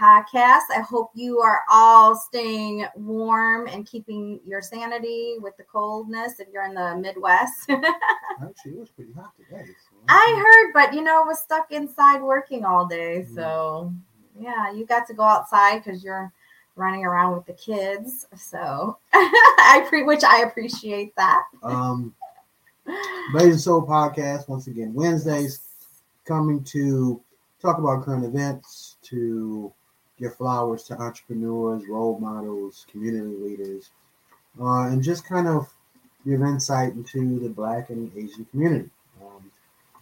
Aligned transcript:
Podcast. 0.00 0.62
I 0.74 0.80
hope 0.80 1.10
you 1.14 1.40
are 1.40 1.60
all 1.70 2.16
staying 2.16 2.86
warm 2.94 3.66
and 3.66 3.86
keeping 3.86 4.40
your 4.46 4.62
sanity 4.62 5.34
with 5.40 5.54
the 5.58 5.64
coldness 5.64 6.40
if 6.40 6.48
you're 6.50 6.64
in 6.64 6.72
the 6.72 6.96
Midwest. 6.96 7.68
Actually, 7.68 8.72
it 8.72 8.78
was 8.78 8.88
pretty 8.88 9.12
hot 9.12 9.32
today. 9.36 9.66
So 9.66 9.96
I 10.08 10.42
heard, 10.42 10.72
but 10.72 10.94
you 10.94 11.02
know, 11.02 11.22
I 11.22 11.26
was 11.26 11.40
stuck 11.40 11.70
inside 11.70 12.22
working 12.22 12.64
all 12.64 12.86
day. 12.86 13.26
Mm. 13.28 13.34
So, 13.34 13.92
yeah, 14.40 14.72
you 14.72 14.86
got 14.86 15.06
to 15.08 15.14
go 15.14 15.22
outside 15.22 15.84
because 15.84 16.02
you're 16.02 16.32
running 16.76 17.04
around 17.04 17.34
with 17.34 17.44
the 17.44 17.52
kids. 17.52 18.26
So, 18.38 18.96
I 19.12 19.84
pre 19.86 20.04
which 20.04 20.24
I 20.24 20.44
appreciate 20.44 21.14
that. 21.16 21.42
Um, 21.62 22.14
Blazing 23.32 23.58
Soul 23.58 23.86
podcast 23.86 24.48
once 24.48 24.66
again 24.66 24.94
Wednesdays, 24.94 25.60
coming 26.24 26.64
to 26.64 27.20
talk 27.60 27.76
about 27.76 28.02
current 28.02 28.24
events, 28.24 28.96
to 29.02 29.70
give 30.20 30.36
flowers 30.36 30.84
to 30.84 30.98
entrepreneurs, 31.00 31.82
role 31.88 32.18
models, 32.18 32.86
community 32.90 33.36
leaders, 33.36 33.90
uh, 34.60 34.86
and 34.88 35.02
just 35.02 35.26
kind 35.26 35.48
of 35.48 35.72
give 36.26 36.42
insight 36.42 36.92
into 36.92 37.38
the 37.38 37.48
Black 37.48 37.90
and 37.90 38.10
Asian 38.16 38.44
community. 38.46 38.90
Um, 39.22 39.50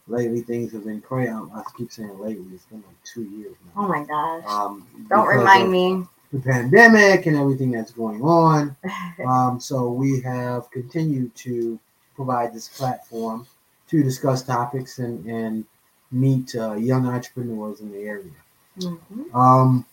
lately, 0.08 0.40
things 0.40 0.72
have 0.72 0.84
been 0.84 1.00
crazy. 1.00 1.30
I 1.30 1.62
keep 1.76 1.92
saying 1.92 2.18
lately; 2.18 2.46
it's 2.54 2.66
been 2.66 2.82
like 2.86 3.02
two 3.04 3.22
years 3.22 3.54
now. 3.66 3.84
Oh 3.84 3.88
my 3.88 4.04
gosh. 4.04 4.44
Um, 4.46 4.86
Don't 5.08 5.26
remind 5.26 5.70
me. 5.70 6.04
The 6.32 6.40
pandemic 6.40 7.24
and 7.24 7.36
everything 7.36 7.70
that's 7.70 7.92
going 7.92 8.22
on. 8.22 8.76
Um, 9.26 9.58
so 9.58 9.90
we 9.90 10.20
have 10.20 10.70
continued 10.70 11.34
to 11.36 11.76
provide 12.14 12.54
this 12.54 12.68
platform 12.68 13.48
to 13.88 14.00
discuss 14.00 14.42
topics 14.42 15.00
and, 15.00 15.26
and 15.26 15.64
meet 16.12 16.54
uh, 16.54 16.74
young 16.74 17.04
entrepreneurs 17.04 17.80
in 17.80 17.90
the 17.90 17.98
area. 17.98 18.30
Mhm. 18.78 19.34
Um, 19.34 19.84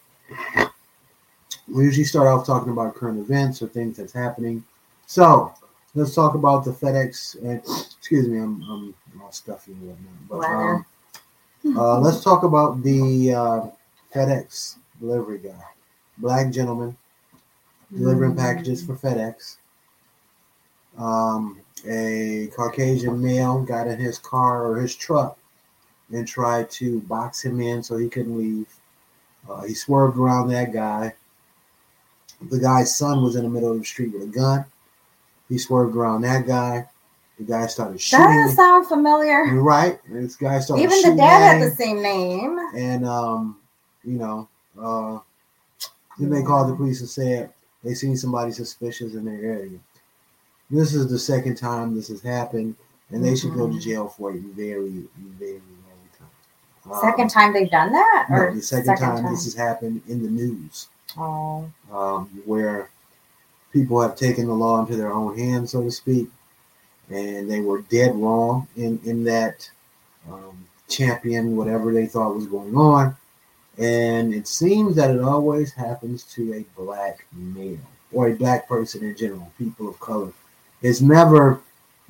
we 1.67 1.83
usually 1.83 2.05
start 2.05 2.27
off 2.27 2.45
talking 2.45 2.71
about 2.71 2.95
current 2.95 3.19
events 3.19 3.61
or 3.61 3.67
things 3.67 3.97
that's 3.97 4.13
happening. 4.13 4.63
So 5.07 5.53
let's 5.93 6.13
talk 6.13 6.35
about 6.35 6.65
the 6.65 6.71
FedEx. 6.71 7.41
And, 7.41 7.59
excuse 7.59 8.27
me, 8.27 8.37
I'm, 8.37 8.61
I'm 8.63 9.21
all 9.21 9.31
stuffy 9.31 9.71
and 9.71 9.81
whatnot. 10.29 10.29
But, 10.29 10.45
um, 10.45 10.85
uh, 11.77 11.99
let's 11.99 12.23
talk 12.23 12.43
about 12.43 12.83
the 12.83 13.33
uh, 13.33 13.61
FedEx 14.13 14.77
delivery 14.99 15.39
guy, 15.39 15.63
black 16.17 16.51
gentleman 16.51 16.95
delivering 17.93 18.35
packages 18.35 18.85
for 18.85 18.95
FedEx. 18.95 19.57
Um, 20.97 21.61
a 21.87 22.49
Caucasian 22.55 23.21
male 23.21 23.61
got 23.63 23.87
in 23.87 23.99
his 23.99 24.17
car 24.17 24.65
or 24.65 24.79
his 24.79 24.95
truck 24.95 25.37
and 26.11 26.27
tried 26.27 26.69
to 26.71 27.01
box 27.01 27.43
him 27.43 27.59
in 27.59 27.83
so 27.83 27.97
he 27.97 28.09
couldn't 28.09 28.37
leave. 28.37 28.67
Uh, 29.49 29.63
he 29.63 29.73
swerved 29.73 30.17
around 30.17 30.49
that 30.49 30.73
guy. 30.73 31.13
The 32.49 32.59
guy's 32.59 32.95
son 32.95 33.23
was 33.23 33.35
in 33.35 33.43
the 33.43 33.49
middle 33.49 33.71
of 33.71 33.79
the 33.79 33.85
street 33.85 34.13
with 34.13 34.23
a 34.23 34.27
gun. 34.27 34.65
He 35.49 35.57
swerved 35.57 35.95
around 35.95 36.21
that 36.21 36.45
guy. 36.47 36.87
The 37.37 37.43
guy 37.43 37.67
started 37.67 37.99
shooting. 38.01 38.25
That 38.25 38.33
doesn't 38.43 38.55
sound 38.55 38.87
familiar. 38.87 39.43
right, 39.61 39.99
and 40.07 40.23
this 40.23 40.35
guy 40.35 40.59
started 40.59 40.83
Even 40.83 41.01
the 41.11 41.17
dad 41.17 41.59
had 41.59 41.71
the 41.71 41.75
same 41.75 42.01
name. 42.01 42.57
and 42.75 43.05
um, 43.05 43.57
you 44.03 44.17
know, 44.17 44.47
uh, 44.81 45.19
then 46.17 46.29
they 46.29 46.41
called 46.43 46.69
the 46.71 46.75
police 46.75 47.01
and 47.01 47.09
said 47.09 47.53
they 47.83 47.93
seen 47.93 48.15
somebody 48.15 48.51
suspicious 48.51 49.15
in 49.15 49.25
their 49.25 49.43
area. 49.43 49.77
This 50.71 50.93
is 50.93 51.09
the 51.09 51.19
second 51.19 51.55
time 51.55 51.93
this 51.93 52.07
has 52.07 52.21
happened, 52.21 52.75
and 53.11 53.23
they 53.23 53.35
should 53.35 53.53
go 53.53 53.67
to 53.67 53.73
Mhm. 53.73 53.81
jail 53.81 54.07
for 54.07 54.31
it 54.31 54.41
very, 54.41 55.07
very. 55.15 55.61
Um, 56.91 56.99
Second 57.01 57.29
time 57.29 57.53
they've 57.53 57.69
done 57.69 57.91
that, 57.91 58.27
no, 58.29 58.35
or 58.37 58.53
the 58.53 58.61
second, 58.61 58.97
time, 58.97 59.23
this 59.31 59.45
has 59.45 59.55
happened 59.55 60.01
in 60.07 60.21
the 60.21 60.29
news, 60.29 60.87
Oh, 61.17 61.69
um, 61.91 62.25
where 62.45 62.89
people 63.73 63.99
have 64.01 64.15
taken 64.15 64.45
the 64.47 64.53
law 64.53 64.79
into 64.81 64.95
their 64.95 65.11
own 65.11 65.37
hands, 65.37 65.71
so 65.71 65.81
to 65.83 65.91
speak, 65.91 66.29
and 67.09 67.49
they 67.49 67.59
were 67.59 67.81
dead 67.83 68.15
wrong 68.15 68.67
in 68.75 68.99
in 69.03 69.23
that 69.23 69.69
um, 70.31 70.65
champion 70.87 71.55
whatever 71.55 71.91
they 71.93 72.05
thought 72.05 72.35
was 72.35 72.47
going 72.47 72.75
on. 72.75 73.15
And 73.77 74.33
it 74.33 74.47
seems 74.47 74.95
that 74.95 75.11
it 75.11 75.21
always 75.21 75.73
happens 75.73 76.23
to 76.35 76.53
a 76.53 76.81
black 76.81 77.25
male 77.33 77.77
or 78.11 78.29
a 78.29 78.35
black 78.35 78.67
person 78.69 79.03
in 79.03 79.15
general, 79.17 79.51
people 79.57 79.89
of 79.89 79.99
color. 79.99 80.31
It's 80.81 81.01
never 81.01 81.59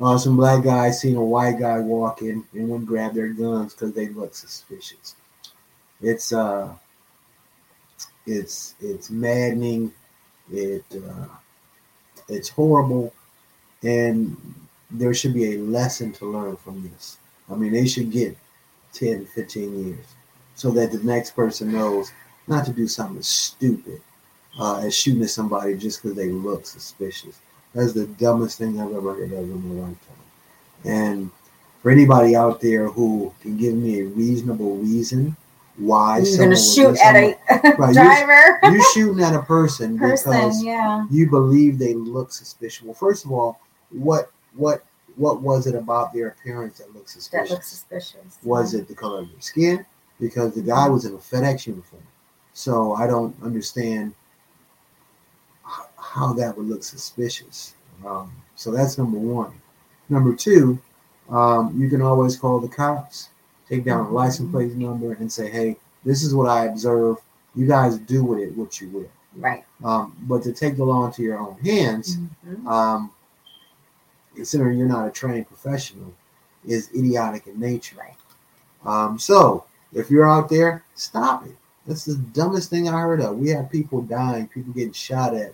uh, 0.02 0.18
some 0.18 0.38
black 0.38 0.64
guy 0.64 0.92
seen 0.92 1.16
a 1.16 1.24
white 1.24 1.60
guy 1.60 1.80
walking 1.80 2.46
and 2.54 2.70
would 2.70 2.86
grab 2.86 3.14
their 3.14 3.30
guns 3.30 3.74
because 3.74 3.94
they 3.94 4.10
look 4.10 4.36
suspicious. 4.36 5.16
It's 6.02 6.34
uh, 6.34 6.74
it's 8.26 8.76
it's 8.80 9.10
maddening. 9.10 9.94
It 10.52 10.84
uh, 10.96 11.28
it's 12.28 12.50
horrible, 12.50 13.14
and 13.84 14.38
there 14.92 15.14
should 15.14 15.34
be 15.34 15.56
a 15.56 15.60
lesson 15.60 16.12
to 16.14 16.26
learn 16.26 16.58
from 16.58 16.84
this. 16.90 17.18
I 17.52 17.56
mean, 17.56 17.74
they 17.74 17.88
should 17.88 18.12
get 18.12 18.38
10, 18.94 19.26
15 19.26 19.86
years 19.88 20.06
so 20.56 20.72
that 20.72 20.92
the 20.92 21.00
next 21.00 21.32
person 21.32 21.72
knows 21.74 22.12
not 22.48 22.66
to 22.66 22.74
do 22.74 22.88
something 22.88 23.22
stupid 23.24 24.02
uh, 24.60 24.80
as 24.80 24.96
shooting 24.96 25.24
at 25.24 25.30
somebody 25.30 25.76
just 25.76 26.02
because 26.02 26.18
they 26.18 26.30
look 26.30 26.66
suspicious. 26.66 27.40
That's 27.76 27.94
the 27.94 28.08
dumbest 28.08 28.58
thing 28.58 28.80
I've 28.80 28.94
ever 28.94 29.14
heard 29.14 29.32
of 29.34 29.40
in 29.40 29.76
my 29.78 29.82
lifetime. 29.88 30.16
And 30.86 31.32
for 31.82 31.92
anybody 31.92 32.36
out 32.36 32.62
there 32.62 32.88
who 32.88 33.32
can 33.42 33.58
give 33.58 33.76
me 33.76 34.00
a 34.02 34.06
reasonable 34.06 34.78
reason 34.78 35.36
why 35.78 36.18
you're 36.20 36.26
someone 36.26 36.50
gonna 36.52 36.56
shoot 36.62 36.98
at 37.04 37.16
a 37.16 37.76
Right, 37.78 37.94
driver 37.94 38.60
you're 38.72 38.82
shooting 38.94 39.22
at 39.22 39.36
a 39.36 39.42
person, 39.42 40.00
person. 40.00 40.32
because 40.32 40.64
Yeah. 40.64 41.06
you 41.12 41.30
believe 41.30 41.78
they 41.78 41.94
look 41.94 42.32
suspicious. 42.32 42.82
Well, 42.84 42.94
first 42.96 43.26
of 43.26 43.32
all, 43.34 43.60
what 43.92 44.32
what 44.56 44.84
what 45.18 45.42
was 45.42 45.68
it 45.68 45.76
about 45.76 46.14
their 46.14 46.30
appearance 46.30 46.78
that 46.78 46.94
looked 46.94 47.08
That 47.08 47.10
suspicious? 47.12 47.52
looks 47.52 47.68
suspicious. 47.68 48.38
was 48.44 48.74
it 48.74 48.88
the 48.88 48.96
color 48.96 49.20
of 49.20 49.30
their 49.32 49.42
skin? 49.42 49.86
Because 50.20 50.56
the 50.56 50.62
guy 50.62 50.88
was 50.88 51.04
in 51.04 51.14
a 51.14 51.18
FedEx 51.18 51.68
uniform, 51.68 52.04
so 52.54 52.94
I 52.94 53.06
don't 53.06 53.36
understand 53.44 54.14
how 56.16 56.32
that 56.32 56.58
would 56.58 56.68
look 56.68 56.82
suspicious. 56.82 57.76
Um, 58.08 58.32
so 58.56 58.72
that's 58.72 58.98
number 58.98 59.18
one. 59.18 59.52
Number 60.08 60.34
two, 60.34 60.80
um, 61.30 61.80
you 61.80 61.90
can 61.90 62.02
always 62.02 62.38
call 62.38 62.60
the 62.60 62.70
cops, 62.70 63.30
take 63.68 63.84
down 63.84 64.06
a 64.06 64.10
license 64.10 64.50
plate 64.50 64.74
number, 64.76 65.12
and 65.14 65.30
say, 65.30 65.50
"Hey, 65.50 65.76
this 66.06 66.24
is 66.24 66.34
what 66.34 66.48
I 66.48 66.66
observed. 66.68 67.22
You 67.54 67.68
guys 67.68 67.98
do 67.98 68.24
with 68.24 68.40
it 68.40 68.56
what 68.56 68.80
you 68.80 68.90
will." 68.90 69.10
Right. 69.36 69.66
Um, 69.84 70.16
but 70.22 70.42
to 70.44 70.54
take 70.54 70.78
the 70.78 70.86
law 70.86 71.06
into 71.06 71.22
your 71.22 71.38
own 71.38 71.58
hands, 71.60 72.18
Mhm. 72.48 72.66
um, 72.66 73.12
considering 74.36 74.78
you're 74.78 74.88
not 74.88 75.08
a 75.08 75.12
trained 75.12 75.48
professional, 75.48 76.14
is 76.66 76.90
idiotic 76.96 77.48
in 77.48 77.60
nature. 77.60 77.98
Right. 78.00 78.18
Um, 78.86 79.20
so 79.20 79.66
if 79.92 80.10
you're 80.10 80.30
out 80.30 80.48
there, 80.48 80.84
stop 80.96 81.46
it. 81.46 81.58
That's 81.86 82.06
the 82.06 82.16
dumbest 82.16 82.70
thing 82.70 82.88
I 82.88 83.02
heard 83.02 83.20
of. 83.20 83.38
We 83.38 83.50
have 83.50 83.70
people 83.70 84.02
dying, 84.02 84.48
people 84.48 84.72
getting 84.72 84.94
shot 84.94 85.34
at 85.36 85.54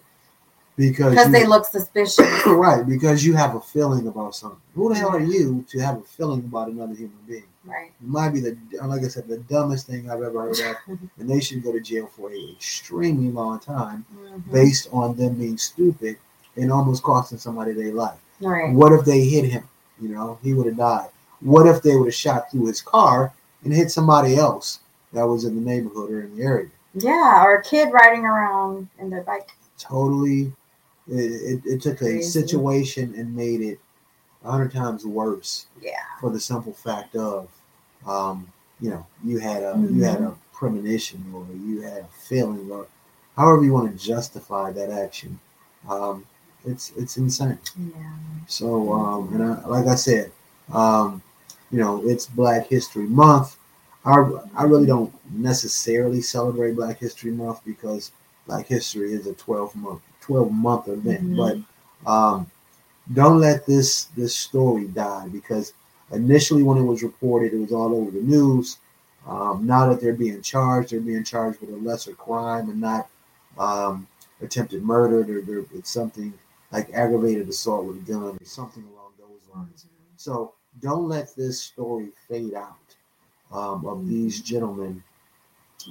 because 0.89 1.31
they 1.31 1.45
look 1.45 1.66
suspicious. 1.66 2.19
right 2.45 2.88
because 2.88 3.24
you 3.25 3.33
have 3.36 3.56
a 3.56 3.60
feeling 3.62 4.07
about 4.07 4.36
something. 4.36 4.60
Who 4.75 4.89
the 4.89 4.95
hell 4.95 5.10
are 5.16 5.19
you 5.19 5.66
to 5.69 5.80
have 5.80 5.98
a 5.98 6.01
feeling 6.01 6.39
about 6.39 6.69
another 6.69 6.94
human 6.94 7.18
being? 7.28 7.44
Right. 7.63 7.92
It 8.01 8.07
might 8.07 8.30
be 8.30 8.39
the 8.39 8.57
like 8.83 9.04
I 9.04 9.07
said 9.07 9.28
the 9.28 9.38
dumbest 9.38 9.88
thing 9.88 10.10
I've 10.10 10.22
ever 10.24 10.42
heard 10.42 10.60
of, 10.60 10.75
and 11.19 11.30
they 11.30 11.39
should 11.39 11.63
go 11.63 11.72
to 11.72 11.80
jail 11.80 12.07
for 12.16 12.31
a 12.31 12.51
extremely 12.54 13.31
long 13.31 13.60
time 13.60 14.06
Mhm. 14.16 14.51
based 14.51 14.88
on 14.92 15.16
them 15.16 15.36
being 15.36 15.57
stupid 15.57 16.18
and 16.56 16.72
almost 16.72 17.04
costing 17.04 17.38
somebody 17.38 17.74
their 17.74 17.94
life. 17.94 18.19
Right. 18.42 18.74
What 18.74 18.92
if 18.94 19.06
they 19.06 19.22
hit 19.25 19.45
him? 19.45 19.68
You 20.01 20.10
know, 20.10 20.39
he 20.42 20.54
would 20.54 20.66
have 20.66 20.77
died. 20.77 21.10
What 21.42 21.68
if 21.68 21.81
they 21.84 21.95
would 21.95 22.07
have 22.07 22.16
shot 22.16 22.50
through 22.51 22.66
his 22.68 22.81
car 22.81 23.31
and 23.63 23.72
hit 23.74 23.92
somebody 23.92 24.36
else 24.36 24.80
that 25.13 25.24
was 25.27 25.45
in 25.45 25.54
the 25.56 25.62
neighborhood 25.62 26.10
or 26.12 26.22
in 26.22 26.36
the 26.36 26.44
area? 26.44 26.69
Yeah. 26.95 27.44
Or 27.45 27.56
a 27.57 27.63
kid 27.63 27.94
riding 27.94 28.25
around 28.25 28.89
in 29.00 29.10
their 29.12 29.22
bike. 29.22 29.51
Totally, 29.77 30.51
it, 31.12 31.16
it, 31.22 31.62
it 31.66 31.81
took 31.81 32.02
a 32.02 32.22
situation 32.22 33.13
and 33.18 33.36
made 33.36 33.62
it 33.62 33.80
a 34.44 34.52
hundred 34.52 34.72
times 34.72 35.06
worse 35.06 35.68
Yeah. 35.81 35.94
for 36.19 36.30
the 36.31 36.40
simple 36.40 36.74
fact 36.74 37.16
of, 37.16 37.50
um, 38.08 38.48
you 38.80 38.90
know, 38.90 39.06
you 39.24 39.40
had 39.40 39.63
a 39.63 39.75
you 39.92 40.04
had 40.04 40.22
a 40.22 40.36
premonition 40.54 41.24
or 41.34 41.46
you 41.56 41.81
had 41.81 42.00
a 42.04 42.08
feeling 42.28 42.69
or 42.72 42.88
however 43.38 43.63
you 43.63 43.74
want 43.74 43.92
to 43.98 44.06
justify 44.06 44.72
that 44.72 44.90
action. 44.90 45.40
Um, 45.90 46.25
it's 46.66 46.92
it's 46.98 47.18
insane. 47.18 47.60
Yeah. 47.78 48.13
So, 48.48 48.94
um, 48.94 49.34
and 49.34 49.44
I, 49.44 49.68
like 49.68 49.88
I 49.88 49.96
said, 49.96 50.31
um, 50.74 51.22
you 51.72 51.80
know, 51.80 52.02
it's 52.08 52.25
Black 52.28 52.68
History 52.68 53.06
Month. 53.08 53.58
I, 54.06 54.18
I 54.56 54.63
really 54.63 54.88
don't 54.88 55.13
necessarily 55.31 56.22
celebrate 56.22 56.75
Black 56.75 57.00
History 57.00 57.31
Month 57.31 57.62
because 57.66 58.12
Black 58.48 58.66
History 58.68 59.13
is 59.13 59.28
a 59.28 59.34
12 59.34 59.75
month 59.75 60.02
12 60.21 60.51
month 60.51 60.88
event. 60.88 61.23
Mhm. 61.23 61.65
But 62.06 62.12
um, 62.12 62.51
don't 63.13 63.39
let 63.39 63.65
this 63.65 64.06
this 64.15 64.35
story 64.35 64.88
die 64.88 65.27
because 65.27 65.73
initially 66.12 66.63
when 66.63 66.77
it 66.77 66.83
was 66.83 67.03
reported, 67.03 67.53
it 67.53 67.59
was 67.59 67.71
all 67.71 67.95
over 67.95 68.12
the 68.12 68.21
news. 68.21 68.77
Um, 69.27 69.65
now 69.65 69.88
that 69.89 70.01
they're 70.01 70.13
being 70.13 70.41
charged, 70.41 70.91
they're 70.91 71.00
being 71.00 71.23
charged 71.23 71.62
with 71.62 71.69
a 71.69 71.77
lesser 71.77 72.13
crime 72.13 72.69
and 72.69 72.81
not 72.81 73.07
um, 73.57 74.07
attempted 74.41 74.83
murder. 74.83 75.23
They're, 75.23 75.41
they're, 75.41 75.65
it's 75.75 75.91
something 75.91 76.33
like 76.71 76.89
aggravated 76.94 77.47
assault 77.47 77.85
with 77.85 77.97
a 77.97 78.12
gun 78.12 78.24
or 78.24 78.45
something 78.45 78.83
along 78.83 79.12
those 79.19 79.56
lines. 79.56 79.85
Mm-hmm. 79.85 80.13
So 80.15 80.53
don't 80.81 81.07
let 81.07 81.35
this 81.35 81.59
story 81.59 82.09
fade 82.27 82.56
out 82.56 82.77
um, 83.51 83.85
of 83.85 83.97
mm-hmm. 84.00 84.09
these 84.09 84.41
gentlemen 84.41 85.03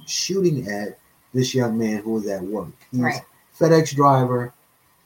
shooting 0.05 0.67
at 0.67 0.97
this 1.33 1.55
young 1.55 1.77
man 1.77 2.01
who 2.03 2.13
was 2.13 2.27
at 2.27 2.41
work. 2.41 2.67
He's 2.91 2.99
right. 2.99 3.21
FedEx 3.61 3.95
driver. 3.95 4.53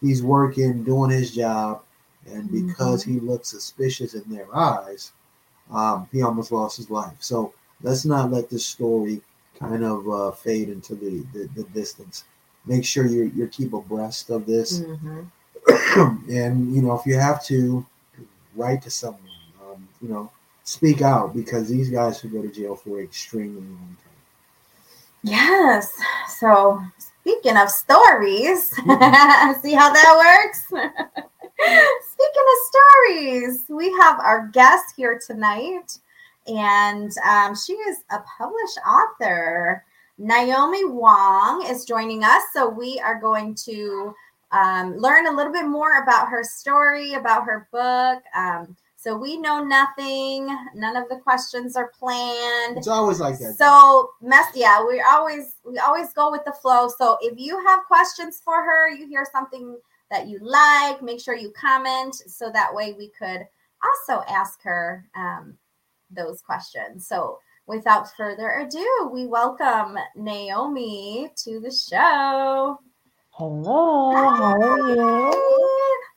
He's 0.02 0.24
working, 0.24 0.84
doing 0.84 1.12
his 1.12 1.34
job, 1.34 1.82
and 2.28 2.52
because 2.52 3.04
mm-hmm. 3.04 3.14
he 3.14 3.20
looked 3.20 3.46
suspicious 3.46 4.14
in 4.14 4.24
their 4.28 4.54
eyes, 4.56 5.12
um, 5.72 6.08
he 6.12 6.22
almost 6.22 6.52
lost 6.52 6.78
his 6.78 6.90
life. 6.90 7.16
So 7.20 7.54
let's 7.82 8.06
not 8.06 8.32
let 8.32 8.50
this 8.50 8.66
story 8.66 9.22
kind 9.60 9.84
of 9.84 10.10
uh, 10.10 10.32
fade 10.32 10.70
into 10.70 10.96
the, 10.96 11.26
the, 11.34 11.50
the, 11.56 11.64
distance. 11.74 12.26
Make 12.66 12.84
sure 12.84 13.06
you 13.06 13.32
you 13.36 13.48
keep 13.48 13.74
abreast 13.74 14.30
of 14.30 14.46
this, 14.46 14.80
mm-hmm. 15.68 16.32
and 16.32 16.76
you 16.76 16.82
know 16.82 16.94
if 16.98 17.06
you 17.06 17.18
have 17.18 17.44
to, 17.46 17.86
write 18.56 18.82
to 18.84 18.90
someone. 18.90 19.22
Um, 19.62 19.88
you 20.02 20.10
know, 20.10 20.32
speak 20.64 21.02
out 21.02 21.36
because 21.36 21.70
these 21.70 21.90
guys 21.90 22.22
could 22.22 22.32
go 22.32 22.42
to 22.42 22.50
jail 22.50 22.76
for 22.76 23.00
extremely 23.00 23.62
long 23.62 23.98
time. 24.04 24.16
Yes. 25.24 25.92
So 26.38 26.82
speaking 27.26 27.58
of 27.58 27.70
stories, 27.72 28.70
see 29.62 29.74
how 29.74 29.92
that 29.92 30.16
works? 30.16 30.66
speaking 30.68 32.46
of 32.52 32.58
stories, 32.70 33.66
we 33.68 33.92
have 33.94 34.20
our 34.20 34.48
guest 34.50 34.94
here 34.96 35.20
tonight, 35.26 35.98
and 36.46 37.12
um, 37.28 37.56
she 37.56 37.74
is 37.74 38.04
a 38.12 38.20
published 38.38 38.78
author. 38.88 39.84
Naomi 40.20 40.86
Wong 40.86 41.66
is 41.68 41.84
joining 41.86 42.24
us. 42.24 42.44
So 42.54 42.70
we 42.70 43.02
are 43.04 43.20
going 43.20 43.56
to 43.66 44.14
um, 44.52 44.96
learn 44.96 45.26
a 45.26 45.36
little 45.36 45.52
bit 45.52 45.66
more 45.66 46.04
about 46.04 46.30
her 46.30 46.44
story, 46.44 47.16
about 47.16 47.46
her 47.46 47.68
book. 47.72 48.22
Um, 48.36 48.78
so 49.06 49.16
we 49.16 49.38
know 49.38 49.64
nothing. 49.64 50.48
None 50.74 50.98
of 50.98 51.08
the 51.10 51.18
questions 51.18 51.76
are 51.76 51.92
planned. 52.00 52.76
It's 52.76 52.88
always 52.88 53.20
like 53.20 53.38
that. 53.38 53.56
So 53.56 54.14
mess, 54.20 54.48
yeah, 54.56 54.84
we 54.84 55.00
always 55.00 55.58
we 55.64 55.78
always 55.78 56.12
go 56.14 56.32
with 56.32 56.44
the 56.44 56.54
flow. 56.54 56.90
So 56.90 57.20
if 57.22 57.38
you 57.38 57.64
have 57.68 57.82
questions 57.86 58.42
for 58.44 58.64
her, 58.64 58.90
you 58.90 59.08
hear 59.08 59.28
something 59.32 59.78
that 60.10 60.28
you 60.28 60.40
like, 60.42 61.04
make 61.04 61.22
sure 61.22 61.36
you 61.36 61.52
comment 61.52 62.16
so 62.16 62.50
that 62.52 62.74
way 62.74 62.94
we 62.94 63.10
could 63.10 63.48
also 63.84 64.24
ask 64.28 64.64
her 64.64 65.06
um, 65.16 65.56
those 66.10 66.42
questions. 66.42 67.06
So 67.06 67.38
without 67.68 68.12
further 68.18 68.50
ado, 68.62 69.12
we 69.14 69.28
welcome 69.28 70.00
Naomi 70.16 71.30
to 71.44 71.60
the 71.60 71.72
show. 71.72 72.80
Hello, 73.30 74.16
Hi. 74.16 74.36
how 74.38 74.62
are 74.62 74.90
you? 74.90 75.75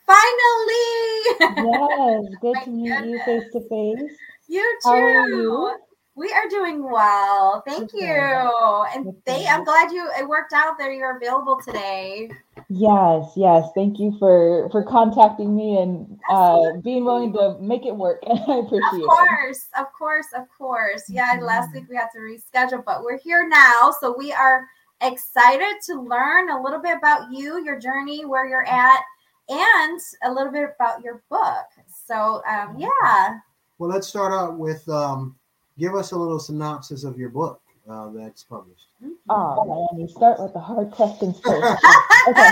Finally. 0.09 1.19
yes, 1.41 2.25
good 2.41 2.57
to 2.65 2.71
meet 2.71 2.89
goodness. 2.89 3.05
you 3.05 3.19
face 3.25 3.53
to 3.53 3.61
face. 3.69 4.17
You 4.49 4.79
too. 4.83 4.89
How 4.89 4.97
are 4.97 5.29
you? 5.29 5.77
We 6.15 6.33
are 6.33 6.49
doing 6.49 6.83
well. 6.83 7.63
Thank 7.65 7.95
okay. 7.95 8.07
you. 8.07 8.87
And 8.95 9.15
they 9.25 9.47
I'm 9.47 9.63
glad 9.63 9.93
you 9.93 10.11
it 10.19 10.27
worked 10.27 10.53
out 10.53 10.77
that 10.79 10.91
you're 10.91 11.17
available 11.17 11.61
today. 11.65 12.29
Yes, 12.69 13.33
yes. 13.37 13.69
Thank 13.75 14.01
you 14.01 14.17
for 14.19 14.69
for 14.73 14.83
contacting 14.83 15.55
me 15.55 15.79
and 15.81 16.19
uh 16.29 16.73
being 16.83 17.05
willing 17.05 17.33
to 17.35 17.57
make 17.61 17.87
it 17.87 17.95
work. 17.95 18.21
I 18.27 18.33
appreciate 18.35 18.81
it. 18.81 19.03
Of 19.03 19.09
course, 19.09 19.69
it. 19.77 19.81
of 19.81 19.87
course, 19.97 20.27
of 20.37 20.45
course. 20.57 21.05
Yeah, 21.09 21.37
mm-hmm. 21.37 21.45
last 21.45 21.73
week 21.73 21.85
we 21.89 21.95
had 21.95 22.09
to 22.15 22.19
reschedule, 22.19 22.85
but 22.85 23.05
we're 23.05 23.19
here 23.19 23.47
now. 23.47 23.95
So 24.01 24.13
we 24.17 24.33
are 24.33 24.67
excited 25.03 25.77
to 25.87 26.03
learn 26.03 26.51
a 26.51 26.61
little 26.61 26.81
bit 26.81 26.97
about 26.97 27.31
you, 27.31 27.63
your 27.65 27.79
journey, 27.79 28.25
where 28.25 28.49
you're 28.49 28.67
at 28.67 29.03
and 29.49 30.01
a 30.25 30.33
little 30.33 30.53
bit 30.53 30.71
about 30.75 31.03
your 31.03 31.23
book. 31.31 31.67
So, 32.07 32.43
um, 32.49 32.77
yeah. 32.79 33.39
Well, 33.79 33.91
let's 33.91 34.09
start 34.09 34.33
out 34.33 34.59
with 34.59 34.89
um, 34.89 35.37
give 35.79 35.95
us 35.95 36.13
a 36.13 36.17
little 36.17 36.39
synopsis 36.39 37.05
of 37.05 37.19
your 37.19 37.31
book 37.31 37.61
uh, 37.89 38.11
that's 38.11 38.45
published. 38.45 38.87
Oh 39.29 39.89
man, 39.93 40.01
you 40.01 40.09
start 40.09 40.41
with 40.41 40.53
the 40.53 40.61
hard 40.61 40.91
questions 40.91 41.41
first. 41.41 41.85
okay. 42.29 42.49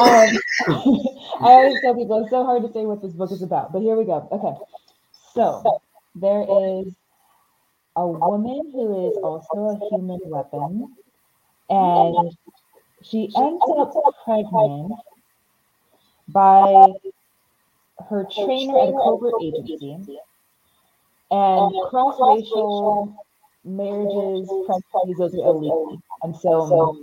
Um, 0.00 0.38
I 1.40 1.50
always 1.50 1.80
tell 1.82 1.94
people 1.94 2.22
it's 2.22 2.30
so 2.30 2.44
hard 2.44 2.62
to 2.62 2.72
say 2.72 2.86
what 2.86 3.02
this 3.02 3.12
book 3.12 3.32
is 3.32 3.42
about, 3.42 3.72
but 3.72 3.82
here 3.82 3.96
we 3.96 4.04
go. 4.04 4.28
Okay. 4.30 4.54
So 5.34 5.80
there 6.14 6.42
is 6.42 6.94
a 7.96 8.06
woman 8.06 8.70
who 8.72 9.10
is 9.10 9.16
also 9.18 9.76
a 9.76 9.88
human 9.90 10.20
weapon, 10.24 10.94
and 11.68 12.36
she 13.02 13.30
ends 13.36 13.62
up 13.76 13.92
pregnant 14.24 14.92
by 16.38 16.92
her 18.08 18.24
trainer 18.32 18.78
at 18.78 18.88
a 18.90 18.92
covert 18.92 19.34
agency 19.42 20.18
and 21.30 21.72
cross-racial 21.90 23.14
marriages, 23.64 24.48
pregnancies, 24.66 25.18
those 25.18 25.34
are 25.34 25.46
illegal. 25.50 25.98
And 26.22 26.34
so 26.36 26.96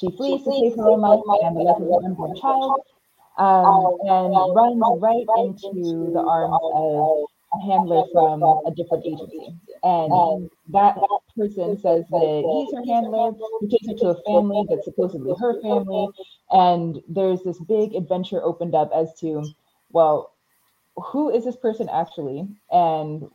she 0.00 0.10
flees 0.16 0.42
to 0.44 0.52
save 0.52 0.76
her 0.76 0.88
own 0.90 1.00
life 1.00 1.20
and 1.42 1.56
the 1.56 1.60
life 1.60 1.76
of 1.76 1.88
her 1.88 2.06
unborn 2.06 2.34
child, 2.40 2.80
um, 3.36 3.98
and 4.08 4.54
runs 4.56 4.82
right 5.00 5.28
into 5.36 6.10
the 6.12 6.20
arms 6.20 6.58
of 6.74 7.27
a 7.54 7.60
handler 7.66 8.04
from 8.12 8.42
a 8.42 8.70
different 8.74 9.06
agency. 9.06 9.54
And 9.82 10.50
that 10.68 10.96
that 10.96 11.20
person 11.36 11.76
says 11.78 12.04
that 12.10 12.42
he's 12.44 12.74
her 12.76 12.84
handler, 12.84 13.32
he 13.60 13.68
takes 13.68 13.86
her 13.88 13.94
to 13.94 14.08
a 14.18 14.22
family 14.24 14.66
that's 14.68 14.84
supposedly 14.84 15.34
her 15.40 15.60
family. 15.62 16.08
And 16.50 17.00
there's 17.08 17.42
this 17.42 17.58
big 17.60 17.94
adventure 17.94 18.42
opened 18.42 18.74
up 18.74 18.90
as 18.94 19.14
to, 19.20 19.44
well, 19.90 20.32
who 20.96 21.30
is 21.30 21.44
this 21.44 21.56
person 21.56 21.88
actually? 21.88 22.48
And 22.70 23.30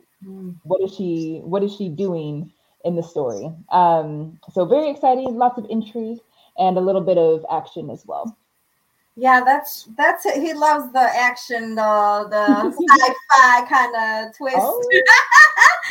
what 0.62 0.82
is 0.82 0.94
she 0.94 1.40
what 1.44 1.62
is 1.62 1.74
she 1.74 1.88
doing 1.88 2.52
in 2.84 2.96
the 2.96 3.02
story? 3.02 3.50
Um, 3.70 4.38
so 4.52 4.64
very 4.64 4.90
exciting, 4.90 5.36
lots 5.36 5.58
of 5.58 5.66
intrigue 5.70 6.20
and 6.58 6.76
a 6.76 6.80
little 6.80 7.00
bit 7.00 7.18
of 7.18 7.44
action 7.50 7.90
as 7.90 8.04
well. 8.06 8.36
Yeah, 9.16 9.42
that's 9.44 9.88
that's 9.96 10.26
it. 10.26 10.42
He 10.42 10.54
loves 10.54 10.92
the 10.92 10.98
action, 11.00 11.78
uh, 11.78 12.24
the 12.24 12.74
the 12.76 12.86
sci-fi 12.90 13.66
kind 13.68 13.94
of 14.26 14.36
twist. 14.36 14.56
Oh, 14.58 14.82
yeah, 14.90 15.00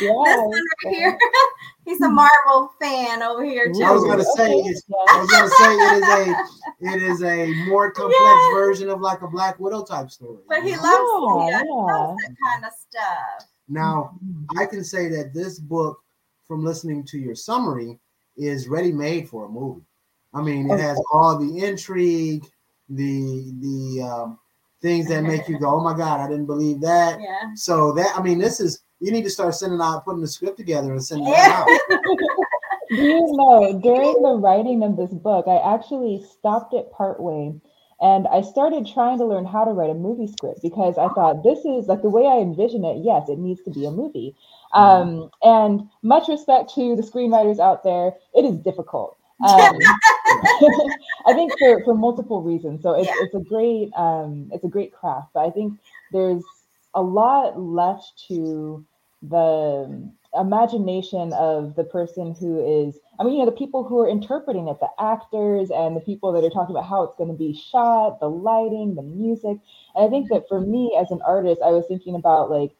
this 0.00 0.10
one 0.10 0.50
right 0.50 0.94
here. 0.94 1.18
He's 1.86 2.00
a 2.02 2.08
Marvel 2.08 2.70
fan 2.80 3.22
over 3.22 3.44
here 3.44 3.72
too. 3.72 3.82
I 3.82 3.92
was 3.92 4.04
gonna 4.04 4.24
say 4.24 4.52
it's, 4.52 4.82
I 5.08 5.20
was 5.20 5.30
gonna 5.30 5.48
say 5.48 5.74
it 5.74 6.02
is 6.02 6.08
a 6.08 6.92
it 6.96 7.02
is 7.02 7.22
a 7.22 7.68
more 7.68 7.90
complex 7.90 8.20
yeah. 8.20 8.54
version 8.54 8.90
of 8.90 9.00
like 9.00 9.22
a 9.22 9.28
Black 9.28 9.58
Widow 9.58 9.84
type 9.84 10.10
story. 10.10 10.42
But 10.46 10.62
he 10.62 10.76
loves, 10.76 11.50
yeah, 11.50 11.62
yeah. 11.64 11.70
loves 11.70 12.22
that 12.22 12.34
kind 12.46 12.64
of 12.64 12.72
stuff. 12.72 13.48
Now 13.68 14.18
I 14.58 14.66
can 14.66 14.84
say 14.84 15.08
that 15.08 15.32
this 15.32 15.58
book, 15.58 15.98
from 16.46 16.62
listening 16.62 17.04
to 17.06 17.18
your 17.18 17.34
summary, 17.34 17.98
is 18.36 18.68
ready 18.68 18.92
made 18.92 19.30
for 19.30 19.46
a 19.46 19.48
movie. 19.48 19.86
I 20.34 20.42
mean, 20.42 20.68
it 20.70 20.80
has 20.80 21.00
all 21.12 21.38
the 21.38 21.64
intrigue 21.64 22.44
the 22.88 23.52
the 23.60 24.02
um, 24.02 24.38
things 24.82 25.08
that 25.08 25.22
make 25.22 25.48
you 25.48 25.58
go, 25.58 25.76
oh 25.76 25.80
my 25.80 25.96
god, 25.96 26.20
I 26.20 26.28
didn't 26.28 26.46
believe 26.46 26.80
that. 26.82 27.20
Yeah. 27.20 27.54
So 27.54 27.92
that 27.92 28.12
I 28.16 28.22
mean, 28.22 28.38
this 28.38 28.60
is 28.60 28.82
you 29.00 29.10
need 29.12 29.24
to 29.24 29.30
start 29.30 29.54
sending 29.54 29.80
out, 29.80 30.04
putting 30.04 30.20
the 30.20 30.28
script 30.28 30.56
together 30.56 30.92
and 30.92 31.04
sending 31.04 31.28
it 31.28 31.38
out. 31.38 31.68
Do 32.90 32.96
you 32.96 33.26
know, 33.32 33.80
during 33.82 34.22
the 34.22 34.38
writing 34.40 34.82
of 34.82 34.96
this 34.96 35.12
book, 35.12 35.46
I 35.48 35.56
actually 35.74 36.22
stopped 36.38 36.74
it 36.74 36.92
partway 36.92 37.54
and 38.00 38.26
I 38.28 38.42
started 38.42 38.86
trying 38.86 39.18
to 39.18 39.24
learn 39.24 39.46
how 39.46 39.64
to 39.64 39.70
write 39.70 39.90
a 39.90 39.94
movie 39.94 40.26
script 40.26 40.60
because 40.62 40.98
I 40.98 41.08
thought 41.08 41.42
this 41.42 41.60
is 41.64 41.86
like 41.86 42.02
the 42.02 42.10
way 42.10 42.26
I 42.26 42.38
envision 42.38 42.84
it. 42.84 43.02
Yes, 43.02 43.28
it 43.28 43.38
needs 43.38 43.62
to 43.62 43.70
be 43.70 43.86
a 43.86 43.90
movie. 43.90 44.36
Mm-hmm. 44.74 44.78
Um, 44.78 45.30
and 45.42 45.88
much 46.02 46.28
respect 46.28 46.74
to 46.74 46.96
the 46.96 47.02
screenwriters 47.02 47.58
out 47.58 47.82
there, 47.82 48.12
it 48.34 48.44
is 48.44 48.58
difficult. 48.58 49.16
Um, 49.44 49.78
I 51.26 51.32
think 51.32 51.52
for, 51.58 51.84
for 51.84 51.94
multiple 51.94 52.42
reasons. 52.42 52.82
So 52.82 52.92
it's, 52.92 53.08
yeah. 53.08 53.14
it's 53.20 53.34
a 53.34 53.40
great 53.40 53.90
um, 53.96 54.50
it's 54.52 54.64
a 54.64 54.68
great 54.68 54.92
craft, 54.92 55.28
but 55.34 55.46
I 55.46 55.50
think 55.50 55.78
there's 56.12 56.42
a 56.94 57.02
lot 57.02 57.60
left 57.60 58.24
to 58.28 58.84
the 59.22 60.10
imagination 60.38 61.32
of 61.34 61.76
the 61.76 61.84
person 61.84 62.34
who 62.34 62.58
is 62.58 62.98
i 63.20 63.22
mean 63.22 63.34
you 63.34 63.38
know 63.38 63.44
the 63.44 63.52
people 63.52 63.84
who 63.84 64.00
are 64.00 64.08
interpreting 64.08 64.66
it 64.68 64.78
the 64.80 64.88
actors 64.98 65.70
and 65.70 65.96
the 65.96 66.00
people 66.00 66.32
that 66.32 66.42
are 66.42 66.50
talking 66.50 66.74
about 66.74 66.88
how 66.88 67.04
it's 67.04 67.14
going 67.16 67.30
to 67.30 67.36
be 67.36 67.54
shot 67.54 68.18
the 68.18 68.28
lighting 68.28 68.94
the 68.96 69.02
music 69.02 69.56
and 69.94 70.04
i 70.04 70.08
think 70.08 70.28
that 70.28 70.44
for 70.48 70.60
me 70.60 70.96
as 71.00 71.10
an 71.12 71.20
artist 71.24 71.60
i 71.64 71.70
was 71.70 71.84
thinking 71.86 72.16
about 72.16 72.50
like 72.50 72.72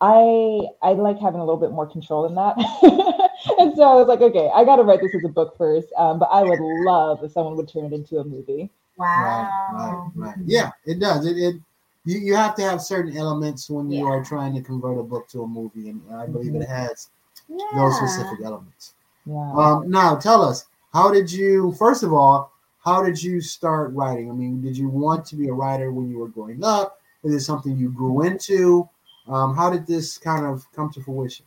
i 0.00 0.60
i 0.82 0.92
like 0.92 1.18
having 1.18 1.40
a 1.40 1.44
little 1.44 1.60
bit 1.60 1.72
more 1.72 1.90
control 1.90 2.24
in 2.26 2.34
that 2.36 2.54
and 3.72 3.76
so 3.76 3.82
I 3.82 3.94
was 3.94 4.08
like, 4.08 4.20
okay, 4.20 4.50
I 4.54 4.64
got 4.64 4.76
to 4.76 4.82
write 4.82 5.00
this 5.00 5.14
as 5.14 5.24
a 5.24 5.28
book 5.28 5.56
first. 5.56 5.88
Um, 5.96 6.18
but 6.18 6.28
I 6.30 6.42
would 6.42 6.60
love 6.60 7.24
if 7.24 7.32
someone 7.32 7.56
would 7.56 7.68
turn 7.68 7.86
it 7.86 7.92
into 7.92 8.18
a 8.18 8.24
movie. 8.24 8.70
Wow. 8.96 9.06
Right, 9.18 9.48
right, 9.72 10.10
right. 10.14 10.36
Yeah, 10.44 10.70
it 10.84 11.00
does. 11.00 11.26
It, 11.26 11.36
it 11.38 11.56
you, 12.04 12.18
you 12.18 12.34
have 12.34 12.54
to 12.56 12.62
have 12.62 12.82
certain 12.82 13.16
elements 13.16 13.70
when 13.70 13.90
you 13.90 14.04
Yeah. 14.04 14.10
are 14.10 14.24
trying 14.24 14.54
to 14.54 14.60
convert 14.60 14.98
a 14.98 15.02
book 15.02 15.28
to 15.28 15.42
a 15.42 15.46
movie, 15.46 15.88
and 15.88 16.02
I 16.14 16.26
believe 16.26 16.54
it 16.54 16.68
has 16.68 17.10
Yeah. 17.48 17.64
those 17.74 17.96
specific 17.96 18.44
elements. 18.44 18.94
Yeah. 19.24 19.52
Um, 19.54 19.88
now, 19.88 20.16
tell 20.16 20.42
us, 20.42 20.66
how 20.92 21.10
did 21.10 21.30
you? 21.30 21.72
First 21.78 22.02
of 22.02 22.12
all, 22.12 22.52
how 22.84 23.02
did 23.02 23.22
you 23.22 23.40
start 23.40 23.94
writing? 23.94 24.28
I 24.30 24.34
mean, 24.34 24.60
did 24.60 24.76
you 24.76 24.88
want 24.88 25.24
to 25.26 25.36
be 25.36 25.48
a 25.48 25.52
writer 25.52 25.92
when 25.92 26.10
you 26.10 26.18
were 26.18 26.28
growing 26.28 26.64
up? 26.64 26.98
Is 27.22 27.32
it 27.34 27.40
something 27.40 27.76
you 27.76 27.90
grew 27.90 28.22
into? 28.22 28.88
Um, 29.28 29.54
how 29.54 29.70
did 29.70 29.86
this 29.86 30.18
kind 30.18 30.44
of 30.44 30.66
come 30.74 30.90
to 30.90 31.00
fruition? 31.02 31.46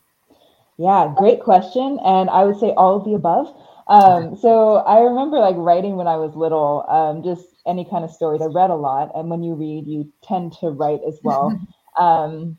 Yeah, 0.78 1.12
great 1.16 1.40
question. 1.42 1.98
And 2.04 2.28
I 2.30 2.44
would 2.44 2.58
say 2.58 2.72
all 2.76 2.96
of 2.96 3.04
the 3.04 3.14
above. 3.14 3.54
Um, 3.88 4.36
so 4.36 4.76
I 4.76 5.00
remember 5.00 5.38
like 5.38 5.56
writing 5.56 5.96
when 5.96 6.06
I 6.08 6.16
was 6.16 6.34
little, 6.36 6.84
um, 6.88 7.22
just 7.22 7.46
any 7.66 7.84
kind 7.84 8.04
of 8.04 8.10
stories. 8.10 8.42
I 8.42 8.46
read 8.46 8.70
a 8.70 8.74
lot, 8.74 9.10
and 9.14 9.30
when 9.30 9.42
you 9.42 9.54
read, 9.54 9.86
you 9.86 10.12
tend 10.22 10.52
to 10.60 10.70
write 10.70 11.00
as 11.06 11.20
well. 11.22 11.60
Um, 11.98 12.58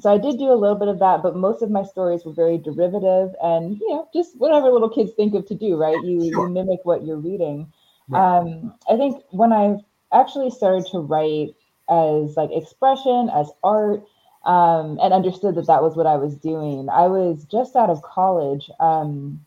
so 0.00 0.12
I 0.12 0.18
did 0.18 0.38
do 0.38 0.52
a 0.52 0.54
little 0.56 0.76
bit 0.76 0.88
of 0.88 0.98
that, 1.00 1.22
but 1.22 1.36
most 1.36 1.62
of 1.62 1.70
my 1.70 1.82
stories 1.82 2.24
were 2.24 2.32
very 2.32 2.58
derivative 2.58 3.30
and 3.42 3.78
you 3.80 3.88
know 3.90 4.08
just 4.14 4.38
whatever 4.38 4.70
little 4.70 4.88
kids 4.90 5.12
think 5.12 5.34
of 5.34 5.46
to 5.46 5.54
do, 5.54 5.76
right? 5.76 6.00
You 6.02 6.24
Sure. 6.30 6.36
you 6.36 6.46
mimic 6.46 6.80
what 6.84 7.04
you're 7.04 7.18
reading. 7.18 7.72
Um, 8.14 8.74
I 8.90 8.96
think 8.96 9.22
when 9.30 9.52
I 9.52 9.76
actually 10.12 10.50
started 10.50 10.86
to 10.92 11.00
write 11.00 11.54
as 11.88 12.36
like 12.36 12.50
expression, 12.52 13.30
as 13.34 13.50
art, 13.62 14.04
um, 14.44 14.98
and 15.02 15.12
understood 15.12 15.54
that 15.56 15.66
that 15.66 15.82
was 15.82 15.96
what 15.96 16.06
I 16.06 16.16
was 16.16 16.34
doing. 16.36 16.88
I 16.88 17.06
was 17.06 17.44
just 17.44 17.76
out 17.76 17.90
of 17.90 18.02
college, 18.02 18.70
um, 18.80 19.44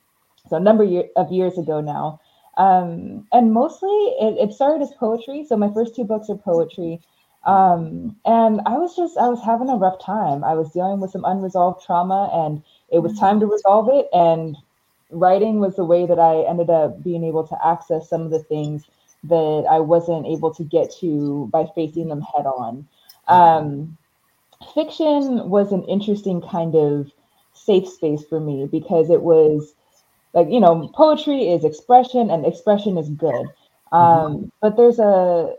so 0.49 0.57
a 0.57 0.59
number 0.59 1.03
of 1.15 1.31
years 1.31 1.57
ago 1.57 1.81
now, 1.81 2.19
um, 2.57 3.27
and 3.31 3.53
mostly 3.53 3.89
it, 4.19 4.49
it 4.49 4.53
started 4.53 4.81
as 4.83 4.91
poetry. 4.93 5.45
So 5.47 5.57
my 5.57 5.71
first 5.73 5.95
two 5.95 6.03
books 6.03 6.29
are 6.29 6.37
poetry, 6.37 7.01
um, 7.45 8.15
and 8.25 8.61
I 8.65 8.77
was 8.77 8.95
just 8.95 9.17
I 9.17 9.27
was 9.27 9.41
having 9.43 9.69
a 9.69 9.75
rough 9.75 9.99
time. 10.03 10.43
I 10.43 10.53
was 10.53 10.71
dealing 10.71 10.99
with 10.99 11.11
some 11.11 11.25
unresolved 11.25 11.83
trauma, 11.85 12.29
and 12.33 12.61
it 12.91 12.99
was 12.99 13.17
time 13.17 13.39
to 13.39 13.47
resolve 13.47 13.89
it. 13.91 14.07
And 14.13 14.57
writing 15.09 15.59
was 15.59 15.75
the 15.75 15.85
way 15.85 16.05
that 16.05 16.19
I 16.19 16.41
ended 16.47 16.69
up 16.69 17.03
being 17.03 17.23
able 17.23 17.47
to 17.47 17.57
access 17.65 18.09
some 18.09 18.21
of 18.21 18.31
the 18.31 18.43
things 18.43 18.85
that 19.23 19.65
I 19.69 19.79
wasn't 19.79 20.25
able 20.27 20.53
to 20.53 20.63
get 20.63 20.91
to 20.99 21.47
by 21.51 21.65
facing 21.73 22.09
them 22.09 22.21
head 22.21 22.45
on. 22.45 22.87
Um, 23.27 23.97
fiction 24.73 25.49
was 25.49 25.71
an 25.71 25.83
interesting 25.85 26.41
kind 26.41 26.75
of 26.75 27.11
safe 27.53 27.87
space 27.87 28.23
for 28.25 28.39
me 28.39 28.67
because 28.71 29.09
it 29.09 29.21
was 29.21 29.73
like 30.33 30.47
you 30.49 30.59
know 30.59 30.89
poetry 30.95 31.49
is 31.49 31.63
expression 31.63 32.29
and 32.29 32.45
expression 32.45 32.97
is 32.97 33.09
good. 33.09 33.47
Um, 33.91 34.51
but 34.61 34.75
there's 34.75 34.99
a 34.99 35.55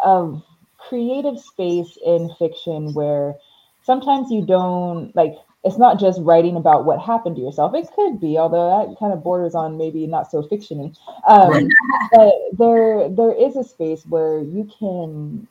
a 0.00 0.32
creative 0.78 1.38
space 1.40 1.96
in 2.04 2.30
fiction 2.38 2.92
where 2.94 3.34
sometimes 3.82 4.30
you 4.30 4.44
don't 4.44 5.14
like 5.14 5.34
it's 5.64 5.78
not 5.78 5.98
just 5.98 6.20
writing 6.22 6.56
about 6.56 6.84
what 6.84 7.00
happened 7.00 7.36
to 7.36 7.42
yourself. 7.42 7.74
It 7.74 7.88
could 7.94 8.20
be 8.20 8.38
although 8.38 8.86
that 8.86 8.98
kind 8.98 9.12
of 9.12 9.22
borders 9.22 9.54
on 9.54 9.78
maybe 9.78 10.06
not 10.06 10.30
so 10.30 10.42
fictiony. 10.42 10.96
Um, 11.28 11.50
Right. 11.50 11.66
but 12.12 12.34
there 12.58 13.08
there 13.08 13.32
is 13.32 13.56
a 13.56 13.64
space 13.64 14.04
where 14.06 14.40
you 14.40 14.70
can 14.78 15.46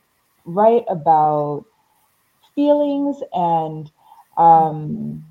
write 0.46 0.86
about 0.90 1.66
feelings 2.56 3.18
and 3.34 3.92
um, 4.38 5.24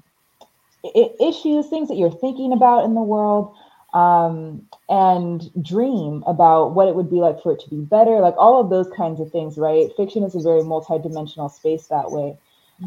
I- 0.84 1.14
issues, 1.20 1.68
things 1.68 1.88
that 1.88 1.96
you're 1.96 2.10
thinking 2.10 2.52
about 2.52 2.84
in 2.84 2.94
the 2.94 3.02
world, 3.02 3.54
um, 3.94 4.66
and 4.88 5.50
dream 5.62 6.24
about 6.26 6.72
what 6.74 6.88
it 6.88 6.94
would 6.94 7.10
be 7.10 7.16
like 7.16 7.42
for 7.42 7.52
it 7.52 7.60
to 7.60 7.70
be 7.70 7.80
better, 7.80 8.20
like 8.20 8.34
all 8.38 8.60
of 8.60 8.70
those 8.70 8.88
kinds 8.96 9.20
of 9.20 9.30
things, 9.30 9.58
right? 9.58 9.90
Fiction 9.96 10.22
is 10.22 10.34
a 10.34 10.40
very 10.40 10.62
multidimensional 10.62 11.50
space 11.50 11.88
that 11.88 12.10
way. 12.10 12.36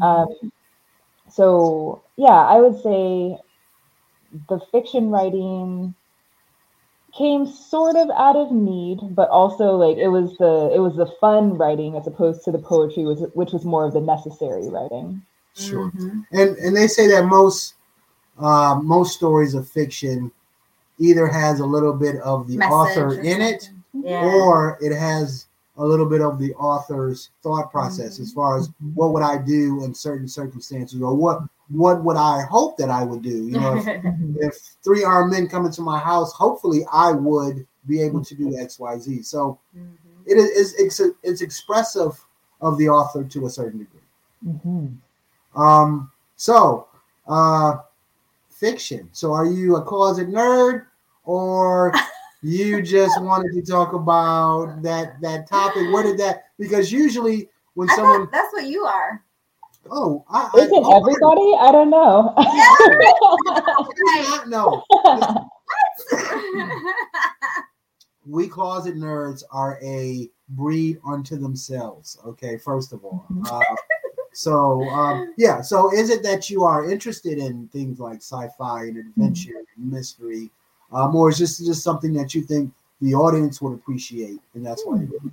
Um, 0.02 0.52
so, 1.28 2.02
yeah, 2.16 2.28
I 2.28 2.60
would 2.60 2.80
say 2.82 3.38
the 4.48 4.60
fiction 4.72 5.10
writing 5.10 5.94
came 7.16 7.46
sort 7.46 7.96
of 7.96 8.10
out 8.10 8.36
of 8.36 8.52
need 8.52 8.98
but 9.14 9.28
also 9.30 9.76
like 9.76 9.96
it 9.96 10.08
was 10.08 10.36
the 10.38 10.70
it 10.74 10.78
was 10.78 10.96
the 10.96 11.06
fun 11.20 11.56
writing 11.56 11.96
as 11.96 12.06
opposed 12.06 12.44
to 12.44 12.52
the 12.52 12.58
poetry 12.58 13.04
was 13.04 13.20
which 13.34 13.52
was 13.52 13.64
more 13.64 13.84
of 13.86 13.92
the 13.92 14.00
necessary 14.00 14.68
writing 14.68 15.22
Sure. 15.56 15.90
Mhm. 15.92 16.26
And 16.32 16.56
and 16.58 16.76
they 16.76 16.86
say 16.86 17.06
that 17.08 17.24
most 17.24 17.74
uh, 18.38 18.78
most 18.82 19.14
stories 19.14 19.54
of 19.54 19.66
fiction 19.66 20.30
either 20.98 21.26
has 21.26 21.60
a 21.60 21.66
little 21.66 21.94
bit 21.94 22.16
of 22.16 22.46
the 22.46 22.58
Message 22.58 22.72
author 22.72 23.20
in 23.20 23.40
it. 23.40 23.70
Yeah. 23.94 24.26
or 24.26 24.76
it 24.82 24.94
has 24.94 25.46
a 25.78 25.84
little 25.84 26.04
bit 26.04 26.20
of 26.20 26.38
the 26.38 26.52
author's 26.54 27.30
thought 27.42 27.70
process 27.72 28.20
as 28.20 28.30
far 28.32 28.58
as 28.58 28.68
what 28.94 29.14
would 29.14 29.22
I 29.22 29.38
do 29.38 29.82
in 29.84 29.94
certain 29.94 30.28
circumstances, 30.28 31.00
or 31.00 31.14
what 31.14 31.40
what 31.68 32.04
would 32.04 32.16
I 32.16 32.42
hope 32.42 32.76
that 32.78 32.90
I 32.90 33.04
would 33.04 33.22
do. 33.22 33.48
You 33.48 33.58
know, 33.58 33.76
if, 33.78 33.86
if 34.54 34.54
three 34.84 35.04
armed 35.04 35.32
men 35.32 35.48
come 35.48 35.66
into 35.66 35.82
my 35.82 35.98
house, 35.98 36.32
hopefully 36.32 36.86
I 36.92 37.12
would 37.12 37.66
be 37.86 38.02
able 38.02 38.24
to 38.24 38.34
do 38.34 38.56
X, 38.58 38.78
Y, 38.78 38.98
Z. 38.98 39.22
So 39.22 39.58
Mhm. 39.76 39.92
it 40.26 40.36
is 40.38 40.74
it's 40.74 41.00
it's 41.22 41.40
expressive 41.40 42.24
of 42.60 42.78
the 42.78 42.88
author 42.88 43.24
to 43.24 43.46
a 43.46 43.50
certain 43.50 43.80
degree. 43.80 44.00
Mhm. 44.46 44.96
Um, 45.54 46.10
so, 46.36 46.86
uh, 47.26 47.78
fiction. 48.50 49.08
So, 49.12 49.32
are 49.32 49.46
you 49.46 49.76
a 49.76 49.82
closet 49.82 50.28
nerd, 50.28 50.86
or 51.24 51.92
you 52.42 52.82
just 52.82 53.20
wanted 53.22 53.52
to 53.52 53.62
talk 53.62 53.92
about 53.92 54.82
that 54.82 55.20
that 55.20 55.48
topic? 55.48 55.90
Where 55.92 56.02
did 56.02 56.18
that? 56.18 56.44
Because 56.58 56.90
usually 56.92 57.48
when 57.74 57.90
I 57.90 57.94
someone, 57.94 58.28
that's 58.32 58.52
what 58.52 58.66
you 58.66 58.84
are. 58.84 59.22
Oh, 59.90 60.24
I, 60.28 60.50
I 60.54 60.58
isn't 60.58 60.84
oh, 60.84 60.96
everybody 60.96 61.54
i 61.60 61.72
don't 61.72 61.90
know 61.90 62.34
I 64.08 64.46
not 64.48 64.48
know. 64.48 64.84
We 68.28 68.48
closet 68.48 68.96
nerds 68.96 69.44
are 69.52 69.78
a 69.80 70.28
breed 70.48 70.98
unto 71.06 71.36
themselves. 71.36 72.18
Okay, 72.26 72.58
first 72.58 72.92
of 72.92 73.04
all. 73.04 73.24
Uh, 73.50 73.62
so 74.32 74.82
um, 74.90 75.32
yeah, 75.38 75.62
so 75.62 75.92
is 75.94 76.10
it 76.10 76.22
that 76.24 76.50
you 76.50 76.64
are 76.64 76.90
interested 76.90 77.38
in 77.38 77.68
things 77.68 78.00
like 78.00 78.16
sci-fi 78.16 78.82
and 78.82 78.98
adventure 78.98 79.62
and 79.76 79.90
mystery, 79.90 80.50
um, 80.92 81.16
or 81.16 81.30
is 81.30 81.38
this 81.38 81.56
just 81.58 81.82
something 81.82 82.12
that 82.14 82.34
you 82.34 82.42
think 82.42 82.70
the 83.00 83.14
audience 83.14 83.62
would 83.62 83.72
appreciate, 83.72 84.40
and 84.54 84.66
that's 84.66 84.84
why 84.84 84.96
you 84.96 85.06
do 85.06 85.20
it? 85.28 85.32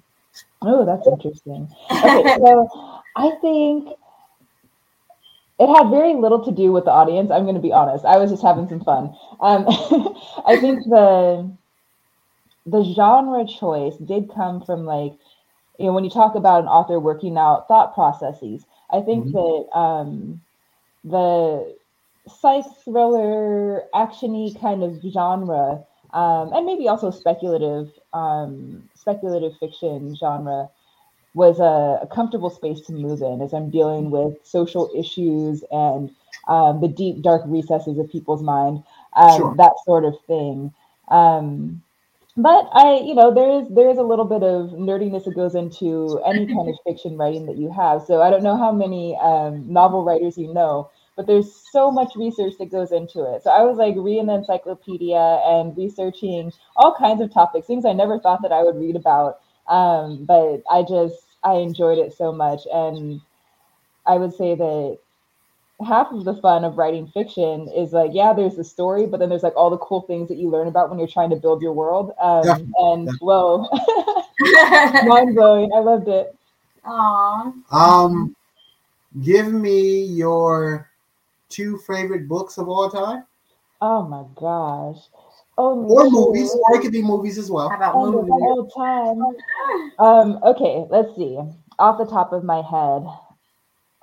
oh 0.64 0.86
that's 0.86 1.08
interesting 1.08 1.68
okay 1.92 2.38
so 2.38 3.02
i 3.16 3.30
think 3.42 3.90
it 5.60 5.68
had 5.68 5.90
very 5.90 6.14
little 6.16 6.44
to 6.44 6.52
do 6.52 6.72
with 6.72 6.86
the 6.86 6.92
audience 6.92 7.32
i'm 7.32 7.44
going 7.44 7.56
to 7.56 7.62
be 7.62 7.72
honest 7.74 8.06
i 8.06 8.18
was 8.18 8.32
just 8.32 8.44
having 8.44 8.68
some 8.68 8.82
fun 8.82 9.14
um, 9.42 9.66
i 10.48 10.56
think 10.60 10.84
the 10.86 11.50
the 12.66 12.84
genre 12.84 13.46
choice 13.46 13.98
did 13.98 14.30
come 14.34 14.62
from 14.62 14.86
like 14.86 15.14
you 15.80 15.86
know 15.86 15.94
when 15.94 16.04
you 16.04 16.10
talk 16.10 16.36
about 16.36 16.62
an 16.62 16.68
author 16.68 17.00
working 17.00 17.38
out 17.38 17.68
thought 17.68 17.94
processes 17.94 18.66
i 18.92 19.02
think 19.02 19.30
Mhm. 19.30 19.32
that 19.32 19.66
um 19.78 20.42
the 21.04 21.76
psych 22.28 22.66
thriller 22.84 23.84
actiony 23.94 24.60
kind 24.60 24.84
of 24.84 25.02
genre 25.12 25.84
um, 26.14 26.52
and 26.54 26.66
maybe 26.66 26.88
also 26.88 27.10
speculative 27.12 27.90
um, 28.14 28.90
speculative 28.96 29.54
fiction 29.60 30.16
genre 30.16 30.70
was 31.34 31.60
a, 31.60 32.04
a 32.04 32.08
comfortable 32.08 32.50
space 32.50 32.82
to 32.82 32.94
move 32.94 33.22
in 33.22 33.42
as 33.42 33.54
i'm 33.54 33.70
dealing 33.70 34.12
with 34.12 34.34
social 34.44 34.90
issues 34.96 35.64
and 35.72 36.12
um, 36.48 36.82
the 36.82 36.90
deep 36.90 37.22
dark 37.22 37.42
recesses 37.46 37.98
of 37.98 38.12
people's 38.12 38.44
mind 38.44 38.84
um, 39.16 39.38
Sure. 39.38 39.56
that 39.58 39.74
sort 39.86 40.06
of 40.06 40.16
thing 40.28 40.74
um, 41.10 41.82
but 42.36 42.68
I, 42.74 43.02
you 43.06 43.14
know, 43.14 43.32
there 43.34 43.62
is 43.62 43.68
there 43.70 43.90
is 43.92 44.00
a 44.00 44.04
little 44.04 44.26
bit 44.26 44.42
of 44.42 44.72
nerdiness 44.72 45.26
that 45.26 45.36
goes 45.36 45.54
into 45.54 46.20
any 46.26 46.48
kind 46.48 46.68
of 46.68 46.76
fiction 46.84 47.16
writing 47.16 47.46
that 47.46 47.58
you 47.58 47.72
have. 47.72 48.04
So 48.04 48.24
I 48.24 48.32
don't 48.32 48.42
know 48.44 48.58
how 48.58 48.72
many 48.72 49.16
um, 49.22 49.72
novel 49.72 50.04
writers 50.04 50.36
you 50.36 50.52
know, 50.52 50.90
but 51.16 51.28
there's 51.28 51.54
so 51.72 51.92
much 51.92 52.16
research 52.16 52.54
that 52.58 52.72
goes 52.72 52.92
into 52.92 53.24
it. 53.36 53.44
So 53.44 53.52
I 53.52 53.62
was 53.64 53.78
like 53.78 53.94
reading 53.98 54.26
the 54.26 54.34
encyclopedia 54.34 55.16
and 55.46 55.78
researching 55.78 56.52
all 56.76 56.96
kinds 56.96 57.22
of 57.22 57.32
topics, 57.32 57.68
things 57.68 57.86
I 57.86 57.94
never 57.94 58.20
thought 58.20 58.42
that 58.42 58.52
I 58.52 58.64
would 58.64 58.78
read 58.78 58.96
about. 58.96 59.42
Um, 59.68 60.26
but 60.26 60.62
I 60.70 60.84
just 60.84 61.16
I 61.44 61.56
enjoyed 61.56 61.98
it 61.98 62.14
so 62.14 62.32
much, 62.32 62.62
and 62.72 63.22
I 64.06 64.18
would 64.18 64.34
say 64.34 64.56
that 64.56 64.98
half 65.86 66.12
of 66.12 66.24
the 66.24 66.36
fun 66.36 66.64
of 66.64 66.78
writing 66.78 67.08
fiction 67.08 67.68
is 67.76 67.92
like 67.94 68.12
yeah 68.14 68.32
there's 68.34 68.56
the 68.56 68.64
story 68.64 69.06
but 69.06 69.20
then 69.20 69.30
there's 69.30 69.44
like 69.44 69.56
all 69.56 69.70
the 69.70 69.78
cool 69.80 70.02
things 70.02 70.28
that 70.30 70.38
you 70.38 70.50
learn 70.50 70.68
about 70.68 70.90
when 70.90 71.00
you're 71.00 71.08
trying 71.08 71.30
to 71.30 71.36
build 71.36 71.62
your 71.62 71.74
world 71.74 72.12
um, 72.22 72.46
Yeah. 72.46 72.56
and 72.78 73.08
Yeah. 73.08 73.14
whoa 73.20 73.68
mind 75.04 75.36
blowing 75.36 75.70
i 75.76 75.80
loved 75.80 76.08
it 76.08 76.36
Aw. 76.86 77.52
Um, 77.72 78.36
give 79.24 79.52
me 79.52 80.04
your 80.04 80.90
two 81.50 81.78
favorite 81.80 82.28
books 82.28 82.58
of 82.58 82.68
all 82.68 82.90
time, 82.90 83.26
oh 83.82 84.04
my 84.04 84.24
gosh 84.40 85.00
oh 85.58 85.84
or 85.84 86.10
movies, 86.10 86.52
or 86.52 86.78
it 86.78 86.82
could 86.82 86.92
be 86.92 87.02
movies 87.02 87.38
as 87.38 87.50
well. 87.52 87.70
How 87.70 87.76
about 87.76 87.96
of 87.96 88.14
movies? 88.14 88.32
all 88.32 88.68
time 88.70 89.98
um 90.00 90.40
okay 90.44 90.86
let's 90.90 91.16
see 91.16 91.40
off 91.80 91.98
the 91.98 92.06
top 92.06 92.34
of 92.34 92.44
my 92.44 92.58
head, 92.58 93.06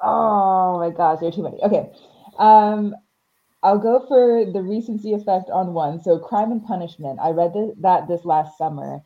oh 0.02 0.78
my 0.78 0.90
gosh, 0.90 1.20
there 1.20 1.28
are 1.28 1.32
too 1.32 1.42
many. 1.42 1.62
Okay. 1.62 1.90
Um, 2.38 2.94
I'll 3.62 3.78
go 3.78 4.04
for 4.08 4.50
the 4.50 4.62
recency 4.62 5.12
effect 5.12 5.50
on 5.50 5.74
one. 5.74 6.00
So, 6.02 6.18
Crime 6.18 6.50
and 6.50 6.64
Punishment. 6.64 7.18
I 7.20 7.30
read 7.30 7.52
the, 7.52 7.74
that 7.80 8.08
this 8.08 8.24
last 8.24 8.56
summer. 8.56 9.00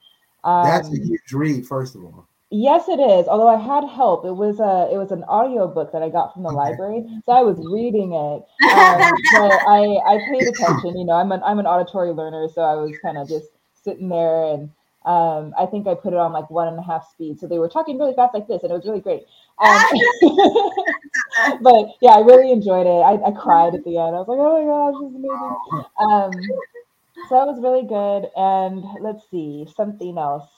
Um, 0.44 0.64
That's 0.64 0.88
a 0.88 0.92
um, 0.92 1.02
huge 1.02 1.32
read, 1.32 1.66
first 1.66 1.96
of 1.96 2.04
all. 2.04 2.28
Yes, 2.56 2.88
it 2.88 3.00
is. 3.00 3.26
Although 3.26 3.48
I 3.48 3.56
had 3.58 3.82
help, 3.88 4.24
it 4.24 4.32
was 4.32 4.60
a 4.60 4.88
it 4.92 4.96
was 4.98 5.10
an 5.10 5.24
audio 5.24 5.66
book 5.66 5.90
that 5.92 6.02
I 6.02 6.08
got 6.08 6.32
from 6.32 6.44
the 6.44 6.50
library, 6.52 7.04
so 7.26 7.32
I 7.32 7.40
was 7.42 7.58
reading 7.58 8.12
it. 8.12 8.42
Um, 8.70 9.10
but 9.32 9.52
I 9.66 9.98
I 10.06 10.18
paid 10.30 10.46
attention. 10.46 10.96
You 10.96 11.04
know, 11.04 11.14
I'm 11.14 11.32
an 11.32 11.42
I'm 11.42 11.58
an 11.58 11.66
auditory 11.66 12.12
learner, 12.12 12.48
so 12.48 12.62
I 12.62 12.76
was 12.76 12.96
kind 13.02 13.18
of 13.18 13.28
just 13.28 13.48
sitting 13.82 14.08
there, 14.08 14.44
and 14.54 14.70
um, 15.04 15.52
I 15.58 15.66
think 15.66 15.88
I 15.88 15.94
put 15.94 16.12
it 16.12 16.18
on 16.18 16.32
like 16.32 16.48
one 16.50 16.68
and 16.68 16.78
a 16.78 16.82
half 16.82 17.10
speed. 17.10 17.40
So 17.40 17.48
they 17.48 17.58
were 17.58 17.68
talking 17.68 17.98
really 17.98 18.14
fast 18.14 18.34
like 18.34 18.46
this, 18.46 18.62
and 18.62 18.70
it 18.70 18.74
was 18.74 18.86
really 18.86 19.00
great. 19.00 19.24
Um, 19.58 19.82
but 21.62 21.86
yeah, 22.00 22.12
I 22.12 22.20
really 22.20 22.52
enjoyed 22.52 22.86
it. 22.86 23.02
I, 23.02 23.14
I 23.26 23.32
cried 23.32 23.74
at 23.74 23.84
the 23.84 23.98
end. 23.98 24.14
I 24.14 24.20
was 24.22 24.28
like, 24.28 24.38
oh 24.38 24.54
my 24.54 24.64
gosh, 24.64 24.94
this 25.00 25.10
is 25.10 25.16
amazing. 25.16 25.56
Um, 25.98 26.32
so 27.28 27.34
that 27.36 27.46
was 27.46 27.60
really 27.62 27.86
good. 27.86 28.30
And 28.36 28.84
let's 29.02 29.28
see 29.30 29.66
something 29.76 30.18
else. 30.18 30.48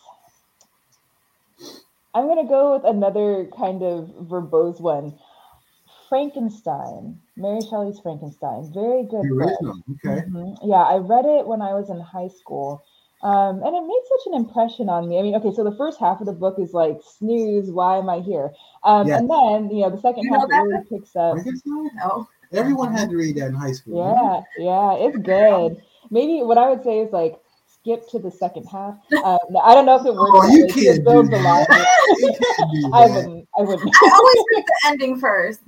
I'm 2.16 2.28
gonna 2.28 2.48
go 2.48 2.72
with 2.72 2.84
another 2.84 3.50
kind 3.54 3.82
of 3.82 4.08
verbose 4.22 4.80
one. 4.80 5.18
Frankenstein, 6.08 7.20
Mary 7.36 7.60
Shelley's 7.60 8.00
Frankenstein. 8.00 8.72
Very 8.72 9.02
good. 9.02 9.22
The 9.22 9.34
original. 9.34 9.82
Okay. 9.92 10.22
Mm-hmm. 10.22 10.66
Yeah, 10.66 10.76
I 10.76 10.96
read 10.96 11.26
it 11.26 11.46
when 11.46 11.60
I 11.60 11.74
was 11.74 11.90
in 11.90 12.00
high 12.00 12.28
school. 12.28 12.82
Um, 13.22 13.62
and 13.62 13.74
it 13.76 13.82
made 13.82 14.02
such 14.08 14.32
an 14.32 14.34
impression 14.34 14.88
on 14.88 15.08
me. 15.08 15.18
I 15.18 15.22
mean, 15.22 15.34
okay, 15.34 15.52
so 15.54 15.62
the 15.62 15.76
first 15.76 16.00
half 16.00 16.20
of 16.20 16.26
the 16.26 16.32
book 16.32 16.56
is 16.58 16.72
like 16.72 17.00
snooze, 17.18 17.70
why 17.70 17.98
am 17.98 18.08
I 18.08 18.20
here? 18.20 18.50
Um, 18.82 19.06
yes. 19.06 19.20
and 19.20 19.28
then 19.28 19.76
you 19.76 19.82
know 19.82 19.90
the 19.90 20.00
second 20.00 20.24
you 20.24 20.32
half 20.32 20.48
really 20.48 20.84
picks 20.88 21.14
up. 21.16 21.36
No. 21.66 22.28
Everyone 22.52 22.94
had 22.94 23.10
to 23.10 23.16
read 23.16 23.36
that 23.36 23.48
in 23.48 23.54
high 23.54 23.72
school. 23.72 24.46
Yeah, 24.56 24.64
yeah, 24.64 25.06
it's 25.06 25.18
good. 25.18 25.82
Maybe 26.10 26.42
what 26.42 26.56
I 26.56 26.70
would 26.70 26.82
say 26.82 27.00
is 27.00 27.12
like 27.12 27.40
skip 27.86 28.08
to 28.08 28.18
the 28.18 28.30
second 28.30 28.64
half. 28.64 28.98
Um, 29.24 29.38
I 29.62 29.74
don't 29.74 29.86
know 29.86 29.96
if 29.96 30.06
it 30.06 30.14
works. 30.14 30.32
Oh, 30.32 30.50
you 30.50 30.66
can't 30.66 31.04
do 31.04 31.22
that. 31.30 31.66
I 32.92 33.06
wouldn't. 33.06 33.48
I 33.56 33.62
wouldn't. 33.62 33.94
I 34.02 34.10
always 34.12 34.44
read 34.54 34.64
the 34.66 34.74
ending 34.86 35.20
1st 35.20 35.58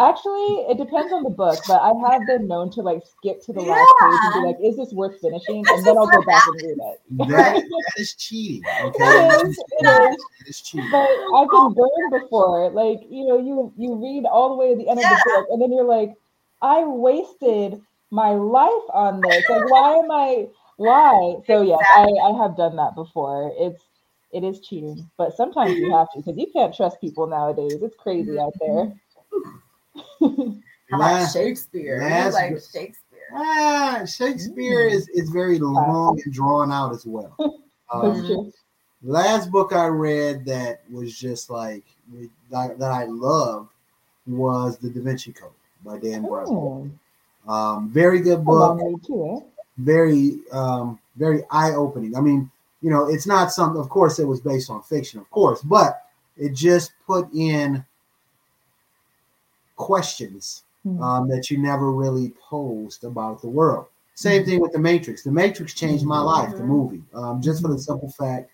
Actually, 0.00 0.66
it 0.70 0.78
depends 0.78 1.12
on 1.12 1.22
the 1.22 1.30
book, 1.30 1.58
but 1.68 1.80
I 1.80 1.92
have 2.10 2.26
been 2.26 2.48
known 2.48 2.70
to 2.72 2.80
like 2.80 3.02
skip 3.04 3.42
to 3.44 3.52
the 3.52 3.62
yeah. 3.62 3.72
last 3.72 3.94
page 4.00 4.20
and 4.22 4.42
be 4.42 4.48
like, 4.48 4.56
"Is 4.62 4.76
this 4.76 4.92
worth 4.92 5.20
finishing?" 5.20 5.64
And 5.68 5.86
then 5.86 5.96
I'll 5.96 6.06
go 6.06 6.22
back 6.22 6.42
and 6.46 6.56
read 6.62 6.78
it. 6.78 7.00
That, 7.18 7.28
that 7.28 7.62
is 7.96 8.14
cheating. 8.14 8.62
Okay, 8.82 9.04
it 9.04 9.46
is, 9.46 9.58
it 9.78 10.18
is. 10.48 10.60
cheating. 10.60 10.90
But 10.90 11.08
I've 11.36 11.48
been 11.50 11.74
burned 11.74 12.22
before. 12.22 12.70
Like 12.70 13.00
you 13.08 13.26
know, 13.26 13.38
you 13.38 13.72
you 13.76 13.94
read 13.94 14.24
all 14.24 14.48
the 14.50 14.56
way 14.56 14.70
to 14.70 14.76
the 14.76 14.88
end 14.88 15.00
yeah. 15.00 15.12
of 15.12 15.18
the 15.18 15.30
book, 15.30 15.46
and 15.50 15.62
then 15.62 15.72
you're 15.72 15.84
like, 15.84 16.14
"I 16.62 16.84
wasted." 16.84 17.80
my 18.10 18.30
life 18.30 18.86
on 18.92 19.20
this 19.22 19.42
like 19.48 19.68
why 19.70 19.94
am 19.94 20.08
i 20.08 20.46
why? 20.76 21.36
So 21.46 21.62
yes, 21.62 21.78
I, 21.96 22.02
I 22.02 22.42
have 22.42 22.56
done 22.56 22.76
that 22.76 22.94
before. 22.94 23.52
It's 23.58 23.82
it 24.32 24.42
is 24.42 24.60
cheating, 24.60 25.08
but 25.16 25.36
sometimes 25.36 25.76
you 25.78 25.92
have 25.92 26.10
to 26.12 26.18
because 26.18 26.36
you 26.36 26.46
can't 26.52 26.74
trust 26.74 27.00
people 27.00 27.26
nowadays. 27.26 27.82
It's 27.82 27.96
crazy 27.96 28.38
out 28.38 28.52
there. 28.60 28.92
How 30.90 30.96
about 30.96 31.32
Shakespeare? 31.32 32.00
Last, 32.00 32.34
like 32.34 32.52
Shakespeare. 32.52 32.98
Ah, 33.32 34.02
Shakespeare 34.06 34.90
mm. 34.90 34.92
is, 34.92 35.08
is 35.10 35.30
very 35.30 35.58
long 35.58 36.20
and 36.24 36.32
drawn 36.32 36.72
out 36.72 36.92
as 36.92 37.06
well. 37.06 37.36
Um, 37.92 38.50
last 39.04 39.52
book 39.52 39.72
I 39.72 39.86
read 39.86 40.46
that 40.46 40.82
was 40.90 41.16
just 41.16 41.50
like 41.50 41.84
that, 42.50 42.78
that 42.78 42.90
I 42.90 43.04
loved 43.04 43.68
was 44.26 44.78
The 44.78 44.88
Da 44.88 45.00
Vinci 45.00 45.32
Code 45.32 45.52
by 45.84 45.98
Dan 45.98 46.22
Brown. 46.22 46.98
Oh. 47.46 47.52
Um, 47.52 47.90
very 47.90 48.20
good 48.20 48.44
book. 48.44 48.80
Too, 49.06 49.36
eh? 49.36 49.53
Very 49.78 50.38
um, 50.52 50.98
very 51.16 51.42
eye 51.50 51.72
opening. 51.72 52.16
I 52.16 52.20
mean, 52.20 52.50
you 52.82 52.90
know, 52.90 53.08
it's 53.08 53.26
not 53.26 53.52
something. 53.52 53.80
Of 53.80 53.88
course, 53.88 54.18
it 54.18 54.26
was 54.26 54.40
based 54.40 54.70
on 54.70 54.82
fiction, 54.82 55.20
of 55.20 55.30
course, 55.30 55.62
but 55.62 56.02
it 56.36 56.52
just 56.54 56.92
put 57.06 57.32
in 57.32 57.84
questions 59.76 60.64
mm-hmm. 60.86 61.02
um, 61.02 61.28
that 61.28 61.50
you 61.50 61.58
never 61.58 61.90
really 61.92 62.32
posed 62.48 63.04
about 63.04 63.40
the 63.40 63.48
world. 63.48 63.86
Same 64.14 64.42
mm-hmm. 64.42 64.50
thing 64.50 64.60
with 64.60 64.72
the 64.72 64.78
Matrix. 64.78 65.22
The 65.22 65.32
Matrix 65.32 65.74
changed 65.74 66.04
my 66.04 66.20
life. 66.20 66.50
The 66.50 66.56
mm-hmm. 66.58 66.68
movie, 66.68 67.02
um, 67.14 67.42
just 67.42 67.62
for 67.62 67.68
the 67.68 67.78
simple 67.78 68.10
fact, 68.10 68.50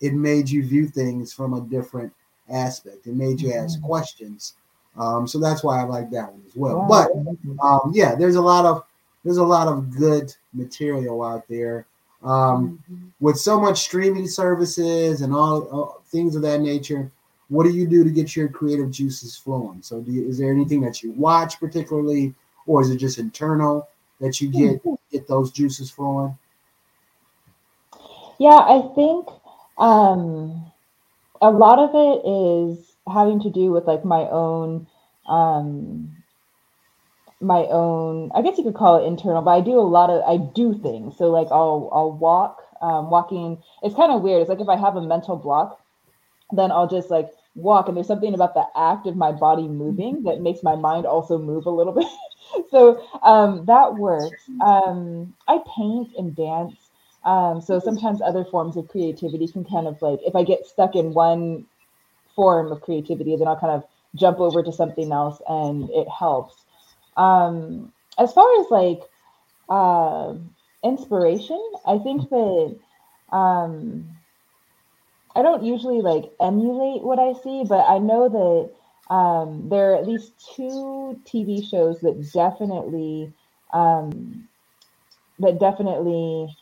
it 0.00 0.12
made 0.12 0.48
you 0.48 0.64
view 0.64 0.86
things 0.86 1.32
from 1.32 1.54
a 1.54 1.60
different 1.62 2.12
aspect. 2.50 3.06
It 3.06 3.14
made 3.14 3.40
you 3.40 3.52
ask 3.52 3.80
questions. 3.82 4.54
Um, 4.96 5.26
so 5.26 5.38
that's 5.38 5.62
why 5.62 5.80
I 5.80 5.84
like 5.84 6.10
that 6.10 6.32
one 6.32 6.42
as 6.46 6.56
well. 6.56 6.86
But 6.88 7.10
um, 7.64 7.92
yeah, 7.94 8.14
there's 8.14 8.34
a 8.36 8.40
lot 8.42 8.64
of 8.64 8.84
there's 9.24 9.36
a 9.38 9.44
lot 9.44 9.68
of 9.68 9.96
good 9.96 10.34
material 10.52 11.22
out 11.22 11.46
there. 11.48 11.86
Um, 12.22 12.82
mm-hmm. 12.90 13.08
With 13.20 13.38
so 13.38 13.60
much 13.60 13.80
streaming 13.80 14.26
services 14.26 15.20
and 15.20 15.32
all, 15.32 15.68
all, 15.68 16.02
things 16.06 16.34
of 16.34 16.42
that 16.42 16.60
nature, 16.60 17.10
what 17.48 17.64
do 17.64 17.70
you 17.70 17.86
do 17.86 18.02
to 18.02 18.10
get 18.10 18.34
your 18.34 18.48
creative 18.48 18.90
juices 18.90 19.36
flowing? 19.36 19.82
So, 19.82 20.04
you, 20.06 20.28
is 20.28 20.38
there 20.38 20.52
anything 20.52 20.80
that 20.80 21.02
you 21.02 21.12
watch 21.12 21.60
particularly, 21.60 22.34
or 22.66 22.82
is 22.82 22.90
it 22.90 22.96
just 22.96 23.18
internal 23.18 23.88
that 24.20 24.40
you 24.40 24.48
get 24.48 24.82
mm-hmm. 24.82 24.94
get 25.12 25.28
those 25.28 25.52
juices 25.52 25.90
flowing? 25.90 26.36
Yeah, 28.38 28.50
I 28.50 28.90
think 28.94 29.28
um, 29.78 30.70
a 31.40 31.50
lot 31.50 31.78
of 31.78 31.90
it 31.94 32.28
is 32.28 32.96
having 33.12 33.40
to 33.42 33.50
do 33.50 33.70
with 33.70 33.86
like 33.86 34.04
my 34.04 34.28
own 34.30 34.86
um, 35.28 36.17
my 37.40 37.66
own 37.70 38.30
i 38.34 38.42
guess 38.42 38.58
you 38.58 38.64
could 38.64 38.74
call 38.74 39.02
it 39.02 39.06
internal 39.06 39.42
but 39.42 39.50
i 39.52 39.60
do 39.60 39.78
a 39.78 39.80
lot 39.80 40.10
of 40.10 40.22
i 40.24 40.36
do 40.54 40.74
things. 40.78 41.16
So 41.16 41.30
like 41.30 41.48
i'll 41.50 41.88
i'll 41.92 42.12
walk 42.12 42.62
um, 42.80 43.10
walking 43.10 43.62
it's 43.82 43.94
kind 43.94 44.12
of 44.12 44.22
weird. 44.22 44.40
It's 44.40 44.48
like 44.48 44.60
if 44.60 44.68
i 44.68 44.76
have 44.76 44.96
a 44.96 45.02
mental 45.02 45.36
block 45.36 45.80
then 46.52 46.70
i'll 46.72 46.88
just 46.88 47.10
like 47.10 47.30
walk 47.54 47.88
and 47.88 47.96
there's 47.96 48.06
something 48.06 48.34
about 48.34 48.54
the 48.54 48.64
act 48.76 49.06
of 49.06 49.16
my 49.16 49.32
body 49.32 49.66
moving 49.68 50.22
that 50.22 50.40
makes 50.40 50.62
my 50.62 50.76
mind 50.76 51.06
also 51.06 51.38
move 51.38 51.66
a 51.66 51.70
little 51.70 51.92
bit. 52.00 52.06
So 52.70 53.04
um, 53.22 53.66
that 53.66 53.94
works. 53.96 54.48
Um, 54.64 55.34
i 55.48 55.58
paint 55.76 56.12
and 56.16 56.34
dance. 56.34 56.76
Um, 57.24 57.60
so 57.60 57.78
sometimes 57.80 58.22
other 58.22 58.44
forms 58.44 58.76
of 58.76 58.88
creativity 58.88 59.48
can 59.48 59.64
kind 59.64 59.86
of 59.86 60.00
like 60.00 60.20
if 60.22 60.34
i 60.36 60.44
get 60.44 60.66
stuck 60.66 60.94
in 60.94 61.12
one 61.12 61.66
form 62.34 62.70
of 62.70 62.80
creativity 62.80 63.36
then 63.36 63.48
i'll 63.48 63.58
kind 63.58 63.72
of 63.72 63.84
jump 64.14 64.38
over 64.38 64.62
to 64.62 64.72
something 64.72 65.12
else 65.12 65.42
and 65.48 65.90
it 65.90 66.08
helps 66.08 66.64
um, 67.18 67.92
as 68.18 68.32
far 68.32 68.60
as 68.60 68.70
like 68.70 69.02
uh, 69.68 70.34
inspiration, 70.84 71.60
I 71.86 71.98
think 71.98 72.28
that 72.30 72.78
um, 73.30 74.08
I 75.36 75.42
don't 75.42 75.64
usually 75.64 76.00
like 76.00 76.32
emulate 76.40 77.02
what 77.02 77.18
I 77.18 77.34
see, 77.42 77.64
but 77.68 77.84
I 77.88 77.98
know 77.98 78.28
that 78.28 79.14
um, 79.14 79.68
there 79.68 79.92
are 79.92 79.96
at 79.96 80.06
least 80.06 80.32
two 80.56 81.20
TV 81.24 81.68
shows 81.68 82.00
that 82.00 82.30
definitely 82.32 83.32
um, 83.72 84.48
that 85.38 85.60
definitely 85.60 86.56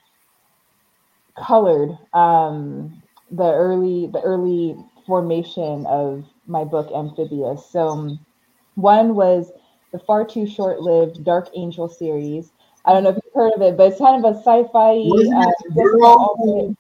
colored 1.39 1.97
um, 2.13 3.03
the 3.31 3.53
early 3.53 4.09
the 4.09 4.21
early 4.23 4.77
formation 5.07 5.87
of 5.87 6.25
my 6.47 6.65
book 6.65 6.91
Amphibious. 6.95 7.65
So 7.67 7.89
um, 7.89 8.27
one 8.75 9.15
was 9.15 9.53
the 9.97 10.05
far 10.05 10.25
too 10.25 10.47
short-lived 10.47 11.25
Dark 11.25 11.49
Angel 11.55 11.89
series. 11.89 12.53
I 12.85 12.93
don't 12.93 13.03
know 13.03 13.11
if 13.11 13.17
you've 13.17 13.35
heard 13.35 13.53
of 13.55 13.63
it, 13.63 13.77
but 13.77 13.93
it's 13.93 13.99
kind 13.99 14.25
of 14.25 14.35
a 14.35 14.39
sci-fi. 14.39 14.97
Uh, 15.35 16.73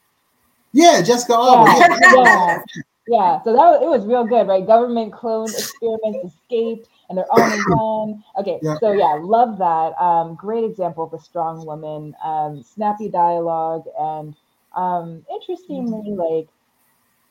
yeah, 0.73 1.01
Jessica 1.03 1.33
Alba. 1.35 1.71
Yeah, 1.71 1.97
yeah, 2.15 2.59
yeah. 3.09 3.43
So 3.43 3.53
that 3.53 3.65
was, 3.65 3.83
it 3.83 3.89
was 3.89 4.07
real 4.07 4.25
good, 4.25 4.47
right? 4.47 4.67
Government 4.67 5.13
clone 5.13 5.49
experiments 5.49 6.35
escaped, 6.35 6.89
and 7.09 7.19
they're 7.19 7.33
on 7.33 7.51
the 7.51 7.57
run. 7.75 8.25
Okay, 8.39 8.59
yeah. 8.63 8.77
so 8.79 8.93
yeah, 8.93 9.19
love 9.21 9.59
that. 9.59 10.01
Um, 10.01 10.35
great 10.35 10.65
example 10.65 11.05
of 11.05 11.15
a 11.15 11.23
strong 11.23 11.65
woman. 11.65 12.15
Um, 12.23 12.63
snappy 12.63 13.09
dialogue, 13.09 13.87
and 13.99 14.37
um, 14.77 15.25
interestingly, 15.33 16.13
like 16.13 16.49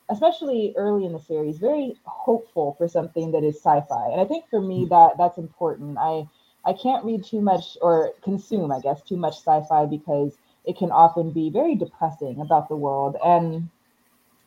especially 0.08 0.74
early 0.76 1.04
in 1.04 1.12
the 1.12 1.18
series, 1.18 1.58
very 1.58 1.94
hopeful 2.04 2.74
for 2.78 2.88
something 2.88 3.32
that 3.32 3.44
is 3.44 3.56
sci-fi. 3.56 4.10
And 4.12 4.20
I 4.20 4.24
think 4.24 4.48
for 4.48 4.60
me 4.60 4.86
that 4.90 5.12
that's 5.18 5.38
important. 5.38 5.98
I 5.98 6.28
I 6.64 6.72
can't 6.72 7.04
read 7.04 7.24
too 7.24 7.40
much 7.40 7.78
or 7.80 8.12
consume, 8.22 8.72
I 8.72 8.80
guess, 8.80 9.02
too 9.02 9.16
much 9.16 9.36
sci-fi 9.36 9.86
because 9.86 10.36
it 10.64 10.76
can 10.76 10.90
often 10.90 11.30
be 11.30 11.50
very 11.50 11.76
depressing 11.76 12.40
about 12.40 12.68
the 12.68 12.76
world. 12.76 13.16
And 13.24 13.68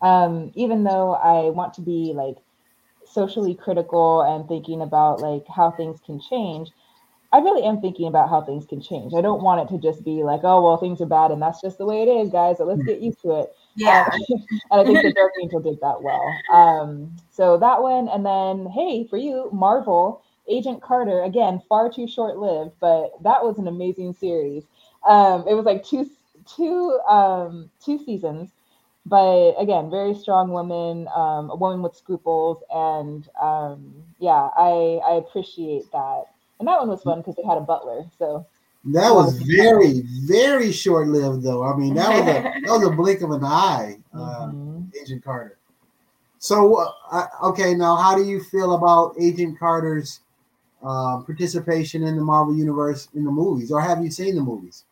um, 0.02 0.52
even 0.56 0.84
though 0.84 1.14
I 1.14 1.50
want 1.50 1.74
to 1.76 1.82
be 1.82 2.14
like 2.14 2.36
socially 3.06 3.56
critical 3.56 4.22
and 4.22 4.48
thinking 4.48 4.82
about 4.82 5.22
like 5.22 5.46
how 5.48 5.72
things 5.72 6.00
can 6.06 6.20
change, 6.20 6.72
I 7.32 7.40
really 7.40 7.64
am 7.64 7.80
thinking 7.80 8.08
about 8.08 8.30
how 8.30 8.42
things 8.42 8.66
can 8.66 8.82
change. 8.82 9.14
I 9.14 9.22
don't 9.22 9.44
want 9.44 9.62
it 9.62 9.74
to 9.74 9.82
just 9.82 10.04
be 10.04 10.24
like, 10.24 10.42
oh 10.44 10.62
well, 10.62 10.78
things 10.78 11.02
are 11.02 11.06
bad 11.06 11.32
and 11.32 11.42
that's 11.42 11.62
just 11.62 11.78
the 11.78 11.86
way 11.86 12.02
it 12.04 12.08
is, 12.08 12.30
guys. 12.30 12.58
So 12.58 12.66
let's 12.66 12.84
get 12.84 13.02
used 13.02 13.22
to 13.22 13.42
it. 13.42 13.54
Yeah. 13.76 14.06
Um, 14.14 14.22
and 14.72 14.82
I 14.82 14.84
think 14.86 15.02
the 15.02 15.12
Dark 15.12 15.34
Angel 15.42 15.60
did 15.60 15.80
that 15.82 16.02
well. 16.02 16.44
Um, 16.52 17.16
so 17.32 17.58
that 17.58 17.82
one, 17.82 18.08
and 18.10 18.26
then 18.26 18.68
hey, 18.72 19.06
for 19.06 19.18
you, 19.18 19.50
Marvel, 19.52 20.22
Agent 20.48 20.82
Carter, 20.82 21.24
again, 21.24 21.62
far 21.70 21.90
too 21.92 22.08
short 22.08 22.38
lived, 22.38 22.72
but 22.80 23.12
that 23.24 23.44
was 23.44 23.58
an 23.60 23.68
amazing 23.68 24.14
series. 24.14 24.66
Um, 25.08 25.46
it 25.48 25.54
was 25.54 25.66
like 25.66 25.84
two 25.84 26.10
two 26.46 27.00
um, 27.08 27.70
two 27.84 27.98
seasons, 28.00 28.50
but 29.06 29.54
again, 29.60 29.90
very 29.90 30.14
strong 30.14 30.52
woman, 30.52 31.08
um, 31.16 31.50
a 31.52 31.56
woman 31.56 31.82
with 31.82 31.96
scruples, 31.96 32.64
and 32.74 33.28
um, 33.42 33.94
yeah, 34.20 34.50
I 34.58 35.00
I 35.06 35.14
appreciate 35.16 35.92
that. 35.92 36.26
And 36.60 36.68
that 36.68 36.80
one 36.80 36.90
was 36.90 37.04
fun 37.04 37.20
because 37.20 37.38
it 37.38 37.46
had 37.46 37.58
a 37.58 37.62
butler. 37.62 38.06
So 38.18 38.46
That 38.86 39.14
was 39.14 39.42
very, 39.42 40.04
very 40.26 40.72
short 40.72 41.10
lived, 41.10 41.44
though. 41.44 41.64
I 41.64 41.76
mean, 41.76 41.94
that 41.96 42.10
was 42.10 42.22
a 42.22 42.42
that 42.66 42.80
was 42.80 42.88
a 42.88 42.92
blink 42.92 43.22
of 43.22 43.32
an 43.32 43.44
eye, 43.44 43.98
uh, 44.14 44.48
mhm. 44.48 44.88
Agent 45.02 45.24
Carter. 45.24 45.58
So, 46.40 46.88
uh, 47.12 47.28
okay, 47.44 47.76
now 47.76 47.98
how 47.98 48.16
do 48.16 48.24
you 48.24 48.42
feel 48.42 48.76
about 48.76 49.16
Agent 49.20 49.60
Carter's 49.60 50.22
um, 50.82 51.26
participation 51.26 52.04
in 52.04 52.16
the 52.16 52.24
Marvel 52.24 52.56
Universe 52.56 53.10
in 53.14 53.26
the 53.26 53.32
movies, 53.32 53.70
or 53.72 53.82
have 53.82 54.02
you 54.02 54.10
seen 54.10 54.36
the 54.36 54.42
movies? 54.42 54.86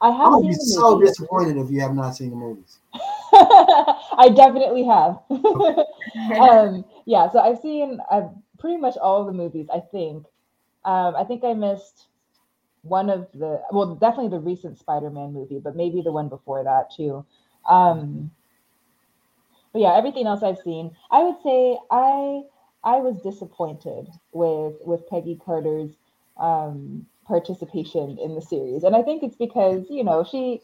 I 0.00 0.08
I 0.08 0.16
have 0.16 0.32
would 0.32 0.42
seen 0.42 0.50
be 0.52 0.54
so 0.54 0.94
movie. 0.96 1.06
disappointed 1.06 1.56
if 1.58 1.70
you 1.70 1.80
have 1.80 1.94
not 1.94 2.16
seen 2.16 2.30
the 2.30 2.36
movies. 2.36 2.78
I 3.32 4.32
definitely 4.34 4.84
have. 4.84 5.20
um, 6.40 6.84
yeah, 7.06 7.30
so 7.30 7.38
I've 7.38 7.60
seen 7.60 8.00
uh, 8.10 8.28
pretty 8.58 8.78
much 8.78 8.96
all 8.96 9.20
of 9.20 9.26
the 9.26 9.32
movies. 9.32 9.68
I 9.72 9.78
think. 9.78 10.26
Um, 10.84 11.14
I 11.14 11.22
think 11.22 11.44
I 11.44 11.54
missed 11.54 12.07
one 12.82 13.10
of 13.10 13.28
the 13.32 13.62
well, 13.72 13.94
definitely 13.96 14.30
the 14.30 14.40
recent 14.40 14.78
Spider-Man 14.78 15.32
movie, 15.32 15.58
but 15.58 15.76
maybe 15.76 16.02
the 16.02 16.12
one 16.12 16.28
before 16.28 16.64
that 16.64 16.90
too. 16.90 17.24
Um, 17.68 18.30
but 19.72 19.80
yeah, 19.82 19.94
everything 19.96 20.26
else 20.26 20.42
I've 20.42 20.58
seen, 20.58 20.94
I 21.10 21.22
would 21.22 21.40
say 21.42 21.78
I 21.90 22.42
I 22.84 22.96
was 23.00 23.20
disappointed 23.22 24.08
with 24.32 24.74
with 24.84 25.08
Peggy 25.08 25.36
Carter's 25.36 25.96
um, 26.38 27.06
participation 27.26 28.18
in 28.18 28.34
the 28.34 28.42
series, 28.42 28.84
and 28.84 28.94
I 28.96 29.02
think 29.02 29.22
it's 29.22 29.36
because 29.36 29.86
you 29.90 30.04
know 30.04 30.24
she 30.24 30.60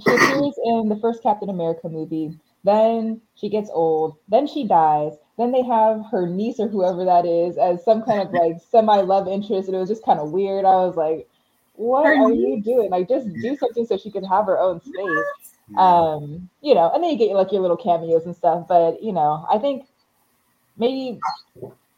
she 0.00 0.14
appears 0.14 0.54
in 0.64 0.88
the 0.88 0.98
first 1.00 1.22
Captain 1.22 1.50
America 1.50 1.88
movie. 1.88 2.38
Then 2.64 3.22
she 3.36 3.48
gets 3.48 3.70
old. 3.72 4.16
Then 4.28 4.46
she 4.46 4.66
dies. 4.66 5.14
Then 5.40 5.52
they 5.52 5.62
have 5.62 6.04
her 6.10 6.26
niece 6.26 6.60
or 6.60 6.68
whoever 6.68 7.02
that 7.06 7.24
is 7.24 7.56
as 7.56 7.82
some 7.82 8.02
kind 8.02 8.20
of 8.20 8.30
like 8.30 8.60
semi 8.60 9.00
love 9.00 9.26
interest, 9.26 9.68
and 9.68 9.74
it 9.74 9.80
was 9.80 9.88
just 9.88 10.04
kind 10.04 10.20
of 10.20 10.32
weird. 10.32 10.66
I 10.66 10.84
was 10.84 10.96
like, 10.96 11.26
"What 11.76 12.04
Her 12.04 12.12
are 12.12 12.30
you 12.30 12.60
doing? 12.62 12.90
Like, 12.90 13.08
just 13.08 13.26
do 13.40 13.56
something 13.56 13.86
so 13.86 13.96
she 13.96 14.10
can 14.10 14.22
have 14.22 14.44
her 14.44 14.58
own 14.58 14.82
space." 14.82 15.56
Yeah. 15.70 15.80
Um, 15.80 16.50
you 16.60 16.74
know, 16.74 16.90
and 16.92 17.02
then 17.02 17.10
you 17.10 17.16
get 17.16 17.34
like 17.34 17.52
your 17.52 17.62
little 17.62 17.78
cameos 17.78 18.26
and 18.26 18.36
stuff. 18.36 18.68
But 18.68 19.02
you 19.02 19.12
know, 19.12 19.46
I 19.50 19.56
think 19.56 19.86
maybe 20.76 21.18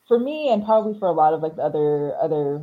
for 0.07 0.20
me 0.20 0.52
and 0.52 0.64
probably 0.64 0.96
for 0.96 1.09
a 1.09 1.12
lot 1.12 1.35
of 1.35 1.42
like 1.42 1.57
the 1.57 1.62
other 1.62 2.14
other 2.22 2.62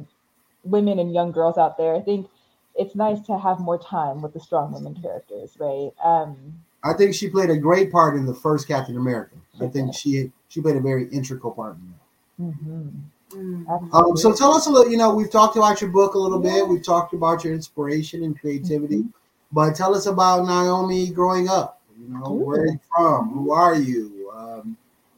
women 0.63 0.97
and 0.97 1.13
young 1.13 1.33
girls 1.33 1.57
out 1.57 1.77
there, 1.77 1.93
I 1.93 1.99
think 1.99 2.29
it's 2.75 2.95
nice 2.95 3.19
to 3.23 3.37
have 3.37 3.59
more 3.59 3.77
time 3.77 4.21
with 4.21 4.31
the 4.31 4.39
strong 4.39 4.71
women 4.71 4.95
characters, 5.01 5.57
right? 5.59 5.91
Um, 6.01 6.63
I 6.83 6.93
think 6.93 7.13
she 7.13 7.29
played 7.29 7.49
a 7.49 7.57
great 7.57 7.91
part 7.91 8.15
in 8.15 8.25
the 8.25 8.33
first 8.33 8.67
Captain 8.67 8.97
America. 8.97 9.35
I 9.61 9.67
think 9.67 9.93
she 9.93 10.31
she 10.47 10.61
played 10.61 10.77
a 10.77 10.81
very 10.81 11.07
integral 11.09 11.51
part 11.51 11.75
in 11.77 11.93
that. 11.93 12.57
mhm, 12.57 12.91
Mm. 13.31 13.93
Um, 13.93 14.17
so 14.17 14.33
tell 14.33 14.53
us 14.55 14.65
a 14.65 14.71
little. 14.71 14.91
You 14.91 14.97
know, 14.97 15.13
we've 15.13 15.29
talked 15.29 15.55
about 15.55 15.81
your 15.81 15.91
book 15.91 16.15
a 16.15 16.17
little 16.17 16.43
Yeah. 16.43 16.53
bit. 16.53 16.67
We've 16.67 16.83
talked 16.83 17.13
about 17.13 17.43
your 17.43 17.53
inspiration 17.53 18.23
and 18.23 18.39
creativity, 18.39 19.03
Mhm. 19.03 19.13
but 19.51 19.75
tell 19.75 19.93
us 19.93 20.07
about 20.07 20.47
Naomi 20.47 21.11
growing 21.11 21.47
up. 21.47 21.79
You 21.99 22.07
know, 22.09 22.31
where 22.31 22.61
are 22.61 22.65
you 22.65 22.79
from? 22.95 23.29
Who 23.29 23.51
are 23.51 23.75
you? 23.75 24.31
Um, 24.35 24.75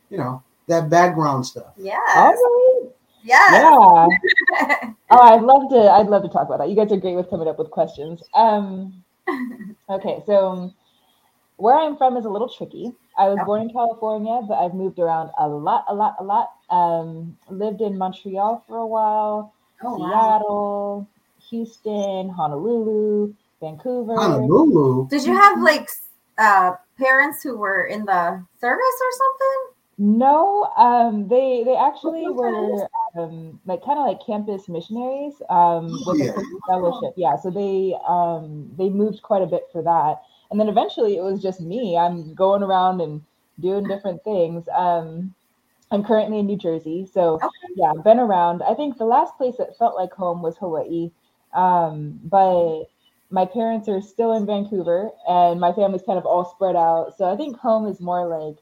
you 0.10 0.18
know, 0.18 0.42
that 0.68 0.90
background 0.90 1.46
stuff. 1.46 1.72
Yeah. 1.78 2.00
Yes. 2.08 2.38
right. 2.44 2.90
Yes. 3.24 3.52
Yeah. 3.54 4.08
Oh, 5.14 5.20
I'd 5.20 5.42
love 5.44 5.70
to. 5.70 5.92
I'd 5.92 6.08
love 6.08 6.24
to 6.24 6.30
talk 6.30 6.48
about 6.48 6.60
that. 6.60 6.70
You 6.70 6.76
guys 6.76 6.90
are 6.92 6.98
great 6.98 7.16
with 7.16 7.30
coming 7.30 7.48
up 7.48 7.60
with 7.60 7.70
questions. 7.70 8.24
Um, 8.34 9.04
okay, 9.90 10.24
so 10.26 10.72
where 11.62 11.76
I'm 11.76 11.96
from 11.96 12.18
is 12.18 12.26
a 12.26 12.30
little 12.30 12.50
tricky. 12.50 12.92
I 13.18 13.28
was 13.30 13.40
born 13.46 13.62
in 13.62 13.70
California, 13.70 14.42
but 14.48 14.56
I've 14.56 14.74
moved 14.74 14.98
around 14.98 15.30
a 15.38 15.48
lot, 15.48 15.86
a 15.88 15.94
lot, 15.94 16.16
a 16.20 16.24
lot. 16.24 16.50
Um, 16.70 17.38
lived 17.50 17.82
in 17.82 17.98
Montreal 17.98 18.64
for 18.68 18.78
a 18.78 18.88
while, 18.88 19.54
Oh, 19.84 19.98
wow. 19.98 20.10
Seattle, 20.10 21.08
Houston, 21.50 22.30
Honolulu, 22.30 23.34
Vancouver. 23.60 24.16
Honolulu. 24.16 25.08
Did 25.10 25.24
you 25.24 25.34
have 25.34 25.62
like 25.62 25.88
uh, 26.38 26.74
parents 26.98 27.44
who 27.44 27.58
were 27.58 27.86
in 27.86 28.06
the 28.06 28.44
service 28.60 28.98
or 29.02 29.12
something? 29.22 29.76
No, 29.98 30.64
um, 30.78 31.28
they 31.28 31.64
they 31.64 31.76
actually 31.76 32.28
were 32.32 32.88
um, 33.16 33.60
like 33.66 33.84
kind 33.86 34.00
of 34.00 34.08
like 34.08 34.26
campus 34.26 34.68
missionaries 34.68 35.36
um, 35.50 36.04
with 36.06 36.18
Yeah. 36.20 36.32
a 36.32 36.44
fellowship. 36.66 37.14
Yeah, 37.18 37.36
so 37.36 37.52
they 37.52 37.96
um, 38.08 38.72
they 38.78 38.90
moved 38.90 39.22
quite 39.22 39.44
a 39.44 39.46
bit 39.46 39.64
for 39.72 39.84
that, 39.84 40.22
and 40.52 40.60
then 40.60 40.70
eventually 40.70 41.18
it 41.18 41.24
was 41.24 41.42
just 41.42 41.62
me. 41.62 41.98
I'm 41.98 42.36
going 42.36 42.64
around 42.64 43.02
and 43.02 43.22
doing 43.60 43.88
different 43.88 44.24
things. 44.24 44.68
Um, 44.76 45.34
I'm 45.92 46.04
currently 46.04 46.40
in 46.40 46.48
New 46.48 46.58
Jersey, 46.58 47.08
so 47.12 47.44
Okay. 47.44 47.74
yeah, 47.76 47.92
I've 47.92 48.04
been 48.04 48.20
around. 48.20 48.64
I 48.64 48.76
think 48.76 48.98
the 48.98 49.06
last 49.06 49.38
place 49.38 49.58
that 49.58 49.78
felt 49.78 49.96
like 49.96 50.14
home 50.14 50.42
was 50.42 50.58
Hawaii, 50.58 51.12
um, 51.54 52.20
but 52.24 52.86
my 53.30 53.46
parents 53.46 53.88
are 53.90 54.02
still 54.02 54.34
in 54.34 54.46
Vancouver, 54.46 55.12
and 55.28 55.60
my 55.60 55.74
family's 55.74 56.04
kind 56.04 56.20
of 56.20 56.26
all 56.26 56.46
spread 56.46 56.76
out. 56.76 57.18
So 57.18 57.26
I 57.32 57.38
think 57.38 57.58
home 57.58 57.88
is 57.88 58.00
more 58.02 58.28
like 58.28 58.58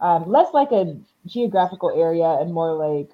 um, 0.00 0.30
less 0.30 0.52
like 0.54 0.72
a 0.72 0.98
geographical 1.26 1.90
area 1.98 2.26
and 2.40 2.52
more 2.52 2.72
like 2.74 3.10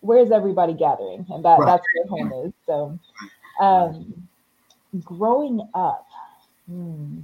where's 0.00 0.30
everybody 0.32 0.74
gathering, 0.74 1.26
and 1.30 1.44
that 1.44 1.58
Right. 1.58 1.66
that's 1.66 1.86
where 1.92 2.06
home 2.08 2.46
is. 2.46 2.52
So, 2.66 2.98
um, 3.60 4.28
growing 5.04 5.68
up, 5.74 6.06
hmm. 6.68 7.20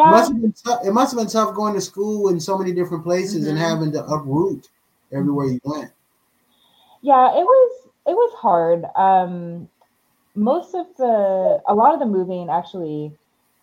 It 0.00 0.06
yeah, 0.06 0.08
must 0.08 0.32
have 0.32 0.40
been 0.40 0.52
tough. 0.52 0.80
It 0.84 0.92
must 0.92 1.12
have 1.12 1.18
been 1.20 1.28
tough 1.28 1.54
going 1.54 1.74
to 1.74 1.80
school 1.80 2.28
in 2.28 2.40
so 2.40 2.58
many 2.58 2.72
different 2.72 3.04
places 3.04 3.46
and 3.46 3.58
Mhm. 3.58 3.58
having 3.58 3.92
to 3.92 4.04
uproot 4.04 4.68
everywhere 5.12 5.46
you 5.46 5.60
went. 5.64 5.92
yeah, 7.02 7.30
it 7.38 7.44
was 7.44 7.88
it 8.06 8.14
was 8.14 8.32
hard. 8.34 8.84
Um, 8.96 9.68
most 10.36 10.74
of 10.74 10.86
the 10.98 11.62
a 11.68 11.74
lot 11.74 11.94
of 11.94 12.00
the 12.00 12.06
moving 12.06 12.48
actually 12.50 13.12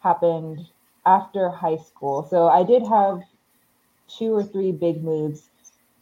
happened 0.02 0.62
after 1.06 1.50
high 1.50 1.78
school, 1.78 2.24
so 2.30 2.48
I 2.50 2.64
did 2.64 2.84
have 2.88 3.24
two 4.10 4.34
or 4.36 4.44
three 4.44 4.72
big 4.72 5.04
moves 5.04 5.50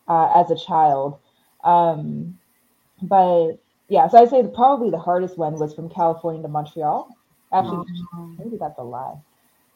uh, 0.08 0.32
as 0.36 0.52
a 0.52 0.58
child. 0.58 1.20
Um, 1.64 2.40
but 3.02 3.54
yeah, 3.90 4.08
so 4.10 4.20
I'd 4.20 4.30
say 4.30 4.44
probably 4.56 4.92
the 4.92 5.00
hardest 5.00 5.38
one 5.38 5.60
was 5.60 5.74
from 5.76 5.90
California 5.90 6.42
to 6.44 6.50
Montreal. 6.50 7.16
Actually, 7.54 7.86
maybe 8.38 8.58
that's 8.60 8.80
a 8.80 8.84
lie. 8.84 9.16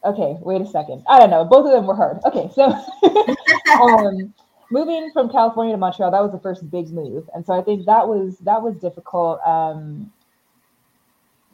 Okay, 0.04 0.36
wait 0.40 0.60
a 0.60 0.66
second. 0.66 1.04
I 1.08 1.18
don't 1.18 1.30
know. 1.30 1.44
Both 1.44 1.66
of 1.66 1.72
them 1.72 1.86
were 1.86 1.94
hard. 1.94 2.18
Okay, 2.24 2.50
so 2.54 2.64
um, 3.80 4.34
moving 4.70 5.10
from 5.12 5.30
California 5.30 5.74
to 5.74 5.78
Montreal, 5.78 6.10
that 6.10 6.22
was 6.22 6.32
the 6.32 6.40
first 6.40 6.68
big 6.70 6.90
move, 6.90 7.28
and 7.34 7.46
so 7.46 7.52
I 7.52 7.62
think 7.62 7.86
that 7.86 8.08
was 8.08 8.38
that 8.38 8.60
was 8.62 8.76
difficult. 8.76 9.40
Um, 9.46 10.12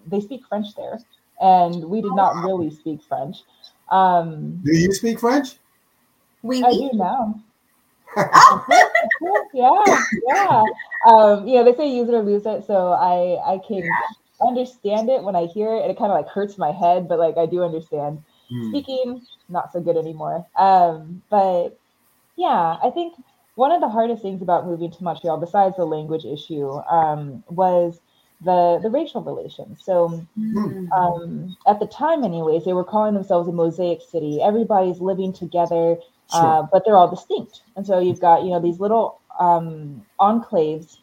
they 0.06 0.20
speak 0.20 0.42
French 0.48 0.74
there, 0.76 0.98
and 1.40 1.84
we 1.84 2.00
did 2.00 2.12
not 2.14 2.42
really 2.44 2.70
speak 2.70 3.02
French. 3.02 3.38
Um, 3.90 4.60
Do 4.64 4.76
you 4.76 4.92
speak 4.92 5.20
French? 5.20 5.56
We 6.42 6.62
I 6.62 6.72
do 6.72 6.90
now. 6.94 7.42
yeah, 9.52 10.02
yeah. 10.26 10.62
Um, 11.06 11.46
you 11.46 11.56
know, 11.56 11.64
they 11.64 11.76
say 11.76 11.90
use 11.90 12.08
it 12.08 12.14
or 12.14 12.22
lose 12.22 12.46
it, 12.46 12.64
so 12.66 12.92
I 12.92 13.54
I 13.54 13.58
can 13.66 13.88
understand 14.40 15.10
it 15.10 15.22
when 15.22 15.36
I 15.36 15.46
hear 15.46 15.74
it, 15.74 15.82
and 15.82 15.90
it 15.90 15.98
kind 15.98 16.10
of 16.10 16.16
like 16.16 16.28
hurts 16.28 16.56
my 16.56 16.72
head, 16.72 17.08
but 17.08 17.18
like 17.18 17.36
I 17.36 17.46
do 17.46 17.62
understand. 17.62 18.22
Hmm. 18.50 18.78
Speaking, 18.78 19.26
not 19.48 19.72
so 19.72 19.80
good 19.80 19.96
anymore. 19.96 20.46
Um, 20.56 21.22
but 21.30 21.78
yeah, 22.36 22.76
I 22.82 22.90
think 22.94 23.14
one 23.54 23.72
of 23.72 23.80
the 23.80 23.88
hardest 23.88 24.22
things 24.22 24.42
about 24.42 24.66
moving 24.66 24.90
to 24.92 25.04
Montreal, 25.04 25.38
besides 25.38 25.76
the 25.76 25.84
language 25.86 26.24
issue, 26.24 26.68
um, 26.90 27.44
was 27.48 28.00
the 28.40 28.80
the 28.82 28.90
racial 28.90 29.22
relations. 29.22 29.82
So 29.84 30.26
Mm. 30.36 30.92
um, 30.96 31.56
at 31.66 31.80
the 31.80 31.86
time, 31.86 32.24
anyways, 32.24 32.64
they 32.64 32.72
were 32.72 32.84
calling 32.84 33.14
themselves 33.14 33.48
a 33.48 33.52
mosaic 33.52 34.00
city. 34.02 34.40
Everybody's 34.42 35.00
living 35.00 35.32
together, 35.32 35.96
Sure. 36.28 36.56
uh, 36.56 36.64
but 36.72 36.84
they're 36.84 36.96
all 36.96 37.10
distinct. 37.10 37.62
And 37.76 37.86
so 37.86 37.98
you've 37.98 38.20
got 38.20 38.44
you 38.44 38.50
know 38.50 38.60
these 38.60 38.80
little 38.80 39.20
um, 39.38 40.04
enclaves 40.20 40.98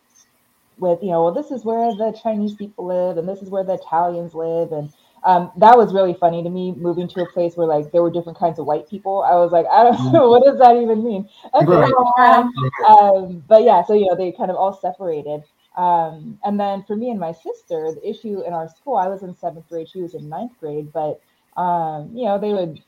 with 0.78 1.00
you 1.02 1.10
know 1.10 1.24
well 1.24 1.34
this 1.34 1.52
is 1.52 1.64
where 1.66 1.94
the 1.96 2.18
Chinese 2.22 2.54
people 2.56 2.86
live 2.88 3.18
and 3.18 3.28
this 3.28 3.42
is 3.42 3.50
where 3.50 3.64
the 3.64 3.74
Italians 3.74 4.34
live 4.34 4.72
and 4.72 4.90
um, 5.26 5.52
that 5.58 5.78
was 5.78 5.94
really 5.94 6.14
funny 6.14 6.44
to 6.44 6.50
me 6.50 6.72
moving 6.74 7.08
to 7.10 7.22
a 7.22 7.26
place 7.32 7.58
where 7.58 7.68
like 7.68 7.92
there 7.92 8.02
were 8.04 8.12
different 8.12 8.38
kinds 8.38 8.60
of 8.60 8.66
white 8.66 8.88
people. 8.90 9.24
I 9.24 9.36
was 9.36 9.52
like 9.52 9.66
I 9.72 9.84
don't 9.84 10.12
know 10.14 10.30
what 10.30 10.44
does 10.44 10.60
that 10.60 10.76
even 10.78 11.04
mean. 11.04 11.30
Okay, 11.54 11.66
Right. 11.68 11.94
Wow. 12.18 12.52
um, 12.88 13.44
but 13.48 13.64
yeah, 13.64 13.84
so 13.84 13.94
you 13.94 14.06
know 14.08 14.16
they 14.16 14.32
kind 14.32 14.52
of 14.52 14.58
all 14.58 14.74
separated. 14.74 15.44
Um, 15.78 16.40
and 16.46 16.60
then 16.60 16.84
for 16.84 16.96
me 16.96 17.10
and 17.12 17.20
my 17.20 17.34
sister, 17.34 17.92
the 17.94 18.10
issue 18.10 18.42
in 18.48 18.54
our 18.54 18.70
school, 18.70 18.96
I 18.98 19.08
was 19.10 19.24
in 19.24 19.36
seventh 19.36 19.68
grade, 19.70 19.90
she 19.90 20.02
was 20.02 20.14
in 20.16 20.30
ninth 20.30 20.54
grade, 20.60 20.92
but 20.94 21.22
um, 21.58 22.12
you 22.14 22.26
know, 22.26 22.40
they 22.40 22.54
would 22.54 22.82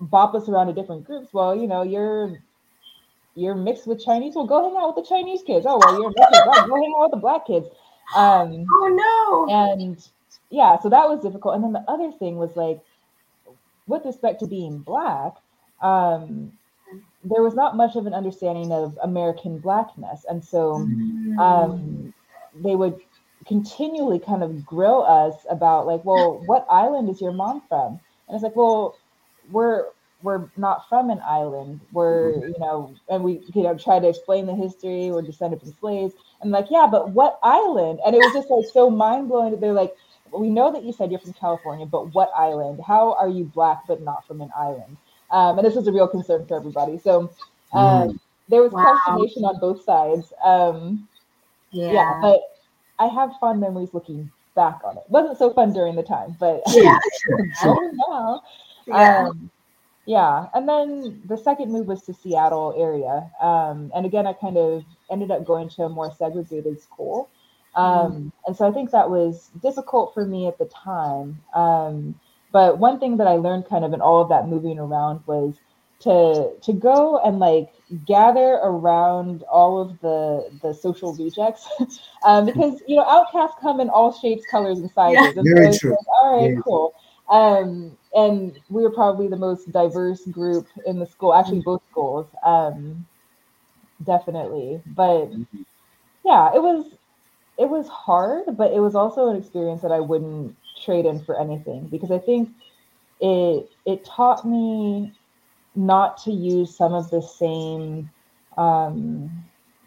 bop 0.00 0.34
us 0.34 0.48
around 0.48 0.68
to 0.68 0.72
different 0.72 1.04
groups. 1.04 1.32
Well, 1.32 1.56
you 1.56 1.66
know, 1.68 1.82
you're 1.82 2.38
you're 3.34 3.54
mixed 3.54 3.86
with 3.86 4.02
Chinese. 4.04 4.34
Well, 4.34 4.46
go 4.46 4.68
hang 4.68 4.76
out 4.76 4.94
with 4.96 5.04
the 5.04 5.08
Chinese 5.08 5.42
kids. 5.42 5.66
Oh, 5.68 5.78
well, 5.78 6.00
you're 6.00 6.10
mixed 6.10 6.30
with 6.32 6.44
black. 6.44 6.68
Go 6.68 6.74
hang 6.76 6.94
out 6.96 7.02
with 7.02 7.10
the 7.12 7.16
black 7.18 7.46
kids. 7.46 7.66
Um, 8.16 8.64
oh 8.72 9.46
no. 9.48 9.54
And 9.54 10.08
yeah, 10.50 10.78
so 10.78 10.88
that 10.90 11.08
was 11.08 11.20
difficult. 11.20 11.54
And 11.56 11.64
then 11.64 11.72
the 11.72 11.84
other 11.88 12.12
thing 12.12 12.36
was 12.36 12.56
like, 12.56 12.80
with 13.86 14.04
respect 14.04 14.40
to 14.40 14.46
being 14.46 14.78
black, 14.78 15.34
um, 15.82 16.52
there 17.24 17.42
was 17.42 17.54
not 17.54 17.76
much 17.76 17.96
of 17.96 18.06
an 18.06 18.14
understanding 18.14 18.72
of 18.72 18.98
American 19.02 19.58
blackness, 19.58 20.24
and 20.28 20.44
so 20.44 20.76
Mm. 20.78 21.38
um, 21.40 22.14
they 22.54 22.76
would 22.76 23.00
continually 23.46 24.18
kind 24.18 24.42
of 24.42 24.64
grill 24.64 25.02
us 25.04 25.34
about 25.50 25.86
like, 25.86 26.04
well, 26.04 26.38
what 26.46 26.66
island 26.70 27.08
is 27.10 27.20
your 27.20 27.32
mom 27.32 27.62
from? 27.68 28.00
And 28.28 28.34
it's 28.34 28.42
like, 28.42 28.56
well, 28.56 28.98
we're 29.50 29.86
we're 30.22 30.48
not 30.56 30.88
from 30.88 31.10
an 31.10 31.20
island. 31.26 31.80
We're 31.92 32.44
you 32.46 32.58
know, 32.58 32.96
and 33.08 33.22
we 33.24 33.42
you 33.54 33.62
know 33.62 33.76
try 33.76 33.98
to 34.00 34.08
explain 34.08 34.46
the 34.46 34.54
history. 34.54 35.10
We're 35.10 35.22
descended 35.22 35.60
from 35.60 35.72
slaves, 35.80 36.14
and 36.40 36.50
like, 36.50 36.66
yeah, 36.70 36.86
but 36.90 37.10
what 37.10 37.38
island? 37.42 38.00
And 38.06 38.14
it 38.16 38.20
was 38.22 38.32
just 38.32 38.50
like 38.50 38.64
so 38.72 38.90
mind 38.90 39.28
blowing 39.28 39.50
that 39.52 39.60
they're 39.60 39.72
like, 39.72 39.92
we 40.32 40.48
know 40.50 40.72
that 40.72 40.84
you 40.84 40.92
said 40.92 41.10
you're 41.10 41.20
from 41.20 41.32
California, 41.34 41.86
but 41.86 42.14
what 42.14 42.30
island? 42.36 42.80
How 42.86 43.14
are 43.14 43.28
you 43.28 43.44
black 43.44 43.82
but 43.86 44.02
not 44.02 44.26
from 44.26 44.40
an 44.40 44.50
island? 44.56 44.96
Um, 45.30 45.58
and 45.58 45.66
this 45.66 45.74
was 45.74 45.86
a 45.88 45.92
real 45.92 46.08
concern 46.08 46.46
for 46.46 46.56
everybody. 46.56 46.98
So 46.98 47.30
um, 47.72 48.20
there 48.48 48.62
was 48.62 48.72
Wow. 48.72 48.84
consternation 48.84 49.44
on 49.44 49.58
both 49.60 49.82
sides. 49.84 50.32
Um, 50.44 51.08
yeah. 51.70 51.92
yeah. 51.92 52.18
but 52.20 52.40
I 52.98 53.06
have 53.06 53.32
fond 53.40 53.60
memories 53.60 53.92
looking 53.92 54.30
back 54.54 54.80
on 54.84 54.96
it. 54.96 55.04
Wasn't 55.08 55.38
so 55.38 55.52
fun 55.52 55.72
during 55.72 55.96
the 55.96 56.02
time, 56.02 56.36
but 56.38 56.62
Yeah. 56.68 56.98
Sure, 57.22 57.48
I 57.60 57.62
sure. 57.62 57.74
don't 57.74 57.96
know. 57.96 58.40
Yeah. 58.86 59.18
Um, 59.28 59.50
yeah, 60.06 60.46
and 60.54 60.68
then 60.68 61.20
the 61.26 61.36
second 61.36 61.72
move 61.72 61.88
was 61.88 62.02
to 62.02 62.14
Seattle 62.14 62.72
area, 62.78 63.28
um, 63.40 63.90
and 63.92 64.06
again, 64.06 64.24
I 64.24 64.34
kind 64.34 64.56
of 64.56 64.84
ended 65.10 65.32
up 65.32 65.44
going 65.44 65.68
to 65.70 65.82
a 65.82 65.88
more 65.88 66.12
segregated 66.12 66.80
school, 66.80 67.28
um, 67.76 68.32
and 68.46 68.56
so 68.56 68.66
I 68.66 68.72
think 68.72 68.90
that 68.90 69.08
was 69.08 69.50
difficult 69.62 70.14
for 70.14 70.24
me 70.24 70.48
at 70.48 70.58
the 70.58 70.64
time. 70.64 71.40
Um, 71.54 72.18
but 72.52 72.78
one 72.78 72.98
thing 72.98 73.18
that 73.18 73.26
I 73.26 73.34
learned, 73.34 73.68
kind 73.68 73.84
of 73.84 73.92
in 73.92 74.00
all 74.00 74.22
of 74.22 74.30
that 74.30 74.48
moving 74.48 74.78
around, 74.78 75.20
was 75.26 75.54
to 76.00 76.52
to 76.62 76.72
go 76.72 77.18
and 77.18 77.38
like 77.38 77.72
gather 78.06 78.60
around 78.62 79.42
all 79.44 79.80
of 79.80 80.00
the 80.00 80.50
the 80.62 80.72
social 80.72 81.14
rejects, 81.14 81.68
um, 82.24 82.46
because 82.46 82.80
you 82.86 82.96
know 82.96 83.04
outcasts 83.04 83.56
come 83.60 83.80
in 83.80 83.90
all 83.90 84.12
shapes, 84.12 84.44
colors, 84.50 84.78
and 84.78 84.90
sizes. 84.90 85.34
Yeah. 85.34 85.40
And 85.40 85.54
Very 85.54 85.72
so 85.72 85.78
true. 85.78 85.90
like, 85.90 85.98
all 86.22 86.36
right, 86.36 86.48
Very 86.48 86.62
cool. 86.62 86.94
Um, 87.28 87.98
and 88.14 88.58
we 88.70 88.82
were 88.82 88.90
probably 88.90 89.28
the 89.28 89.36
most 89.36 89.70
diverse 89.70 90.24
group 90.26 90.66
in 90.86 90.98
the 90.98 91.06
school, 91.06 91.34
actually 91.34 91.60
both 91.60 91.82
schools. 91.90 92.26
Um, 92.44 93.04
definitely. 94.04 94.80
But 94.86 95.32
yeah, 96.24 96.54
it 96.54 96.62
was 96.62 96.86
it 97.58 97.68
was 97.68 97.88
hard, 97.88 98.56
but 98.56 98.72
it 98.72 98.80
was 98.80 98.94
also 98.94 99.28
an 99.30 99.36
experience 99.36 99.82
that 99.82 99.92
I 99.92 100.00
wouldn't 100.00 100.56
trade 100.84 101.06
in 101.06 101.20
for 101.24 101.40
anything 101.40 101.88
because 101.88 102.10
I 102.10 102.18
think 102.18 102.50
it 103.20 103.70
it 103.86 104.04
taught 104.04 104.46
me 104.46 105.14
not 105.76 106.18
to 106.24 106.32
use 106.32 106.76
some 106.76 106.94
of 106.94 107.10
the 107.10 107.22
same 107.22 108.10
um, 108.58 109.30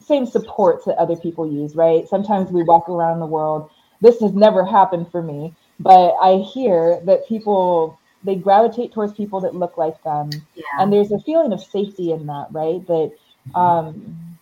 same 0.01 0.25
supports 0.25 0.85
that 0.85 0.97
other 0.97 1.17
people 1.17 1.51
use, 1.51 1.75
right? 1.75 2.07
Sometimes 2.09 2.51
we 2.51 2.63
walk 2.63 2.89
around 2.89 3.19
the 3.21 3.27
world. 3.27 3.71
This 4.01 4.19
has 4.21 4.33
never 4.33 4.65
happened 4.65 5.11
for 5.11 5.23
me, 5.23 5.55
but 5.79 6.15
I 6.21 6.37
hear 6.53 7.01
that 7.05 7.27
people 7.27 7.99
they 8.23 8.35
gravitate 8.35 8.93
towards 8.93 9.13
people 9.13 9.41
that 9.41 9.55
look 9.55 9.77
like 9.77 10.01
them, 10.03 10.47
Yeah. 10.55 10.63
and 10.79 10.93
there's 10.93 11.11
a 11.11 11.19
feeling 11.19 11.53
of 11.53 11.61
safety 11.61 12.11
in 12.11 12.27
that, 12.27 12.47
right? 12.51 12.85
That 12.87 13.13
um, 13.55 14.37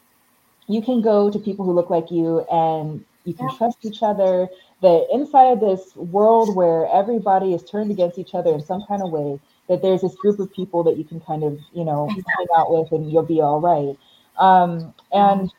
you 0.67 0.81
can 0.81 1.01
go 1.01 1.31
to 1.31 1.39
people 1.39 1.65
who 1.65 1.73
look 1.73 1.89
like 1.91 2.11
you, 2.11 2.41
and 2.51 3.05
you 3.27 3.35
can 3.35 3.47
Yeah. 3.47 3.57
trust 3.57 3.79
each 3.85 4.03
other. 4.03 4.49
That 4.81 5.07
inside 5.11 5.51
of 5.53 5.59
this 5.61 5.95
world 5.95 6.55
where 6.55 6.87
everybody 6.93 7.53
is 7.53 7.63
turned 7.63 7.91
against 7.91 8.17
each 8.19 8.35
other 8.35 8.53
in 8.53 8.61
some 8.61 8.83
kind 8.87 9.03
of 9.03 9.11
way, 9.11 9.39
that 9.69 9.81
there's 9.81 10.01
this 10.01 10.15
group 10.15 10.39
of 10.39 10.51
people 10.53 10.83
that 10.85 10.97
you 10.97 11.05
can 11.05 11.19
kind 11.21 11.43
of, 11.43 11.59
you 11.73 11.85
know, 11.85 12.15
hang 12.37 12.47
out 12.57 12.71
with, 12.71 12.91
and 12.91 13.11
you'll 13.11 13.23
be 13.25 13.41
all 13.41 13.61
right. 13.61 13.97
Um, 14.39 14.93
and 15.13 15.49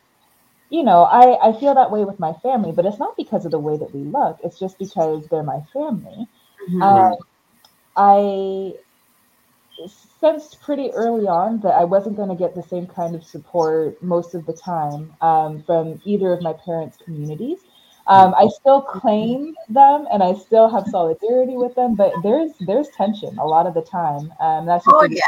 you 0.70 0.83
know, 0.85 1.04
I, 1.04 1.48
I 1.50 1.61
feel 1.61 1.74
that 1.74 1.90
way 1.90 2.04
with 2.04 2.18
my 2.20 2.33
family, 2.42 2.72
but 2.72 2.87
it's 2.87 2.98
not 2.98 3.16
because 3.16 3.44
of 3.46 3.52
the 3.52 3.59
way 3.59 3.78
that 3.78 3.94
we 3.94 4.02
look. 4.04 4.38
It's 4.44 4.59
just 4.59 4.78
because 4.78 5.28
they're 5.28 5.42
my 5.42 5.61
family. 5.72 6.26
Mhm. 6.68 6.83
Um, 6.83 7.14
I 7.96 8.74
sensed 10.20 10.60
pretty 10.60 10.90
early 10.92 11.26
on 11.26 11.60
that 11.60 11.74
I 11.74 11.84
wasn't 11.84 12.16
going 12.16 12.28
to 12.28 12.34
get 12.34 12.54
the 12.54 12.62
same 12.62 12.86
kind 12.86 13.14
of 13.14 13.24
support 13.24 14.02
most 14.02 14.34
of 14.34 14.46
the 14.46 14.52
time 14.52 15.14
um, 15.20 15.62
from 15.62 16.00
either 16.04 16.32
of 16.32 16.42
my 16.42 16.54
parents' 16.64 16.98
communities. 17.02 17.58
Um, 18.06 18.34
I 18.34 18.48
still 18.48 18.80
claim 18.80 19.54
them 19.68 20.06
and 20.10 20.22
I 20.22 20.32
still 20.32 20.70
have 20.70 20.86
solidarity 20.86 21.58
with 21.58 21.74
them, 21.74 21.94
but 21.94 22.10
there's 22.22 22.52
there's 22.60 22.88
tension 22.96 23.36
a 23.38 23.44
lot 23.44 23.66
of 23.66 23.74
the 23.74 23.82
time. 23.82 24.32
Um, 24.40 24.64
that's 24.64 24.86
Oh, 24.88 25.06
yeah. 25.10 25.20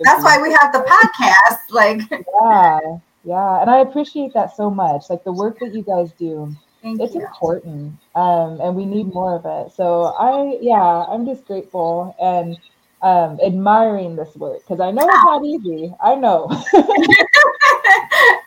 That's 0.00 0.22
why 0.22 0.40
we 0.40 0.52
have 0.52 0.72
the 0.72 0.84
podcast. 0.86 1.58
Like, 1.70 2.02
yeah, 2.10 2.98
yeah, 3.24 3.60
and 3.60 3.68
I 3.68 3.78
appreciate 3.80 4.32
that 4.34 4.54
so 4.54 4.70
much. 4.70 5.10
Like 5.10 5.24
the 5.24 5.32
work 5.32 5.58
that 5.58 5.74
you 5.74 5.82
guys 5.82 6.12
do, 6.12 6.54
thank 6.84 7.00
it's 7.00 7.14
you. 7.14 7.22
important 7.22 7.94
um, 8.14 8.60
and 8.60 8.76
we 8.76 8.84
need 8.84 9.12
more 9.12 9.34
of 9.34 9.44
it 9.46 9.74
so 9.74 10.14
i 10.18 10.56
yeah 10.60 11.04
i'm 11.08 11.26
just 11.26 11.44
grateful 11.46 12.14
and 12.20 12.56
um, 13.04 13.38
admiring 13.44 14.16
this 14.16 14.34
work 14.34 14.60
because 14.60 14.80
i 14.80 14.90
know 14.90 15.06
it's 15.06 15.24
not 15.24 15.44
easy. 15.44 15.94
I 16.02 16.14
know. 16.14 16.50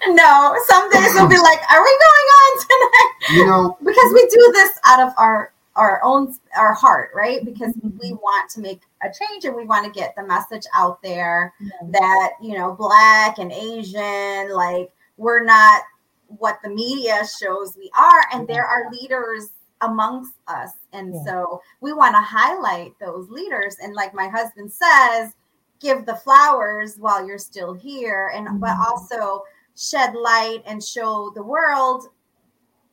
No, 0.10 0.56
some 0.68 0.90
days 0.90 1.12
we'll 1.14 1.28
be 1.28 1.38
like, 1.38 1.60
"Are 1.72 1.84
we 1.84 2.00
going 2.06 2.28
on 2.40 2.60
tonight?" 2.62 3.14
You 3.32 3.46
know, 3.46 3.78
Because 3.84 4.14
we 4.14 4.26
do 4.28 4.52
this 4.54 4.72
out 4.86 5.06
of 5.06 5.14
our 5.18 5.52
our 5.76 6.02
own 6.04 6.34
our 6.58 6.74
heart, 6.74 7.12
right? 7.14 7.44
Because 7.44 7.74
we 8.02 8.14
want 8.14 8.50
to 8.52 8.62
make 8.62 8.82
a 9.04 9.08
change 9.08 9.44
and 9.46 9.56
we 9.56 9.66
want 9.66 9.86
to 9.86 10.00
get 10.00 10.16
the 10.16 10.24
message 10.24 10.64
out 10.74 11.02
there 11.04 11.54
that 11.92 12.32
you 12.42 12.58
know, 12.58 12.74
black 12.74 13.38
and 13.38 13.52
Asian, 13.52 14.54
like 14.54 14.92
we're 15.18 15.44
not 15.44 15.84
what 16.28 16.60
the 16.64 16.70
media 16.70 17.24
shows 17.42 17.76
we 17.78 17.92
are, 17.98 18.26
and 18.34 18.48
there 18.48 18.66
are 18.66 18.90
leaders 18.92 19.50
amongst 19.82 20.34
us, 20.48 20.72
and 20.94 21.14
Yeah. 21.14 21.24
so 21.26 21.62
we 21.82 21.94
want 21.94 22.16
to 22.16 22.22
highlight 22.22 22.98
those 23.00 23.30
leaders. 23.30 23.78
And 23.82 23.94
like 23.94 24.14
my 24.14 24.28
husband 24.28 24.72
says, 24.72 25.34
give 25.80 26.06
the 26.06 26.16
flowers 26.16 26.98
while 26.98 27.26
you're 27.26 27.38
still 27.38 27.74
here, 27.74 28.32
and 28.34 28.60
but 28.60 28.78
Mhm. 28.78 28.86
also 28.88 29.44
shed 29.76 30.16
light 30.16 30.64
and 30.66 30.84
show 30.84 31.32
the 31.36 31.44
world 31.44 32.10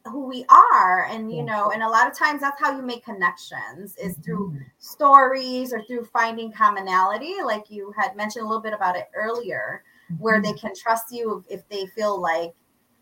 who 0.07 0.27
we 0.27 0.45
are 0.51 1.07
and 1.07 1.33
you 1.33 1.43
know 1.43 1.71
and 1.71 1.83
a 1.83 1.89
lot 1.89 2.07
of 2.07 2.17
times 2.17 2.43
that's 2.43 2.61
how 2.61 2.77
you 2.77 2.83
make 2.83 3.03
connections 3.05 3.97
is 3.97 4.19
through 4.19 4.51
Mhm. 4.51 4.65
stories 4.79 5.73
or 5.73 5.83
through 5.85 6.05
finding 6.05 6.53
commonality 6.53 7.37
like 7.43 7.71
you 7.71 7.91
had 7.93 8.15
mentioned 8.15 8.45
a 8.45 8.47
little 8.47 8.61
bit 8.63 8.75
about 8.75 8.97
it 8.97 9.09
earlier 9.15 9.83
where 10.19 10.43
they 10.43 10.53
can 10.53 10.75
trust 10.75 11.11
you 11.11 11.43
if 11.49 11.67
they 11.69 11.87
feel 11.87 12.21
like 12.21 12.55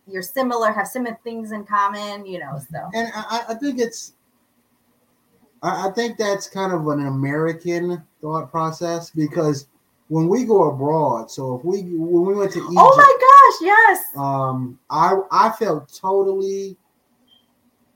you're 0.07 0.23
similar 0.23 0.73
have 0.73 0.87
similar 0.87 1.19
things 1.25 1.53
in 1.53 1.65
common 1.65 2.27
you 2.27 2.39
know 2.39 2.59
so. 2.71 2.79
And 2.95 3.09
I, 3.15 3.45
I 3.51 3.55
think 3.55 3.79
it's, 3.79 4.15
I, 5.63 5.89
I 5.89 5.93
think 5.93 6.19
that's 6.19 6.49
kind 6.49 6.73
of 6.73 6.87
an 6.89 7.07
American 7.07 8.03
thought 8.21 8.51
process 8.51 9.11
because 9.11 9.67
when 10.09 10.29
we 10.29 10.45
go 10.45 10.65
abroad, 10.65 11.31
so 11.31 11.57
if 11.57 11.65
we 11.65 11.83
when 11.97 12.27
we 12.27 12.35
went 12.35 12.53
to 12.53 12.59
Egypt, 12.59 12.75
oh 12.77 12.97
my 12.97 13.61
gosh 13.61 13.67
yes. 13.67 14.05
um, 14.17 14.79
I 14.91 15.17
I 15.31 15.51
felt 15.53 15.91
totally 15.99 16.77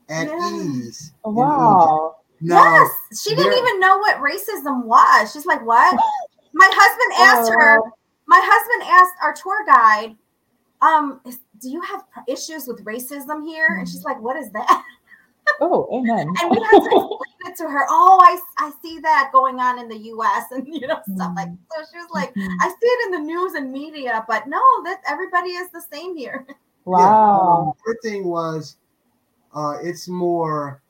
at 0.09 0.27
Yeah. 0.27 0.63
ease. 0.63 1.13
Wow. 1.23 2.15
Now, 2.39 2.55
yes 2.63 2.91
she 3.23 3.35
didn't 3.35 3.57
even 3.57 3.79
know 3.79 3.97
what 3.97 4.17
racism 4.17 4.85
was. 4.85 5.31
She's 5.31 5.45
like 5.45 5.65
what? 5.65 5.99
My 6.53 6.69
husband 6.71 7.13
asked 7.19 7.51
her 7.55 7.79
Oh, 7.79 7.91
my 8.27 8.41
husband 8.43 8.89
asked 8.89 9.13
our 9.21 9.33
tour 9.33 9.65
guide 9.65 10.15
um 10.81 11.21
is, 11.25 11.39
do 11.61 11.69
you 11.69 11.81
have 11.81 12.03
issues 12.27 12.67
with 12.67 12.83
racism 12.85 13.45
here 13.45 13.77
and 13.79 13.87
she's 13.87 14.03
like 14.03 14.19
what 14.21 14.35
is 14.37 14.51
that 14.51 14.83
oh 15.61 15.87
amen 15.93 16.27
and 16.41 16.51
we 16.51 16.57
had 16.59 16.79
to 16.79 16.85
explain 16.85 17.19
it 17.45 17.55
to 17.55 17.63
her 17.63 17.85
oh 17.89 18.19
i 18.21 18.65
i 18.65 18.71
see 18.81 18.99
that 18.99 19.29
going 19.31 19.59
on 19.59 19.79
in 19.79 19.87
the 19.87 19.95
us 19.95 20.43
and 20.51 20.67
you 20.67 20.85
know 20.87 20.99
stuff 21.15 21.31
like 21.35 21.47
so 21.75 21.83
she 21.91 21.97
was 21.97 22.09
like 22.13 22.33
Mhm. 22.35 22.47
i 22.61 22.67
see 22.69 22.75
it 22.87 23.05
in 23.07 23.11
the 23.13 23.27
news 23.33 23.53
and 23.53 23.71
media 23.71 24.23
but 24.27 24.47
no 24.47 24.61
that 24.83 25.01
everybody 25.07 25.49
is 25.51 25.69
the 25.71 25.81
same 25.91 26.15
here 26.17 26.45
wow 26.85 27.67
um, 27.67 27.73
her 27.85 27.97
thing 28.01 28.25
was, 28.25 28.77
uh, 29.53 29.75
it's 29.83 30.07
more 30.07 30.81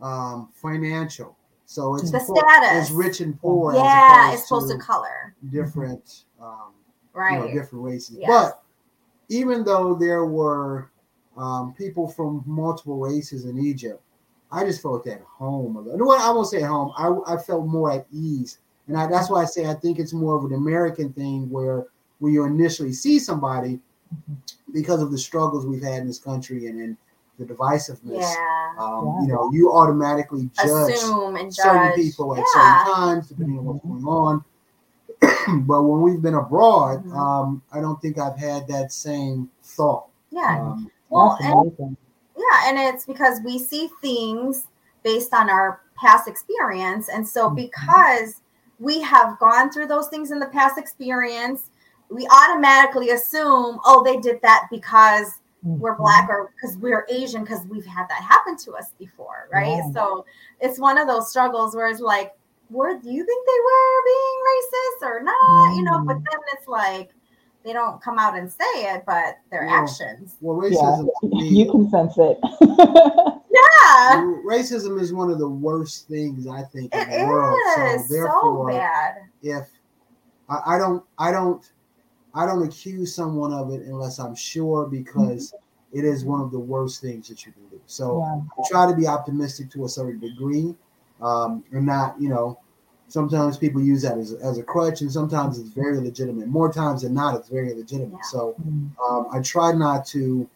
um, 0.00 0.48
financial. 0.54 1.36
So 1.66 1.94
it's 1.96 2.10
The 2.10 2.20
poor- 2.20 2.36
status. 2.38 2.82
it's 2.88 2.90
rich 2.90 3.20
and 3.20 3.38
poor. 3.40 3.74
yeah 3.74 4.24
opposed 4.28 4.34
it's 4.38 4.48
supposed 4.48 4.72
to 4.72 4.78
color 4.78 5.34
different, 5.50 6.24
um, 6.40 6.72
right 7.12 7.34
you 7.34 7.38
know, 7.38 7.54
different 7.54 7.84
races. 7.84 8.16
Yes. 8.18 8.28
But 8.28 8.62
even 9.32 9.64
though 9.64 9.94
there 9.94 10.26
were 10.26 10.90
um, 11.38 11.72
people 11.74 12.06
from 12.06 12.42
multiple 12.46 12.98
races 12.98 13.46
in 13.46 13.58
Egypt, 13.58 14.02
I 14.50 14.64
just 14.64 14.82
felt 14.82 15.06
at 15.06 15.22
home. 15.22 15.82
No, 15.96 16.10
I 16.12 16.30
won't 16.30 16.48
say 16.48 16.62
at 16.62 16.68
home. 16.68 16.92
I, 16.96 17.34
I 17.34 17.36
felt 17.38 17.66
more 17.66 17.90
at 17.90 18.06
ease, 18.12 18.58
and 18.86 18.96
I, 18.96 19.06
that's 19.06 19.30
why 19.30 19.40
I 19.42 19.46
say 19.46 19.64
I 19.66 19.74
think 19.74 19.98
it's 19.98 20.12
more 20.12 20.36
of 20.36 20.44
an 20.44 20.52
American 20.52 21.12
thing 21.14 21.48
where 21.48 21.86
when 22.18 22.34
you 22.34 22.44
initially 22.44 22.92
see 22.92 23.18
somebody, 23.18 23.80
because 24.74 25.00
of 25.00 25.10
the 25.10 25.18
struggles 25.18 25.64
we've 25.66 25.82
had 25.82 26.00
in 26.02 26.06
this 26.06 26.18
country 26.18 26.66
and 26.66 26.78
in 26.78 26.98
the 27.38 27.46
divisiveness, 27.46 28.20
Yeah. 28.20 28.72
um, 28.78 29.06
Yeah. 29.06 29.22
you 29.22 29.28
know, 29.32 29.50
you 29.52 29.72
automatically 29.72 30.50
judge 30.54 30.92
Assume 30.92 31.36
and 31.36 31.52
certain 31.54 31.92
people 31.94 32.34
at 32.34 32.44
yeah. 32.54 32.84
certain 32.84 32.94
times, 32.94 33.28
depending 33.28 33.58
on 33.58 33.64
what's 33.64 33.84
going 33.84 34.04
on. 34.04 34.44
but 35.66 35.82
when 35.82 36.00
we've 36.02 36.22
been 36.22 36.34
abroad, 36.34 37.04
Mhm. 37.04 37.16
um, 37.16 37.62
I 37.72 37.80
don't 37.80 38.00
think 38.00 38.18
I've 38.18 38.36
had 38.36 38.66
that 38.68 38.92
same 38.92 39.50
thought. 39.62 40.06
Yeah. 40.30 40.60
Um, 40.60 40.90
Well, 41.10 41.36
and. 41.40 41.96
Yeah, 42.36 42.68
and 42.68 42.78
it's 42.78 43.04
because 43.04 43.40
we 43.44 43.58
see 43.58 43.90
things 44.00 44.66
based 45.02 45.34
on 45.34 45.50
our 45.50 45.80
past 45.94 46.26
experience. 46.26 47.08
And 47.08 47.26
so, 47.26 47.50
Mhm. 47.50 47.56
because 47.56 48.40
we 48.80 49.00
have 49.02 49.38
gone 49.38 49.70
through 49.70 49.86
those 49.86 50.08
things 50.08 50.30
in 50.30 50.38
the 50.38 50.46
past 50.46 50.78
experience, 50.78 51.70
we 52.08 52.26
automatically 52.28 53.10
assume, 53.10 53.78
oh, 53.84 54.02
they 54.02 54.16
did 54.16 54.40
that 54.42 54.66
because 54.70 55.38
we're 55.62 55.94
Mhm. 55.94 55.98
black 55.98 56.28
or 56.28 56.50
because 56.54 56.76
we're 56.78 57.06
Asian, 57.08 57.42
because 57.42 57.64
we've 57.66 57.86
had 57.86 58.08
that 58.08 58.20
happen 58.22 58.56
to 58.56 58.72
us 58.72 58.92
before, 58.98 59.48
right? 59.52 59.76
Yeah. 59.76 59.92
So, 59.92 60.24
it's 60.60 60.78
one 60.80 60.98
of 60.98 61.06
those 61.06 61.30
struggles 61.30 61.76
where 61.76 61.86
it's 61.86 62.00
like, 62.00 62.34
were 62.72 62.98
do 62.98 63.10
you 63.10 63.24
think 63.24 63.46
they 63.46 63.60
were 63.64 64.02
being 64.04 64.38
racist 64.50 65.08
or 65.10 65.22
not? 65.22 65.76
You 65.76 65.84
know, 65.84 66.04
but 66.06 66.16
Mm. 66.16 66.24
then 66.24 66.40
it's 66.54 66.68
like, 66.68 67.10
they 67.64 67.72
don't 67.72 68.02
come 68.02 68.18
out 68.18 68.36
and 68.36 68.50
say 68.50 68.94
it, 68.94 69.04
but 69.06 69.36
their 69.50 69.64
Yeah. 69.64 69.72
actions. 69.82 70.36
well, 70.40 70.56
Yeah, 70.68 70.78
racism 70.78 71.08
to 71.20 71.26
me, 71.28 71.48
you 71.48 71.70
can 71.70 71.88
sense 71.90 72.14
it. 72.18 72.38
Yeah. 73.52 74.22
racism 74.44 74.98
is 75.00 75.12
one 75.12 75.30
of 75.30 75.38
the 75.38 75.48
worst 75.48 76.08
things 76.08 76.46
I 76.46 76.62
think 76.62 76.94
in 76.94 77.08
the 77.10 77.26
world. 77.26 77.58
is 77.58 77.74
So 77.74 78.06
so 78.08 78.14
therefore, 78.14 78.68
bad. 78.72 79.14
if 79.42 79.68
I, 80.48 80.74
I 80.74 80.78
don't, 80.78 81.04
I 81.18 81.30
don't, 81.30 81.62
I 82.34 82.46
don't 82.46 82.62
accuse 82.62 83.14
someone 83.14 83.52
of 83.52 83.70
it 83.72 83.82
unless 83.82 84.18
I'm 84.18 84.34
sure 84.34 84.86
because 84.86 85.54
it 85.92 86.04
is 86.04 86.24
one 86.24 86.40
of 86.40 86.50
the 86.50 86.58
worst 86.58 87.02
things 87.02 87.28
that 87.28 87.44
you 87.44 87.52
can 87.52 87.66
do. 87.68 87.80
So 87.86 88.24
yeah. 88.26 88.64
Try 88.70 88.90
to 88.90 88.96
be 88.96 89.06
optimistic 89.06 89.70
to 89.72 89.84
a 89.84 89.88
certain 89.88 90.18
degree, 90.20 90.74
um, 91.22 91.64
and 91.72 91.86
not, 91.86 92.20
you 92.20 92.28
know, 92.28 92.58
sometimes 93.08 93.56
people 93.56 93.80
use 93.82 94.02
that 94.02 94.18
as, 94.18 94.32
as 94.34 94.58
a 94.58 94.62
crutch, 94.62 95.00
and 95.02 95.10
sometimes 95.12 95.58
it's 95.58 95.68
very 95.70 95.98
legitimate. 95.98 96.48
More 96.48 96.72
times 96.72 97.02
than 97.02 97.14
not, 97.14 97.34
it's 97.36 97.48
very 97.48 97.72
legitimate. 97.74 98.12
Yeah. 98.22 98.30
So 98.30 98.54
um, 99.06 99.26
I 99.32 99.40
try 99.40 99.72
not 99.72 100.04
to 100.06 100.48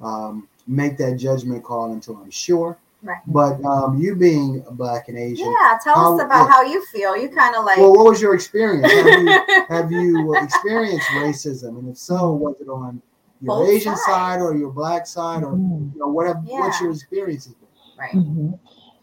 um, 0.00 0.48
make 0.66 0.96
that 0.98 1.16
judgment 1.16 1.62
call 1.62 1.92
until 1.92 2.16
I'm 2.16 2.30
sure. 2.30 2.76
Right. 3.02 3.18
But 3.26 3.64
um, 3.64 3.98
you 3.98 4.14
being 4.14 4.62
black 4.72 5.08
and 5.08 5.16
Asian, 5.16 5.46
Yeah, 5.46 5.78
tell 5.82 5.94
How- 5.94 6.14
us 6.18 6.22
about 6.22 6.46
yeah. 6.46 6.52
how 6.52 6.62
you 6.62 6.84
feel. 6.86 7.16
You 7.16 7.30
kind 7.30 7.54
of 7.56 7.64
like. 7.64 7.78
well, 7.78 7.94
what 7.94 8.04
was 8.04 8.20
your 8.20 8.34
experience? 8.34 8.92
Have 8.92 9.06
you, 9.06 9.64
have 9.68 9.90
you 9.92 10.34
experienced 10.36 11.06
racism, 11.08 11.78
and 11.78 11.88
if 11.88 11.96
so, 11.96 12.32
was 12.32 12.56
it 12.60 12.68
on 12.68 13.00
your 13.40 13.56
Both 13.56 13.70
Asian 13.70 13.92
sides. 13.96 14.04
side 14.04 14.40
or 14.42 14.54
your 14.54 14.70
black 14.70 15.06
side, 15.06 15.44
or 15.44 15.52
Mhm. 15.52 15.94
you 15.94 15.98
know, 16.00 16.08
what 16.08 16.26
have, 16.26 16.42
what's 16.44 16.78
your 16.80 16.90
experience? 16.92 17.46
been? 17.46 17.56
right. 17.98 18.12
Mhm. 18.12 18.58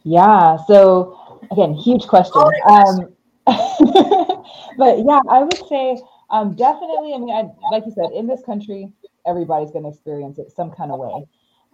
Yeah. 0.08 0.58
So 0.68 1.18
again, 1.52 1.74
huge 1.74 2.08
question. 2.08 2.44
Um, 2.70 3.14
but 3.46 5.00
yeah, 5.06 5.22
I 5.30 5.44
would 5.44 5.68
say 5.68 6.02
um, 6.30 6.56
definitely. 6.56 7.14
I 7.14 7.18
mean, 7.20 7.36
I, 7.36 7.50
like 7.72 7.86
you 7.86 7.92
said, 7.92 8.12
in 8.16 8.28
this 8.28 8.42
country, 8.44 8.92
everybody's 9.26 9.72
going 9.72 9.84
to 9.84 9.90
experience 9.90 10.40
it 10.40 10.52
some 10.52 10.72
kind 10.72 10.92
of 10.92 11.00
way. 11.00 11.28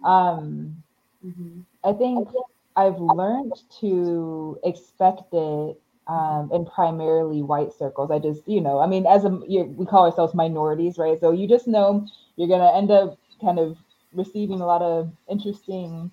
Um, 0.04 0.82
Mhm. 1.24 1.66
I 1.84 1.92
think 1.92 2.28
I've 2.76 2.98
learned 3.00 3.54
to 3.80 4.58
expect 4.64 5.32
it 5.32 5.80
um, 6.06 6.50
in 6.52 6.64
primarily 6.66 7.42
white 7.42 7.72
circles. 7.72 8.10
I 8.10 8.18
just, 8.18 8.46
you 8.48 8.60
know, 8.60 8.78
I 8.80 8.86
mean, 8.86 9.06
as 9.06 9.24
a 9.24 9.40
you, 9.46 9.64
we 9.64 9.86
call 9.86 10.06
ourselves 10.06 10.34
minorities, 10.34 10.98
right? 10.98 11.18
So 11.20 11.32
you 11.32 11.48
just 11.48 11.66
know 11.68 12.06
you're 12.36 12.48
gonna 12.48 12.72
end 12.76 12.90
up 12.90 13.18
kind 13.40 13.58
of 13.58 13.78
receiving 14.12 14.60
a 14.60 14.66
lot 14.66 14.82
of 14.82 15.12
interesting, 15.28 16.10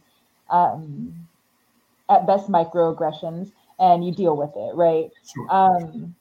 um, 0.50 1.21
at 2.12 2.28
best, 2.28 2.50
microaggressions, 2.50 3.52
and 3.80 4.06
you 4.06 4.13
deal 4.13 4.36
with 4.36 4.52
it, 4.56 4.76
right? 4.76 5.10
Sure. 5.34 5.47
Um, 5.50 6.15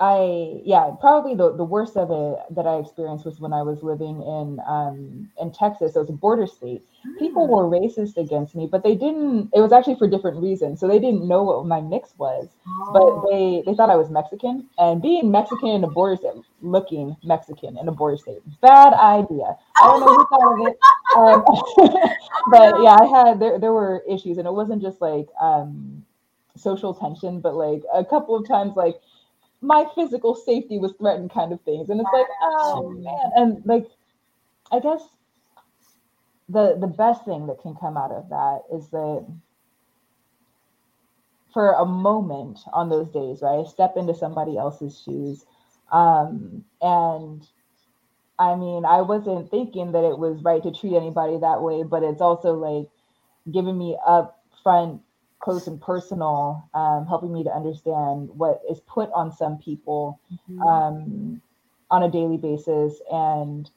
I 0.00 0.62
yeah, 0.64 0.92
probably 1.00 1.34
the, 1.34 1.52
the 1.54 1.64
worst 1.64 1.96
of 1.96 2.10
it 2.10 2.54
that 2.56 2.66
I 2.66 2.78
experienced 2.78 3.26
was 3.26 3.40
when 3.40 3.52
I 3.52 3.62
was 3.62 3.82
living 3.82 4.22
in 4.22 4.60
um, 4.66 5.28
in 5.40 5.52
Texas. 5.52 5.94
So 5.94 6.00
it's 6.02 6.10
a 6.10 6.14
border 6.14 6.46
state. 6.46 6.82
People 7.18 7.46
Mm. 7.46 7.50
were 7.50 7.64
racist 7.68 8.16
against 8.16 8.56
me, 8.56 8.66
but 8.66 8.82
they 8.82 8.94
didn't. 8.96 9.50
It 9.54 9.60
was 9.60 9.72
actually 9.72 9.96
for 9.96 10.08
different 10.08 10.38
reasons. 10.42 10.80
So 10.80 10.88
they 10.88 10.98
didn't 11.00 11.28
know 11.28 11.42
what 11.44 11.66
my 11.66 11.80
mix 11.82 12.16
was, 12.18 12.48
but 12.88 13.02
Oh, 13.12 13.26
they 13.30 13.62
they 13.66 13.74
thought 13.74 13.90
I 13.90 13.96
was 13.96 14.10
Mexican. 14.10 14.68
And 14.78 15.02
being 15.02 15.30
Mexican 15.30 15.68
in 15.70 15.84
a 15.84 15.88
border 15.88 16.16
state, 16.16 16.32
looking 16.62 17.16
Mexican 17.22 17.76
in 17.78 17.88
a 17.88 17.92
border 17.92 18.16
state, 18.16 18.40
bad 18.62 18.94
idea. 18.94 19.56
I 19.80 19.86
don't 19.86 20.00
know 20.00 20.14
who 20.14 20.26
thought 20.26 20.52
of 20.54 20.60
it. 20.68 20.78
Um, 21.12 21.44
but 22.46 22.78
yeah, 22.80 22.96
I 23.00 23.04
had 23.06 23.40
there 23.40 23.58
there 23.58 23.72
were 23.72 24.02
issues, 24.08 24.38
and 24.38 24.46
it 24.46 24.52
wasn't 24.52 24.82
just 24.82 25.00
like 25.00 25.28
um, 25.40 26.04
social 26.56 26.94
tension, 26.94 27.40
but 27.40 27.54
like 27.54 27.82
a 27.92 28.04
couple 28.04 28.36
of 28.36 28.46
times, 28.46 28.76
like 28.76 29.00
my 29.60 29.86
physical 29.94 30.34
safety 30.34 30.78
was 30.78 30.92
threatened, 30.98 31.32
kind 31.32 31.52
of 31.52 31.60
things. 31.62 31.90
And 31.90 32.00
it's 32.00 32.10
like, 32.12 32.26
oh 32.42 32.90
man, 32.90 33.30
and 33.36 33.62
like 33.66 33.86
I 34.72 34.80
guess 34.80 35.02
the 36.48 36.76
the 36.80 36.86
best 36.86 37.24
thing 37.24 37.46
that 37.46 37.60
can 37.62 37.74
come 37.74 37.96
out 37.96 38.12
of 38.12 38.28
that 38.30 38.62
is 38.72 38.88
that 38.90 39.26
for 41.52 41.72
a 41.72 41.84
moment 41.84 42.60
on 42.72 42.88
those 42.88 43.08
days, 43.08 43.42
right? 43.42 43.64
I 43.66 43.68
step 43.68 43.96
into 43.96 44.14
somebody 44.14 44.56
else's 44.56 45.00
shoes. 45.04 45.44
Um, 45.90 46.64
and 46.80 47.46
I 48.38 48.54
mean, 48.54 48.84
I 48.84 49.02
wasn't 49.02 49.50
thinking 49.50 49.92
that 49.92 50.04
it 50.04 50.18
was 50.18 50.42
right 50.42 50.62
to 50.62 50.72
treat 50.72 50.96
anybody 50.96 51.38
that 51.38 51.62
way, 51.62 51.82
but 51.82 52.02
it's 52.02 52.20
also 52.20 52.54
like 52.54 52.88
giving 53.52 53.76
me 53.76 53.96
up 54.06 54.42
front, 54.62 55.02
close 55.40 55.66
and 55.66 55.80
personal, 55.80 56.68
um, 56.74 57.06
helping 57.06 57.32
me 57.32 57.44
to 57.44 57.50
understand 57.50 58.28
what 58.36 58.60
is 58.70 58.80
put 58.80 59.10
on 59.14 59.32
some 59.32 59.58
people 59.58 60.20
Mhm. 60.48 60.66
um, 60.66 61.40
on 61.90 62.02
a 62.02 62.10
daily 62.10 62.36
basis. 62.36 63.00
And 63.10 63.70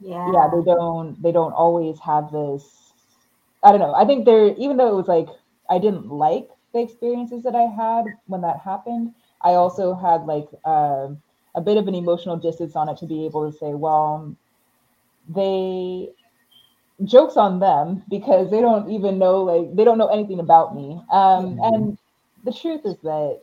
yeah. 0.00 0.32
yeah 0.32 0.48
they 0.52 0.62
don't 0.64 1.20
they 1.22 1.32
don't 1.32 1.52
always 1.52 1.98
have 2.00 2.30
this 2.32 2.92
i 3.62 3.70
don't 3.70 3.80
know 3.80 3.94
i 3.94 4.04
think 4.04 4.24
they're 4.24 4.54
even 4.56 4.76
though 4.76 4.88
it 4.88 4.96
was 4.96 5.08
like 5.08 5.28
i 5.70 5.78
didn't 5.78 6.08
like 6.08 6.48
the 6.72 6.80
experiences 6.80 7.42
that 7.42 7.54
i 7.54 7.62
had 7.62 8.04
when 8.26 8.40
that 8.42 8.58
happened 8.60 9.14
i 9.42 9.50
also 9.54 9.94
had 9.94 10.22
like 10.26 10.48
um 10.64 11.20
a 11.54 11.60
bit 11.60 11.76
of 11.76 11.88
an 11.88 11.94
emotional 11.94 12.36
distance 12.36 12.76
on 12.76 12.88
it 12.88 12.96
to 12.98 13.06
be 13.06 13.24
able 13.24 13.50
to 13.50 13.56
say 13.56 13.74
well 13.74 14.34
they 15.28 16.08
jokes 17.04 17.36
on 17.36 17.60
them 17.60 18.02
because 18.08 18.50
they 18.50 18.60
don't 18.60 18.90
even 18.90 19.18
know 19.18 19.42
like 19.42 19.74
they 19.76 19.84
don't 19.84 19.98
know 19.98 20.08
anything 20.08 20.40
about 20.40 20.74
me 20.74 21.00
um 21.12 21.56
Mhm. 21.56 21.58
and 21.62 21.98
the 22.44 22.52
truth 22.52 22.80
is 22.84 22.96
that 23.02 23.40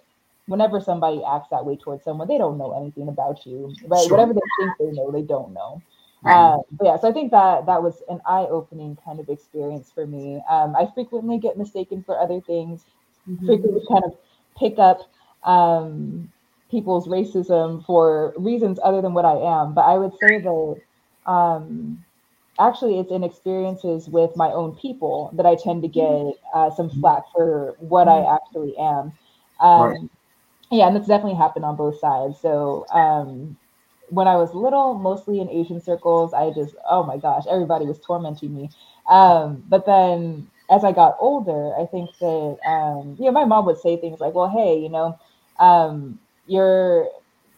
whenever 0.47 0.79
somebody 0.79 1.21
acts 1.27 1.47
that 1.49 1.65
way 1.65 1.75
towards 1.77 2.03
someone 2.03 2.27
they 2.27 2.37
don't 2.37 2.57
know 2.57 2.73
anything 2.77 3.07
about 3.07 3.45
you 3.45 3.75
right 3.87 4.09
Sure. 4.09 4.09
whatever 4.09 4.33
they 4.33 4.41
think 4.57 4.77
they 4.77 4.91
know 4.91 5.11
they 5.11 5.21
don't 5.21 5.53
know 5.53 5.81
Right. 6.23 6.51
uh, 6.51 6.57
but 6.77 6.85
yeah, 6.85 6.97
so 6.97 7.07
I 7.07 7.11
think 7.11 7.31
that 7.31 7.67
that 7.67 7.83
was 7.83 8.01
an 8.09 8.19
eye-opening 8.25 8.97
kind 9.05 9.19
of 9.19 9.29
experience 9.29 9.91
for 9.91 10.07
me. 10.07 10.41
Um, 10.49 10.75
I 10.75 10.87
frequently 10.93 11.37
get 11.37 11.57
mistaken 11.57 12.03
for 12.03 12.19
other 12.19 12.41
things. 12.41 12.83
Mhm. 13.27 13.45
Frequently, 13.45 13.81
kind 13.91 14.03
of 14.05 14.13
pick 14.57 14.79
up 14.79 15.01
um, 15.43 16.31
people's 16.71 17.07
racism 17.07 17.85
for 17.85 18.33
reasons 18.37 18.79
other 18.83 19.01
than 19.01 19.13
what 19.13 19.25
I 19.25 19.35
am. 19.35 19.73
But 19.73 19.81
I 19.81 19.97
would 19.97 20.13
say 20.19 20.39
that 20.39 20.81
um, 21.31 22.03
actually, 22.59 22.99
it's 22.99 23.11
in 23.11 23.23
experiences 23.23 24.09
with 24.09 24.35
my 24.35 24.47
own 24.51 24.75
people 24.75 25.31
that 25.35 25.45
I 25.45 25.55
tend 25.55 25.81
to 25.83 25.87
get 25.87 26.33
uh, 26.53 26.69
some 26.71 26.89
flack 26.89 27.23
for 27.33 27.75
what 27.79 28.07
I 28.07 28.21
actually 28.35 28.77
am. 28.77 29.13
Um, 29.59 29.93
Right. 29.93 30.09
Yeah, 30.71 30.87
and 30.87 30.97
it's 30.97 31.07
definitely 31.07 31.37
happened 31.37 31.65
on 31.65 31.75
both 31.75 31.99
sides. 31.99 32.39
So 32.39 32.85
um, 32.91 33.57
when 34.09 34.27
I 34.27 34.35
was 34.35 34.53
little, 34.53 34.93
mostly 34.95 35.39
in 35.39 35.49
Asian 35.49 35.79
circles, 35.81 36.33
I 36.33 36.51
just, 36.51 36.75
oh 36.89 37.03
my 37.03 37.17
gosh, 37.17 37.43
everybody 37.49 37.85
was 37.85 37.99
tormenting 37.99 38.55
me. 38.55 38.69
Um, 39.09 39.63
but 39.69 39.85
then 39.85 40.49
as 40.69 40.83
I 40.83 40.91
got 40.91 41.17
older, 41.19 41.73
I 41.79 41.85
think 41.85 42.09
that, 42.19 42.57
um, 42.65 43.15
you 43.19 43.25
know, 43.25 43.31
my 43.31 43.45
mom 43.45 43.65
would 43.65 43.77
say 43.79 43.97
things 43.97 44.19
like, 44.19 44.33
well, 44.33 44.49
hey, 44.49 44.77
you 44.79 44.89
know, 44.89 45.17
um, 45.59 46.19
you're, 46.47 47.07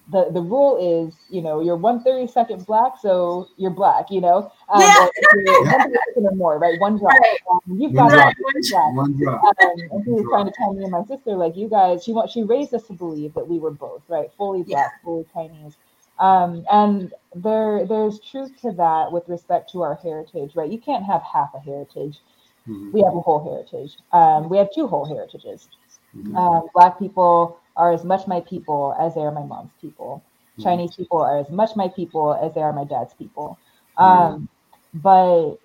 the, 0.10 0.30
the 0.32 0.42
rule 0.42 0.78
is, 0.78 1.14
you 1.30 1.42
know, 1.42 1.60
you're 1.62 1.76
one 1.76 2.02
thirty 2.04 2.28
second 2.28 2.66
black, 2.66 2.94
so 3.02 3.48
you're 3.58 3.72
black, 3.72 4.10
you 4.10 4.22
know, 4.22 4.52
um, 4.70 4.82
Yeah. 4.82 4.96
or 5.02 5.12
if 5.16 5.46
you're 5.46 5.64
one 5.66 5.82
thirty 5.82 5.96
second 6.08 6.26
or 6.28 6.36
more, 6.36 6.58
right? 6.60 6.80
One 6.80 6.98
drop. 6.98 7.14
Right. 7.20 7.38
Um, 7.52 7.60
you've 7.68 7.92
One 7.94 8.08
got 8.10 8.16
drop. 8.16 8.34
One 8.40 8.62
drop. 8.70 8.94
One 8.96 9.18
drop. 9.18 9.44
Um, 9.44 9.80
and 9.92 10.04
she 10.06 10.12
was 10.12 10.26
trying 10.30 10.46
to 10.46 10.52
tell 10.52 10.74
me 10.74 10.84
and 10.84 10.92
my 10.92 11.04
sister, 11.04 11.36
like, 11.36 11.58
you 11.58 11.68
guys, 11.68 12.04
she 12.04 12.14
want, 12.14 12.32
she 12.32 12.44
raised 12.44 12.74
us 12.74 12.84
to 12.88 12.94
believe 12.94 13.34
that 13.34 13.48
we 13.48 13.60
were 13.60 13.72
both, 13.72 14.02
right, 14.08 14.32
fully 14.38 14.64
black, 14.64 15.04
fully 15.04 15.26
Chinese. 15.34 15.76
Um, 16.20 16.66
and 16.72 17.14
there 17.36 17.86
there's 17.86 18.20
truth 18.20 18.60
to 18.62 18.72
that 18.72 19.12
with 19.12 19.28
respect 19.30 19.72
to 19.74 19.84
our 19.84 19.96
heritage, 19.96 20.56
right? 20.56 20.72
You 20.72 20.80
can't 20.80 21.06
have 21.06 21.22
half 21.22 21.54
a 21.54 21.60
heritage. 21.60 22.20
Mhm. 22.68 22.92
We 22.92 23.02
have 23.02 23.14
a 23.16 23.20
whole 23.20 23.44
heritage. 23.44 23.98
Um, 24.12 24.50
we 24.50 24.58
have 24.58 24.70
two 24.74 24.88
whole 24.88 25.06
heritages. 25.06 25.70
Mhm. 26.16 26.36
Um, 26.36 26.68
black 26.74 26.98
people 26.98 27.60
are 27.78 27.94
as 27.94 28.06
much 28.06 28.28
my 28.28 28.42
people 28.42 28.96
as 29.00 29.16
they 29.16 29.22
are 29.22 29.32
my 29.32 29.44
mom's 29.46 29.74
people. 29.82 30.24
Mhm. 30.58 30.80
Chinese 30.80 30.92
people 30.98 31.20
are 31.22 31.40
as 31.40 31.50
much 31.52 31.76
my 31.76 31.90
people 31.90 32.34
as 32.36 32.54
they 32.56 32.62
are 32.62 32.74
my 32.74 32.86
dad's 32.86 33.14
people. 33.16 33.60
Um, 33.98 34.50
But 34.94 35.58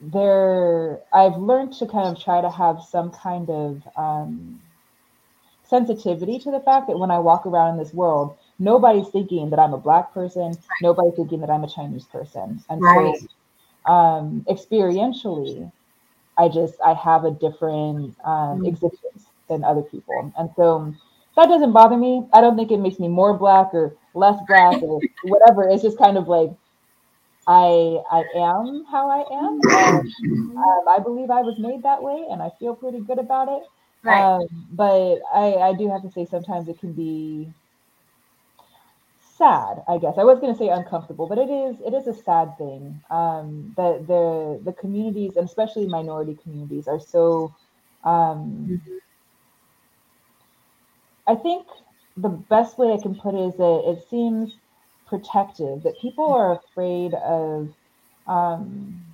there, 0.00 1.00
I've 1.12 1.36
learned 1.36 1.72
to 1.74 1.86
kind 1.86 2.08
of 2.16 2.22
try 2.22 2.40
to 2.40 2.50
have 2.50 2.82
some 2.82 3.10
kind 3.10 3.50
of 3.50 3.82
um, 3.96 4.60
sensitivity 5.64 6.38
to 6.38 6.50
the 6.50 6.60
fact 6.60 6.86
that 6.88 6.98
when 6.98 7.10
I 7.10 7.18
walk 7.18 7.46
around 7.46 7.72
in 7.72 7.78
this 7.78 7.94
world, 7.94 8.36
nobody's 8.58 9.08
thinking 9.08 9.50
that 9.50 9.58
I'm 9.58 9.74
a 9.74 9.78
black 9.78 10.12
person. 10.14 10.58
Nobody's 10.80 11.14
thinking 11.16 11.40
that 11.40 11.50
I'm 11.50 11.64
a 11.64 11.68
Chinese 11.68 12.06
person. 12.06 12.62
And 12.68 12.82
Right. 12.82 13.14
so, 13.14 13.20
um, 13.86 14.44
experientially, 14.48 15.70
I 16.38 16.48
just 16.48 16.74
I 16.84 16.94
have 16.94 17.24
a 17.24 17.30
different 17.32 18.16
um, 18.24 18.62
Mm. 18.62 18.66
existence 18.66 19.30
than 19.48 19.64
other 19.64 19.82
people, 19.82 20.32
and 20.38 20.50
so 20.56 20.94
that 21.36 21.48
doesn't 21.48 21.72
bother 21.72 21.96
me. 21.96 22.26
I 22.32 22.40
don't 22.40 22.56
think 22.56 22.70
it 22.70 22.78
makes 22.78 22.98
me 22.98 23.08
more 23.08 23.36
black 23.36 23.74
or 23.74 23.96
less 24.14 24.38
black 24.46 24.82
or 24.82 25.00
whatever. 25.24 25.68
It's 25.68 25.82
just 25.82 25.98
kind 25.98 26.16
of 26.16 26.28
like 26.28 26.50
I 27.46 27.98
I 28.10 28.24
am 28.36 28.84
how 28.90 29.10
I 29.10 29.24
am. 29.32 29.60
And, 29.62 30.56
um, 30.56 30.88
I 30.88 30.98
believe 31.02 31.30
I 31.30 31.42
was 31.42 31.58
made 31.58 31.82
that 31.82 32.02
way, 32.02 32.26
and 32.30 32.42
I 32.42 32.50
feel 32.58 32.74
pretty 32.74 33.00
good 33.00 33.18
about 33.18 33.48
it. 33.48 33.62
Right. 34.02 34.20
Um, 34.22 34.46
but 34.72 35.18
I, 35.32 35.54
I 35.54 35.74
do 35.74 35.90
have 35.90 36.02
to 36.02 36.10
say 36.10 36.26
sometimes 36.26 36.68
it 36.68 36.78
can 36.78 36.92
be 36.92 37.50
sad, 39.36 39.82
I 39.88 39.98
guess. 39.98 40.14
I 40.18 40.24
was 40.24 40.38
gonna 40.40 40.56
say 40.56 40.68
uncomfortable, 40.68 41.26
but 41.26 41.38
it 41.38 41.50
is 41.50 41.76
it 41.84 41.94
is 41.94 42.06
a 42.06 42.14
sad 42.22 42.56
thing. 42.58 43.00
Um, 43.10 43.72
that 43.76 44.06
the 44.06 44.60
the 44.64 44.72
communities, 44.72 45.36
and 45.36 45.46
especially 45.46 45.86
minority 45.86 46.38
communities, 46.42 46.86
are 46.86 47.00
so 47.00 47.52
um, 48.04 48.80
I 51.26 51.34
think 51.34 51.66
the 52.16 52.28
best 52.28 52.78
way 52.78 52.92
I 52.92 53.00
can 53.00 53.14
put 53.14 53.34
it 53.34 53.48
is 53.48 53.56
that 53.56 53.82
it 53.86 54.08
seems 54.08 54.54
protective, 55.06 55.82
that 55.82 55.98
people 56.00 56.32
are 56.32 56.52
afraid 56.52 57.14
of 57.14 57.68
um, 58.26 59.04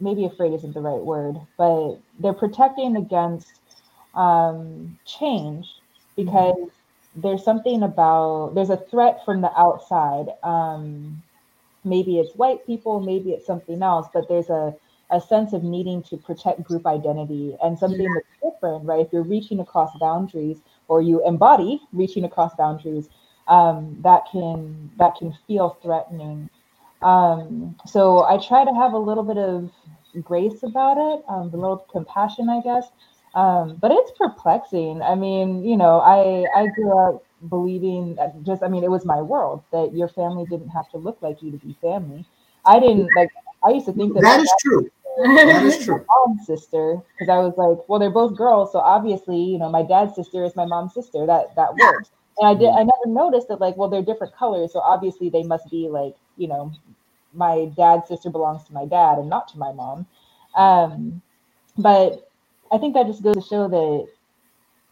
maybe 0.00 0.24
afraid 0.24 0.52
isn't 0.52 0.74
the 0.74 0.80
right 0.80 1.00
word, 1.00 1.36
but 1.56 1.96
they're 2.18 2.32
protecting 2.32 2.96
against 2.96 3.60
um, 4.14 4.98
change 5.04 5.66
because 6.16 6.70
there's 7.14 7.44
something 7.44 7.82
about 7.82 8.52
there's 8.54 8.70
a 8.70 8.76
threat 8.76 9.24
from 9.24 9.40
the 9.40 9.50
outside. 9.58 10.26
Um, 10.42 11.22
maybe 11.84 12.18
it's 12.18 12.34
white 12.36 12.66
people, 12.66 13.00
maybe 13.00 13.30
it's 13.30 13.46
something 13.46 13.82
else, 13.82 14.08
but 14.12 14.28
there's 14.28 14.50
a 14.50 14.74
a 15.10 15.20
sense 15.20 15.52
of 15.52 15.62
needing 15.62 16.02
to 16.02 16.16
protect 16.16 16.62
group 16.64 16.86
identity 16.86 17.56
and 17.62 17.78
something 17.78 18.12
that's 18.12 18.26
different, 18.54 18.84
right? 18.84 19.00
If 19.06 19.12
you're 19.12 19.22
reaching 19.22 19.60
across 19.60 19.90
boundaries 20.00 20.58
or 20.88 21.00
you 21.00 21.24
embody 21.26 21.80
reaching 21.92 22.24
across 22.24 22.54
boundaries, 22.56 23.08
um, 23.48 23.96
that 24.02 24.24
can 24.30 24.90
that 24.98 25.14
can 25.16 25.32
feel 25.46 25.78
threatening. 25.82 26.50
Um, 27.02 27.76
so 27.86 28.24
I 28.24 28.38
try 28.38 28.64
to 28.64 28.72
have 28.74 28.92
a 28.94 28.98
little 28.98 29.22
bit 29.22 29.38
of 29.38 29.70
grace 30.24 30.62
about 30.62 30.96
it, 30.98 31.24
um, 31.28 31.48
a 31.52 31.56
little 31.56 31.86
compassion, 31.92 32.48
I 32.48 32.60
guess. 32.62 32.86
Um, 33.34 33.76
but 33.80 33.92
it's 33.92 34.10
perplexing. 34.18 35.02
I 35.02 35.14
mean, 35.14 35.64
you 35.64 35.76
know, 35.76 36.00
I 36.00 36.46
I 36.58 36.66
grew 36.68 36.98
up 36.98 37.24
believing 37.48 38.14
that 38.16 38.42
just 38.42 38.62
I 38.62 38.68
mean, 38.68 38.82
it 38.82 38.90
was 38.90 39.04
my 39.04 39.20
world 39.22 39.62
that 39.72 39.94
your 39.94 40.08
family 40.08 40.46
didn't 40.46 40.70
have 40.70 40.88
to 40.90 40.96
look 40.98 41.18
like 41.22 41.42
you 41.42 41.50
to 41.52 41.58
be 41.58 41.76
family. 41.80 42.24
I 42.64 42.80
didn't 42.80 43.14
like. 43.14 43.30
I 43.64 43.70
used 43.70 43.86
to 43.86 43.92
think 43.92 44.14
that 44.14 44.22
That 44.22 44.40
my 44.40 44.40
is 44.40 44.52
true. 44.60 44.90
That 45.46 45.64
is 45.64 45.78
true. 45.84 46.06
mom's 46.08 46.46
sister 46.46 46.98
because 47.18 47.30
I 47.30 47.38
was 47.38 47.54
like, 47.56 47.88
well, 47.88 48.00
they're 48.00 48.10
both 48.10 48.36
girls, 48.36 48.72
so 48.72 48.80
obviously, 48.80 49.38
you 49.42 49.58
know, 49.58 49.70
my 49.70 49.82
dad's 49.82 50.14
sister 50.16 50.44
is 50.44 50.56
my 50.56 50.66
mom's 50.66 50.94
sister. 50.94 51.26
That 51.26 51.56
that 51.56 51.76
works. 51.76 52.10
And 52.38 52.48
I 52.48 52.54
did. 52.54 52.70
I 52.70 52.84
never 52.84 53.06
noticed 53.06 53.48
that 53.48 53.60
like, 53.60 53.76
well, 53.76 53.88
they're 53.90 54.02
different 54.02 54.34
colors, 54.36 54.72
so 54.72 54.80
obviously 54.80 55.30
they 55.30 55.44
must 55.44 55.70
be 55.70 55.88
like, 55.90 56.16
you 56.36 56.48
know, 56.48 56.72
my 57.34 57.70
dad's 57.76 58.08
sister 58.08 58.30
belongs 58.30 58.64
to 58.64 58.74
my 58.74 58.86
dad 58.86 59.18
and 59.18 59.30
not 59.30 59.48
to 59.48 59.58
my 59.58 59.72
mom. 59.72 60.06
Um, 60.56 61.22
but 61.78 62.30
I 62.72 62.78
think 62.78 62.94
that 62.94 63.06
just 63.06 63.22
goes 63.22 63.36
to 63.36 63.42
show 63.42 63.68
that 63.68 64.08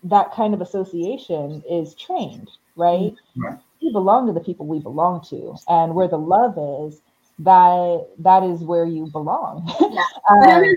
that 0.04 0.32
kind 0.34 0.54
of 0.54 0.60
association 0.62 1.62
is 1.70 1.94
trained, 1.94 2.50
right? 2.76 3.14
Right. 3.36 3.58
We 3.82 3.92
belong 3.92 4.26
to 4.28 4.34
the 4.34 4.40
people 4.40 4.66
we 4.66 4.80
belong 4.80 5.22
to, 5.30 5.56
and 5.68 5.94
where 5.94 6.08
the 6.08 6.18
love 6.18 6.56
is, 6.88 7.00
that 7.41 8.09
that 8.18 8.43
is 8.45 8.62
where 8.62 8.85
you 8.87 9.07
belong. 9.07 9.66
Yeah. 9.91 10.05
um, 10.30 10.76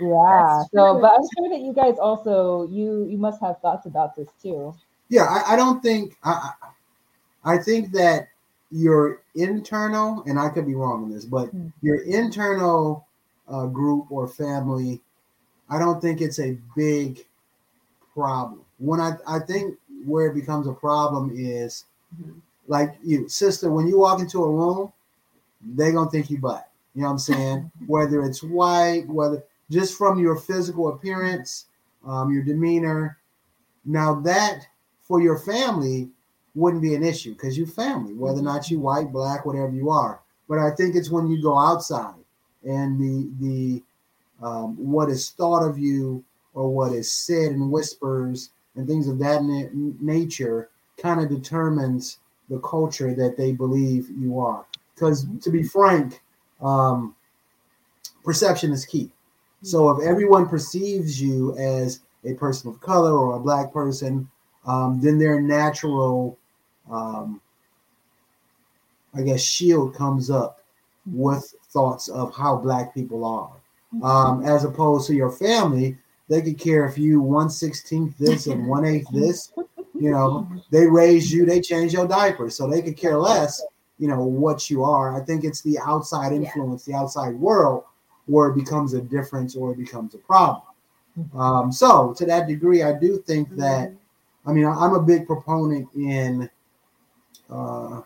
yeah. 0.00 0.62
So, 0.72 0.98
but 1.00 1.12
I'm 1.14 1.28
sure 1.36 1.48
that 1.50 1.60
you 1.60 1.72
guys 1.72 1.98
also 1.98 2.68
you 2.68 3.06
you 3.06 3.18
must 3.18 3.40
have 3.40 3.60
thoughts 3.60 3.86
about 3.86 4.16
this 4.16 4.28
too. 4.42 4.74
Yeah, 5.08 5.24
I, 5.24 5.54
I 5.54 5.56
don't 5.56 5.82
think 5.82 6.16
I, 6.22 6.50
I 7.44 7.54
I 7.54 7.58
think 7.58 7.92
that 7.92 8.28
your 8.70 9.22
internal, 9.34 10.22
and 10.26 10.38
I 10.38 10.48
could 10.48 10.66
be 10.66 10.74
wrong 10.74 11.04
on 11.04 11.10
this, 11.10 11.24
but 11.24 11.50
Hmm. 11.50 11.68
your 11.82 12.02
internal 12.02 13.06
uh, 13.48 13.66
group 13.66 14.10
or 14.10 14.28
family, 14.28 15.00
I 15.68 15.78
don't 15.78 16.00
think 16.00 16.20
it's 16.20 16.38
a 16.38 16.56
big 16.76 17.26
problem. 18.14 18.64
When 18.78 19.00
I 19.00 19.12
I 19.26 19.40
think 19.40 19.76
where 20.04 20.26
it 20.28 20.34
becomes 20.34 20.66
a 20.66 20.72
problem 20.72 21.32
is 21.34 21.84
Mhm. 22.20 22.40
like 22.68 22.96
you, 23.02 23.28
sister, 23.28 23.70
when 23.70 23.86
you 23.86 23.98
walk 23.98 24.20
into 24.20 24.42
a 24.44 24.50
room, 24.50 24.92
they 25.60 25.92
gonna 25.92 26.10
think 26.10 26.30
you 26.30 26.38
black. 26.38 26.70
You 26.94 27.02
know 27.02 27.08
what 27.08 27.12
I'm 27.12 27.18
saying? 27.18 27.70
whether 27.86 28.22
it's 28.22 28.42
white, 28.42 29.06
whether 29.08 29.42
just 29.70 29.96
from 29.96 30.18
your 30.18 30.36
physical 30.36 30.88
appearance, 30.88 31.66
um, 32.06 32.32
your 32.32 32.42
demeanor. 32.42 33.18
Now 33.84 34.14
that 34.20 34.66
for 35.02 35.20
your 35.20 35.38
family 35.38 36.10
wouldn't 36.54 36.82
be 36.82 36.94
an 36.94 37.02
issue 37.02 37.32
because 37.32 37.56
you 37.56 37.66
family, 37.66 38.12
whether 38.14 38.40
or 38.40 38.42
not 38.42 38.70
you 38.70 38.80
white, 38.80 39.12
black, 39.12 39.46
whatever 39.46 39.72
you 39.72 39.90
are. 39.90 40.20
But 40.48 40.58
I 40.58 40.70
think 40.72 40.94
it's 40.96 41.10
when 41.10 41.28
you 41.28 41.40
go 41.40 41.56
outside 41.56 42.14
and 42.64 43.00
the 43.00 43.30
the 43.40 43.82
um, 44.44 44.76
what 44.76 45.08
is 45.10 45.30
thought 45.30 45.66
of 45.66 45.78
you 45.78 46.24
or 46.54 46.68
what 46.68 46.92
is 46.92 47.10
said 47.12 47.52
in 47.52 47.70
whispers 47.70 48.50
and 48.74 48.86
things 48.86 49.08
of 49.08 49.18
that 49.18 49.44
na- 49.44 49.68
nature 50.00 50.68
kind 51.00 51.20
of 51.20 51.28
determines 51.28 52.18
the 52.48 52.58
culture 52.60 53.14
that 53.14 53.36
they 53.36 53.52
believe 53.52 54.08
you 54.10 54.40
are. 54.40 54.64
Because 55.00 55.26
to 55.40 55.50
be 55.50 55.62
frank, 55.62 56.20
um, 56.60 57.16
perception 58.22 58.70
is 58.70 58.84
key. 58.84 59.10
So 59.62 59.88
if 59.88 60.06
everyone 60.06 60.46
perceives 60.46 61.20
you 61.20 61.56
as 61.56 62.00
a 62.24 62.34
person 62.34 62.68
of 62.68 62.82
color 62.82 63.12
or 63.12 63.36
a 63.36 63.40
black 63.40 63.72
person, 63.72 64.28
um, 64.66 65.00
then 65.00 65.18
their 65.18 65.40
natural, 65.40 66.36
um, 66.90 67.40
I 69.14 69.22
guess, 69.22 69.40
shield 69.40 69.94
comes 69.94 70.28
up 70.28 70.60
with 71.06 71.54
thoughts 71.70 72.08
of 72.08 72.34
how 72.34 72.56
black 72.56 72.92
people 72.92 73.24
are. 73.24 73.52
Um, 74.02 74.44
as 74.44 74.64
opposed 74.64 75.06
to 75.06 75.14
your 75.14 75.32
family, 75.32 75.96
they 76.28 76.42
could 76.42 76.58
care 76.58 76.84
if 76.84 76.98
you 76.98 77.22
one 77.22 77.48
sixteenth 77.48 78.18
this 78.18 78.48
and 78.48 78.66
one 78.66 78.84
eighth 78.84 79.08
this. 79.12 79.50
You 79.94 80.10
know, 80.10 80.46
they 80.70 80.86
raised 80.86 81.30
you, 81.30 81.46
they 81.46 81.62
changed 81.62 81.94
your 81.94 82.06
diaper, 82.06 82.50
so 82.50 82.68
they 82.68 82.82
could 82.82 82.98
care 82.98 83.16
less. 83.16 83.62
You 84.00 84.08
know 84.08 84.24
what 84.24 84.68
you 84.68 84.82
are. 84.82 85.14
I 85.14 85.24
think 85.24 85.44
it's 85.44 85.60
the 85.60 85.78
outside 85.78 86.32
influence, 86.32 86.84
the 86.84 86.94
outside 86.94 87.34
world, 87.34 87.84
where 88.26 88.48
it 88.48 88.56
becomes 88.56 88.94
a 88.94 89.00
difference 89.00 89.54
or 89.54 89.72
it 89.72 89.78
becomes 89.78 90.14
a 90.14 90.18
problem. 90.18 90.62
Um, 91.34 91.70
so, 91.70 92.12
to 92.14 92.26
that 92.26 92.48
degree, 92.48 92.82
I 92.82 92.98
do 92.98 93.22
think 93.26 93.54
that. 93.56 93.92
I 94.46 94.52
mean, 94.52 94.66
I'm 94.66 94.94
a 94.94 95.02
big 95.02 95.26
proponent 95.26 95.86
in 95.94 96.48
uh, 97.50 98.00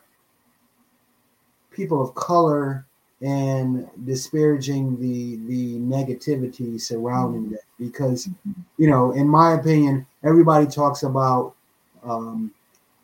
people 1.70 2.03
of 2.03 2.14
color 2.14 2.86
and 3.24 3.88
disparaging 4.05 5.01
the 5.01 5.36
the 5.47 5.78
negativity 5.78 6.80
surrounding 6.80 7.51
that 7.51 7.62
because 7.78 8.28
you 8.76 8.88
know 8.88 9.12
in 9.12 9.26
my 9.26 9.55
opinion 9.55 10.07
everybody 10.24 10.66
talks 10.66 11.05
about 11.05 11.55
um, 12.03 12.53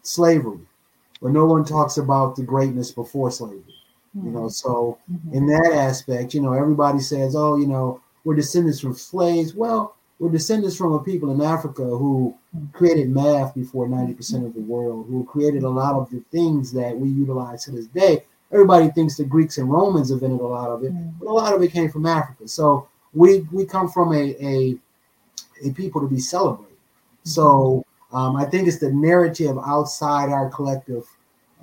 slavery 0.02 0.60
but 1.22 1.32
no 1.32 1.44
one 1.44 1.64
talks 1.64 1.96
about 1.98 2.36
the 2.36 2.42
greatness 2.42 2.90
before 2.90 3.30
slavery 3.30 3.74
you 4.24 4.30
know? 4.30 4.48
So 4.48 4.98
Mhm. 5.10 5.32
in 5.34 5.46
that 5.46 5.70
aspect 5.72 6.34
you 6.34 6.40
know 6.42 6.52
everybody 6.52 6.98
says 7.00 7.36
oh 7.36 7.56
you 7.56 7.66
know 7.68 8.00
we're 8.24 8.34
descendants 8.34 8.80
from 8.80 8.94
slaves. 8.94 9.54
Well 9.54 9.94
we're 10.18 10.30
descendants 10.30 10.76
from 10.76 10.92
a 10.92 10.98
people 10.98 11.30
in 11.30 11.40
africa 11.40 11.84
who 11.84 12.34
created 12.72 13.08
math 13.10 13.54
before 13.54 13.86
90% 13.88 14.44
of 14.44 14.52
the 14.54 14.60
world 14.60 15.06
who 15.08 15.24
created 15.24 15.62
a 15.62 15.68
lot 15.70 15.94
of 15.94 16.10
the 16.10 16.20
things 16.30 16.72
that 16.72 16.98
we 16.98 17.08
utilize 17.08 17.64
to 17.64 17.70
this 17.70 17.86
day. 17.86 18.24
Everybody 18.52 18.90
thinks 18.90 19.16
the 19.16 19.24
greeks 19.24 19.58
and 19.58 19.70
romans 19.70 20.10
invented 20.10 20.40
a 20.40 20.46
lot 20.58 20.70
of 20.70 20.82
it 20.84 20.92
Mhm. 20.92 21.14
but 21.20 21.28
a 21.28 21.32
lot 21.32 21.54
of 21.54 21.62
it 21.62 21.70
came 21.72 21.88
from 21.88 22.04
africa. 22.06 22.48
So 22.48 22.88
we 23.14 23.46
we 23.52 23.64
come 23.64 23.88
from 23.88 24.12
a 24.12 24.24
a, 24.52 24.78
a 25.64 25.70
people 25.72 26.00
to 26.00 26.08
be 26.08 26.18
celebrated. 26.18 26.76
So 27.22 27.84
um, 28.12 28.36
i 28.36 28.44
think 28.44 28.66
it's 28.68 28.78
the 28.78 28.90
narrative 28.92 29.56
outside 29.66 30.30
our 30.30 30.48
collective 30.50 31.06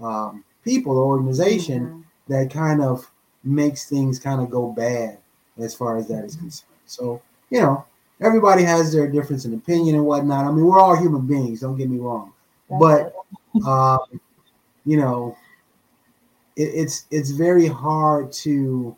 um, 0.01 0.43
people 0.63 0.97
or 0.97 1.05
organization 1.05 1.87
Mhm. 1.87 2.03
that 2.27 2.51
kind 2.51 2.81
of 2.81 3.09
makes 3.43 3.89
things 3.89 4.19
kind 4.19 4.41
of 4.41 4.49
go 4.49 4.71
bad 4.71 5.17
as 5.57 5.73
far 5.73 5.97
as 5.97 6.07
that 6.07 6.25
is 6.25 6.35
concerned. 6.35 6.69
So, 6.85 7.21
you 7.49 7.61
know, 7.61 7.85
everybody 8.21 8.63
has 8.63 8.91
their 8.91 9.07
difference 9.07 9.45
in 9.45 9.53
opinion 9.53 9.95
and 9.95 10.05
whatnot. 10.05 10.45
I 10.45 10.51
mean, 10.51 10.65
we're 10.65 10.79
all 10.79 10.95
human 10.95 11.25
beings, 11.25 11.61
don't 11.61 11.77
get 11.77 11.89
me 11.89 11.97
wrong. 11.97 12.33
But 12.69 13.13
um, 13.65 13.99
you 14.85 14.97
know, 14.97 15.35
it, 16.55 16.63
it's 16.63 17.05
it's 17.11 17.31
very 17.31 17.67
hard 17.67 18.31
to 18.43 18.95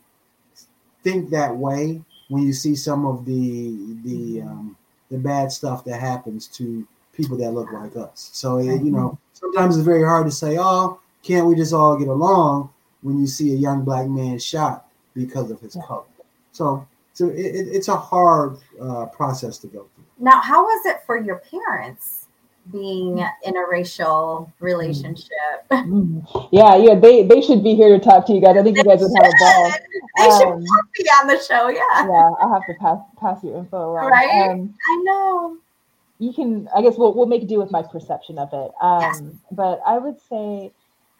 think 1.04 1.30
that 1.30 1.56
way 1.56 2.02
when 2.30 2.44
you 2.44 2.54
see 2.54 2.76
some 2.76 3.06
of 3.06 3.26
the 3.26 3.96
the 4.04 4.42
um, 4.42 4.76
the 5.12 5.18
bad 5.18 5.52
stuff 5.52 5.84
that 5.86 6.00
happens 6.00 6.48
to 6.48 6.86
people 7.20 7.38
that 7.38 7.52
look 7.52 7.72
like 7.72 7.96
us. 7.98 8.30
So 8.34 8.58
it, 8.58 8.82
you 8.82 8.92
know, 8.92 9.18
sometimes 9.34 9.76
it's 9.78 9.86
very 9.86 10.04
hard 10.04 10.26
to 10.26 10.32
say, 10.32 10.58
"Oh, 10.60 11.00
can't 11.22 11.46
we 11.48 11.56
just 11.56 11.74
all 11.74 11.98
get 11.98 12.08
along?" 12.08 12.70
When 13.02 13.20
you 13.20 13.28
see 13.28 13.54
a 13.54 13.56
young 13.56 13.84
black 13.84 14.08
man 14.08 14.40
shot 14.40 14.88
because 15.14 15.52
of 15.52 15.60
his 15.62 15.76
Yeah. 15.76 15.84
color. 15.84 16.04
So 16.52 16.88
so 17.14 17.28
it, 17.28 17.56
it, 17.60 17.68
it's 17.68 17.88
a 17.90 17.98
hard 17.98 18.58
uh, 18.82 19.06
process 19.08 19.58
to 19.60 19.68
go 19.68 19.88
through. 19.94 20.06
Now, 20.20 20.42
how 20.42 20.64
was 20.64 20.86
it 20.86 21.02
for 21.06 21.18
your 21.18 21.42
parents 21.52 22.28
being 22.72 23.20
in 23.44 23.58
a 23.58 23.66
racial 23.70 24.52
relationship? 24.60 25.30
Mm. 25.72 26.24
Yeah, 26.52 26.76
yeah, 26.76 26.96
they 26.96 27.24
they 27.24 27.42
should 27.42 27.64
be 27.64 27.76
here 27.76 27.90
to 27.90 28.00
talk 28.04 28.26
to 28.28 28.34
you 28.34 28.42
guys. 28.42 28.58
I 28.58 28.64
think 28.64 28.78
you 28.78 28.84
guys 28.84 29.00
would 29.02 29.12
have 29.22 29.34
a 29.34 29.38
ball. 29.38 29.72
They 30.18 30.30
should 30.38 30.54
Um, 30.54 30.66
be 30.98 31.10
on 31.20 31.28
the 31.28 31.40
show. 31.40 31.68
Yeah, 31.70 32.08
yeah, 32.08 32.32
I'll 32.40 32.54
have 32.54 32.66
to 32.68 32.74
pass 32.80 33.00
pass 33.20 33.44
your 33.44 33.58
info 33.58 33.94
around. 33.94 34.12
Right? 34.12 34.50
Um, 34.52 34.74
I 34.92 35.02
know. 35.04 35.58
You 36.20 36.34
can 36.34 36.70
i 36.76 36.82
guess 36.82 36.98
we'll, 36.98 37.16
we'll 37.16 37.28
make 37.28 37.48
do 37.48 37.60
with 37.60 37.72
my 37.72 37.84
perception 37.84 38.40
of 38.40 38.50
it. 38.54 38.72
Um 38.82 39.40
Yes. 39.40 39.44
but 39.52 39.82
i 39.88 39.98
would 39.98 40.20
say 40.20 40.74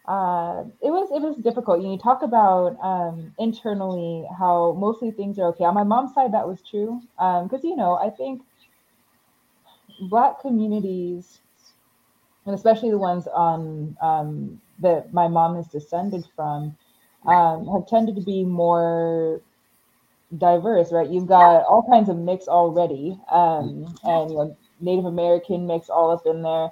uh 0.08 0.64
it 0.82 0.90
was 0.90 1.10
it 1.14 1.22
was 1.22 1.36
difficult. 1.38 1.82
You 1.82 1.98
talk 1.98 2.22
about 2.22 2.76
um 2.82 3.32
internally 3.38 4.26
how 4.38 4.74
mostly 4.78 5.12
things 5.12 5.38
are 5.38 5.48
okay. 5.48 5.64
On 5.64 5.74
my 5.74 5.84
mom's 5.84 6.14
side 6.14 6.32
that 6.34 6.48
was 6.48 6.62
true. 6.68 7.02
Um 7.18 7.48
because 7.48 7.64
you 7.64 7.76
know 7.76 7.94
i 7.96 8.10
think 8.10 8.42
black 10.10 10.40
communities 10.40 11.40
and 12.46 12.54
especially 12.54 12.90
the 12.90 12.98
ones 12.98 13.26
on 13.28 13.96
um 14.02 14.60
that 14.80 15.12
my 15.12 15.28
mom 15.28 15.56
is 15.56 15.66
descended 15.68 16.24
from 16.36 16.76
um 17.26 17.66
have 17.68 17.86
tended 17.86 18.16
to 18.16 18.22
be 18.22 18.44
more 18.44 19.40
diverse 20.36 20.92
right? 20.92 21.08
You've 21.10 21.26
got 21.28 21.64
all 21.64 21.84
kinds 21.90 22.08
of 22.08 22.16
mix 22.16 22.48
already 22.48 23.18
um 23.30 23.94
and 24.04 24.30
you 24.30 24.36
know 24.36 24.56
Native 24.80 25.04
American 25.06 25.66
mix 25.66 25.88
all 25.88 26.10
up 26.10 26.26
in 26.26 26.42
there, 26.42 26.70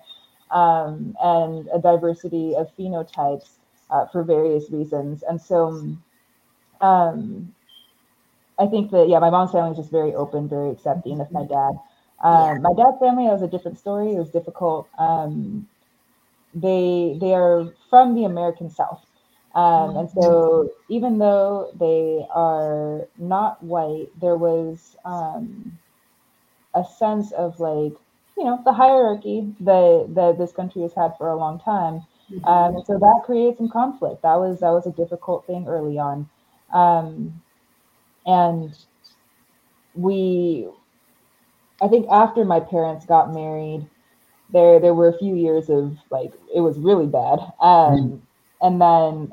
um, 0.51 1.17
and 1.23 1.69
a 1.73 1.79
diversity 1.79 2.55
of 2.57 2.75
phenotypes 2.77 3.57
uh, 3.91 4.07
for 4.07 4.23
various 4.23 4.71
reasons. 4.71 5.23
And 5.23 5.41
so, 5.41 5.97
um, 6.81 7.55
I 8.59 8.67
think 8.67 8.91
that 8.91 9.09
yeah, 9.09 9.19
my 9.19 9.31
mom's 9.31 9.53
family 9.53 9.71
is 9.73 9.77
just 9.77 9.91
very 9.91 10.15
open, 10.15 10.49
very 10.49 10.71
accepting 10.71 11.21
of 11.21 11.31
my 11.33 11.45
dad. 11.45 11.73
Um, 12.23 12.55
Yeah. 12.55 12.59
My 12.63 12.73
dad's 12.77 12.99
family 12.99 13.25
was 13.25 13.43
a 13.43 13.49
different 13.49 13.79
story. 13.79 14.15
It 14.15 14.19
was 14.19 14.31
difficult. 14.31 14.89
Um, 14.99 15.69
they 16.55 17.17
they 17.21 17.35
are 17.35 17.69
from 17.91 18.15
the 18.15 18.25
American 18.25 18.71
South. 18.71 19.05
Um, 19.55 19.97
and 19.97 20.11
so, 20.11 20.71
even 20.89 21.19
though 21.19 21.71
they 21.79 22.27
are 22.35 23.09
not 23.19 23.63
white, 23.63 24.09
there 24.21 24.37
was 24.37 24.97
um, 25.05 25.79
a 26.79 26.85
sense 26.99 27.33
of 27.33 27.59
like 27.61 27.95
you 28.37 28.45
know 28.45 28.61
the 28.65 28.73
hierarchy 28.73 29.53
that 29.61 30.07
that 30.15 30.39
this 30.39 30.53
country 30.53 30.83
has 30.83 30.95
had 30.95 31.13
for 31.19 31.29
a 31.29 31.37
long 31.37 31.61
time. 31.61 32.03
Um, 32.45 32.83
so 32.87 32.99
that 32.99 33.23
created 33.25 33.57
some 33.57 33.71
conflict. 33.71 34.23
That 34.23 34.37
was 34.37 34.61
that 34.61 34.71
was 34.71 34.87
a 34.87 34.93
difficult 34.93 35.47
thing 35.47 35.67
early 35.67 35.99
on. 35.99 36.29
Um, 36.73 37.41
and 38.27 38.75
we 39.95 40.69
i 41.83 41.89
think 41.89 42.07
after 42.11 42.45
my 42.45 42.61
parents 42.61 43.07
got 43.07 43.33
married 43.33 43.85
there 44.53 44.79
there 44.79 44.95
were 44.95 45.09
a 45.09 45.19
few 45.19 45.35
years 45.35 45.69
of 45.69 45.97
like 46.11 46.33
it 46.55 46.61
was 46.61 46.79
really 46.79 47.07
bad. 47.07 47.39
Um, 47.61 48.23
and 48.61 48.81
then 48.81 49.33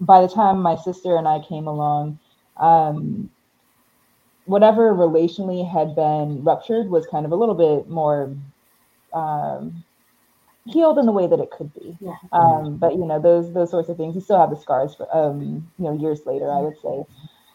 by 0.00 0.20
the 0.22 0.28
time 0.28 0.60
my 0.60 0.76
sister 0.76 1.16
and 1.16 1.28
i 1.28 1.40
came 1.40 1.66
along 1.66 2.18
um, 2.56 3.30
whatever 4.46 4.92
relationally 4.92 5.68
had 5.68 5.94
been 5.94 6.42
ruptured 6.44 6.88
was 6.88 7.06
kind 7.06 7.24
of 7.24 7.32
a 7.32 7.36
little 7.36 7.54
bit 7.54 7.88
more 7.88 8.34
um, 9.12 9.84
healed 10.66 10.98
in 10.98 11.06
the 11.06 11.12
way 11.12 11.26
that 11.26 11.40
it 11.40 11.50
could 11.50 11.72
be. 11.74 11.96
Yeah. 12.00 12.16
Um, 12.32 12.76
but 12.76 12.92
you 12.92 13.04
know 13.04 13.20
those 13.20 13.52
those 13.52 13.70
sorts 13.70 13.88
of 13.88 13.96
things. 13.96 14.14
You 14.14 14.20
still 14.20 14.38
have 14.38 14.50
the 14.50 14.56
scars 14.56 14.94
for 14.94 15.06
um, 15.16 15.70
you 15.78 15.84
know 15.84 15.92
years 15.92 16.26
later. 16.26 16.50
I 16.50 16.60
would 16.60 16.76
say. 16.82 17.04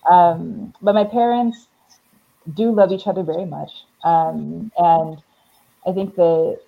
Um, 0.10 0.74
but 0.82 0.96
my 0.96 1.04
parents 1.04 1.68
do 2.54 2.72
love 2.72 2.92
each 2.92 3.08
other 3.08 3.24
very 3.24 3.46
much, 3.46 3.72
um, 4.04 4.72
and 4.78 5.22
I 5.86 5.92
think 5.92 6.16
that 6.16 6.60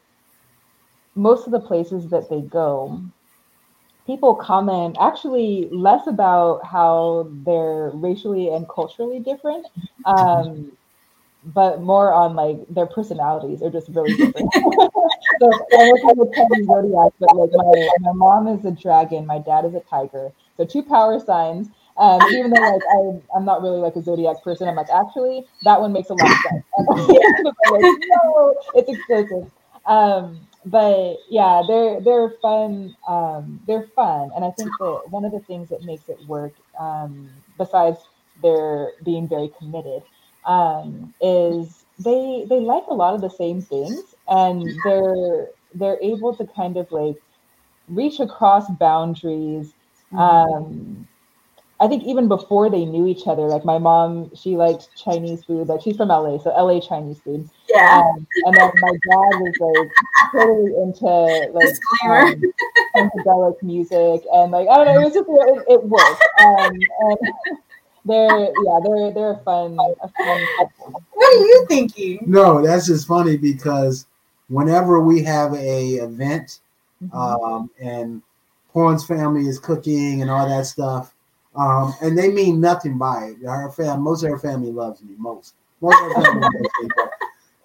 most 1.16 1.46
of 1.46 1.52
the 1.52 1.60
places 1.60 2.10
that 2.10 2.30
they 2.30 2.42
go, 2.42 3.02
people 4.06 4.36
comment 4.36 4.98
actually 5.00 5.70
less 5.72 6.08
about 6.08 6.66
how 6.66 7.30
they're 7.46 7.92
racially 7.94 8.50
and 8.50 8.68
culturally 8.70 9.20
different, 9.20 9.66
um, 10.06 10.72
but 11.44 11.82
more 11.82 12.14
on 12.14 12.36
like 12.36 12.58
their 12.70 12.86
personalities 12.86 13.62
are 13.64 13.70
just 13.70 13.90
really 13.90 14.16
different. 14.16 14.50
so 14.54 15.52
I 15.80 15.92
wish 15.92 16.02
I 16.04 16.14
would 16.14 16.34
tell 16.34 16.48
you 16.52 16.66
zodiac, 16.66 17.14
but 17.20 17.36
like 17.36 17.50
my, 17.54 17.90
my 18.02 18.14
mom 18.14 18.48
is 18.48 18.64
a 18.66 18.72
dragon, 18.72 19.26
my 19.26 19.40
dad 19.40 19.66
is 19.66 19.74
a 19.74 19.82
tiger. 19.82 20.32
So 20.58 20.66
two 20.66 20.84
power 20.84 21.20
signs. 21.20 21.70
Um, 21.98 22.22
even 22.32 22.52
though 22.52 22.62
like 22.62 22.82
I, 22.90 23.38
I'm 23.38 23.46
not 23.46 23.62
really 23.62 23.80
like 23.80 23.96
a 23.96 24.02
zodiac 24.02 24.44
person, 24.44 24.68
I'm 24.68 24.76
like 24.76 24.90
actually 24.90 25.46
that 25.64 25.80
one 25.80 25.92
makes 25.92 26.10
a 26.10 26.14
lot 26.14 26.32
of 26.32 26.38
sense. 26.50 26.66
Like, 27.72 27.82
no, 28.10 28.56
it's 28.76 28.90
explosive. 28.90 29.50
Um, 29.86 30.40
but 30.66 31.18
yeah, 31.30 31.64
they're 31.68 32.02
they're 32.02 32.30
fun. 32.42 32.96
Um, 33.08 33.60
they're 33.66 33.88
fun, 33.96 34.32
and 34.36 34.46
I 34.46 34.52
think 34.52 34.70
that 34.80 35.02
one 35.10 35.26
of 35.26 35.32
the 35.32 35.40
things 35.40 35.70
that 35.70 35.84
makes 35.84 36.08
it 36.10 36.20
work, 36.28 36.54
um, 36.80 37.30
besides 37.58 38.00
their 38.42 38.92
being 39.04 39.28
very 39.28 39.52
committed, 39.58 40.04
um, 40.46 41.14
is 41.22 41.86
they 42.00 42.46
they 42.50 42.60
like 42.60 42.84
a 42.90 42.94
lot 42.94 43.14
of 43.14 43.22
the 43.22 43.30
same 43.30 43.62
things, 43.62 44.16
and 44.28 44.72
they're 44.84 45.50
they're 45.74 46.00
able 46.02 46.36
to 46.36 46.46
kind 46.56 46.78
of 46.78 46.92
like 46.92 47.18
reach 47.88 48.20
across 48.20 48.70
boundaries. 48.72 49.74
Um, 50.18 51.08
I 51.80 51.88
think 51.88 52.04
even 52.04 52.28
before 52.28 52.70
they 52.70 52.86
knew 52.86 53.08
each 53.08 53.26
other, 53.26 53.44
like 53.44 53.66
my 53.66 53.80
mom, 53.80 54.30
she 54.36 54.56
liked 54.56 54.90
Chinese 54.96 55.44
food. 55.44 55.68
Like 55.68 55.82
she's 55.82 55.98
from 55.98 56.10
LA, 56.10 56.38
so 56.38 56.52
LA 56.52 56.80
Chinese 56.80 57.20
food. 57.20 57.50
Yeah. 57.68 58.00
Um, 58.00 58.28
and 58.46 58.56
then 58.56 58.72
my 58.80 58.92
dad 58.92 59.34
was 59.40 59.56
like 59.60 59.92
totally 60.32 60.74
into 60.84 61.52
like 61.54 61.66
Disclaimer. 61.66 62.52
um, 62.96 63.10
psychedelic 63.10 63.64
music 63.64 64.22
and 64.32 64.52
like 64.52 64.68
I 64.68 64.76
don't 64.76 64.86
know, 64.86 65.02
it 65.02 65.06
was 65.06 65.14
just 65.14 65.28
it, 65.28 65.74
it 65.74 65.84
worked. 65.84 66.22
Um, 66.40 66.72
and 67.00 67.58
they're 68.06 68.40
yeah, 68.40 68.80
they're 68.84 69.12
they're 69.14 69.32
a 69.34 69.38
fun 69.40 69.78
a 69.80 70.08
fun 70.10 70.48
couple. 70.58 71.02
What 71.14 71.38
are 71.38 71.46
you 71.46 71.66
thinking? 71.68 72.20
No, 72.26 72.62
that's 72.66 72.88
just 72.88 73.08
funny 73.08 73.38
because 73.38 74.08
whenever 74.50 75.00
we 75.00 75.24
have 75.24 75.54
a 75.54 75.86
event 75.96 76.60
Mhm. 77.04 77.16
um, 77.16 77.70
and 77.82 78.22
Porn's 78.74 79.04
family 79.06 79.48
is 79.48 79.58
cooking 79.60 80.22
and 80.22 80.30
all 80.30 80.48
that 80.48 80.66
stuff, 80.68 81.14
um, 81.56 81.94
and 82.02 82.16
they 82.18 82.30
mean 82.30 82.62
nothing 82.62 82.98
by 82.98 83.34
it. 83.40 83.46
Our 83.46 83.72
fam, 83.72 84.02
most 84.02 84.24
of 84.24 84.32
our 84.32 84.38
family 84.40 84.72
loves 84.72 85.02
me. 85.02 85.16
Most, 85.18 85.56
most 85.82 85.96
of 86.00 86.12
our 86.16 86.24
family 86.26 86.42
loves 86.42 86.54
me. 86.82 86.90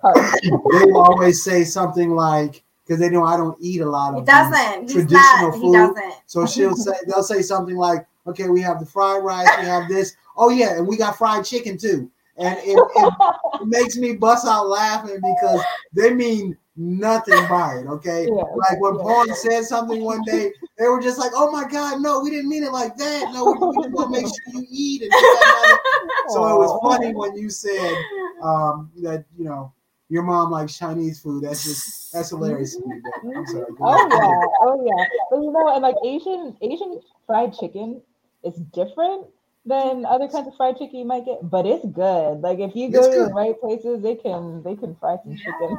They 0.42 0.84
will 0.86 1.02
always 1.02 1.42
say 1.42 1.64
something 1.64 2.10
like, 2.14 2.62
because 2.84 3.00
they 3.00 3.10
know 3.10 3.24
I 3.24 3.36
don't 3.36 3.56
eat 3.60 3.80
a 3.80 3.88
lot 3.90 4.10
of 4.14 4.20
He 4.20 4.20
these 4.20 4.26
doesn't. 4.26 4.82
He's 4.84 4.92
traditional 4.92 5.48
not. 5.48 5.54
He 5.54 5.60
food. 5.60 5.72
doesn't. 5.72 6.14
So 6.26 6.46
she'll 6.46 6.76
say 6.76 6.92
they'll 7.08 7.22
say 7.24 7.42
something 7.42 7.76
like, 7.76 8.06
"Okay, 8.26 8.48
we 8.48 8.60
have 8.62 8.78
the 8.80 8.86
fried 8.86 9.22
rice, 9.24 9.48
we 9.58 9.64
have 9.66 9.88
this. 9.88 10.14
Oh 10.36 10.50
yeah, 10.50 10.76
and 10.76 10.86
we 10.86 10.96
got 10.96 11.16
fried 11.16 11.44
chicken 11.44 11.78
too." 11.78 12.10
And 12.38 12.58
it, 12.58 12.78
it, 12.78 13.12
it 13.60 13.66
makes 13.66 13.96
me 13.96 14.14
bust 14.14 14.46
out 14.46 14.68
laughing 14.68 15.20
because 15.22 15.62
they 15.94 16.12
mean 16.12 16.56
nothing 16.76 17.46
by 17.48 17.76
it. 17.78 17.86
Okay, 17.86 18.28
Yeah, 18.30 18.42
like 18.42 18.80
when 18.80 18.96
yeah. 18.96 19.02
Paul 19.02 19.26
said 19.34 19.64
something 19.64 20.02
one 20.02 20.22
day, 20.24 20.52
they 20.78 20.88
were 20.88 21.00
just 21.00 21.18
like, 21.18 21.32
"Oh 21.34 21.50
my 21.50 21.66
God, 21.68 22.00
no, 22.00 22.20
we 22.20 22.30
didn't 22.30 22.48
mean 22.48 22.64
it 22.64 22.72
like 22.72 22.96
that. 22.96 23.32
No, 23.32 23.46
we, 23.46 23.66
we 23.66 23.78
just 23.78 23.94
want 23.94 24.14
to 24.14 24.22
make 24.22 24.26
sure 24.26 24.38
you 24.46 24.66
eat." 24.70 25.02
And 25.02 25.10
this, 25.10 25.20
that, 25.20 25.44
and 25.44 25.52
that." 25.52 26.30
so 26.30 26.46
it 26.46 26.58
was 26.58 26.78
funny 26.82 27.14
when 27.14 27.36
you 27.36 27.50
said 27.50 27.96
um, 28.42 28.90
that 29.02 29.24
you 29.36 29.44
know 29.44 29.72
your 30.08 30.22
mom 30.22 30.50
likes 30.50 30.78
Chinese 30.78 31.20
food. 31.20 31.44
That's 31.44 31.64
just 31.64 32.12
that's 32.12 32.30
hilarious 32.30 32.76
to 32.76 32.86
me. 32.86 33.00
I'm 33.34 33.46
sorry. 33.46 33.64
Oh 33.80 34.08
yeah, 34.12 34.66
oh 34.66 34.84
yeah. 34.84 35.04
But 35.30 35.38
you 35.38 35.52
know, 35.52 35.68
and 35.72 35.82
like 35.82 35.96
Asian 36.04 36.56
Asian 36.60 37.00
fried 37.26 37.54
chicken 37.54 38.02
is 38.44 38.54
different 38.72 39.26
than 39.66 40.04
other 40.06 40.28
kinds 40.28 40.46
of 40.48 40.56
fried 40.56 40.78
chicken 40.78 40.98
you 41.00 41.04
might 41.04 41.24
get, 41.24 41.38
but 41.50 41.66
it's 41.66 41.84
good. 41.86 42.40
Like 42.40 42.58
if 42.60 42.74
you 42.76 42.90
go 42.90 42.98
It's 42.98 43.08
to 43.08 43.14
good. 43.14 43.30
the 43.30 43.34
right 43.34 43.60
places, 43.60 44.00
they 44.02 44.14
can 44.14 44.62
they 44.62 44.76
can 44.76 44.94
fry 44.96 45.16
some 45.22 45.36
chicken. 45.36 45.76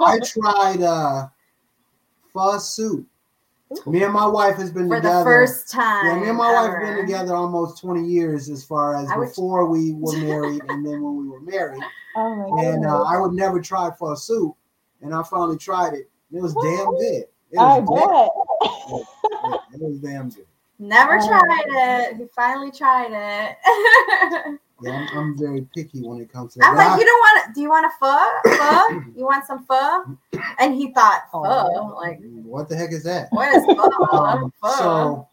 I 0.00 0.18
tried 0.24 0.82
uh 0.82 1.28
pho 2.32 2.58
soup 2.58 3.06
Me 3.86 4.02
and 4.02 4.12
my 4.12 4.26
wife 4.26 4.56
has 4.56 4.70
been 4.70 4.88
for 4.88 4.96
together. 4.96 5.18
the 5.18 5.24
first 5.24 5.70
time. 5.70 6.06
yeah, 6.06 6.20
me 6.20 6.28
and 6.28 6.36
my 6.38 6.52
wife 6.52 6.72
have 6.72 6.80
been 6.82 6.96
together 7.06 7.34
almost 7.34 7.80
20 7.80 8.04
years 8.06 8.48
as 8.50 8.64
far 8.64 8.96
as 8.96 9.10
I 9.10 9.16
would- 9.16 9.28
before 9.28 9.66
we 9.66 9.92
were 9.98 10.16
married 10.18 10.62
and 10.68 10.84
then 10.86 11.00
when 11.02 11.16
we 11.16 11.28
were 11.28 11.40
married. 11.40 11.82
Oh 12.14 12.34
my 12.54 12.62
And 12.62 12.84
uh. 12.86 13.02
I 13.04 13.18
would 13.18 13.32
never 13.32 13.60
try 13.60 13.88
it 13.88 13.94
for 13.98 14.12
a 14.12 14.16
soup. 14.16 14.54
And 15.00 15.14
I 15.14 15.22
finally 15.22 15.56
tried 15.56 15.94
it. 15.94 16.08
It 16.32 16.40
was 16.42 16.54
damn 16.54 16.94
good. 16.96 17.24
It 17.50 17.58
I 17.58 17.80
was 17.80 17.88
bet. 17.88 19.02
damn, 19.72 19.80
it 19.80 19.80
was 19.80 19.98
damn 19.98 20.28
good. 20.28 20.46
Never 20.82 21.16
Oh. 21.16 21.28
tried 21.28 22.10
it. 22.10 22.16
He 22.16 22.24
finally 22.34 22.72
tried 22.72 23.12
it. 23.12 24.58
Yeah, 24.84 24.94
I'm, 25.12 25.16
I'm 25.16 25.38
very 25.38 25.60
picky 25.76 26.00
when 26.02 26.20
it 26.20 26.32
comes 26.32 26.54
to 26.54 26.58
that. 26.58 26.70
I'm 26.70 26.74
like, 26.76 26.98
you 26.98 27.06
don't 27.06 27.18
want 27.20 27.48
it? 27.48 27.54
Do 27.54 27.60
you 27.60 27.68
want 27.68 27.86
a 27.86 27.90
pho? 28.00 28.18
Pho? 28.56 29.12
You 29.16 29.24
want 29.24 29.46
some 29.46 29.64
pho? 29.64 30.18
And 30.58 30.74
he 30.74 30.92
thought, 30.92 31.22
pho? 31.30 31.42
Oh. 31.44 31.94
Like, 31.94 32.18
what 32.42 32.68
the 32.68 32.74
heck 32.74 32.90
is 32.90 33.04
that? 33.04 33.28
what 33.30 33.54
is 33.54 33.64
pho? 33.64 33.88
Um, 34.12 34.52
pho. 34.60 34.70
so, 34.72 35.28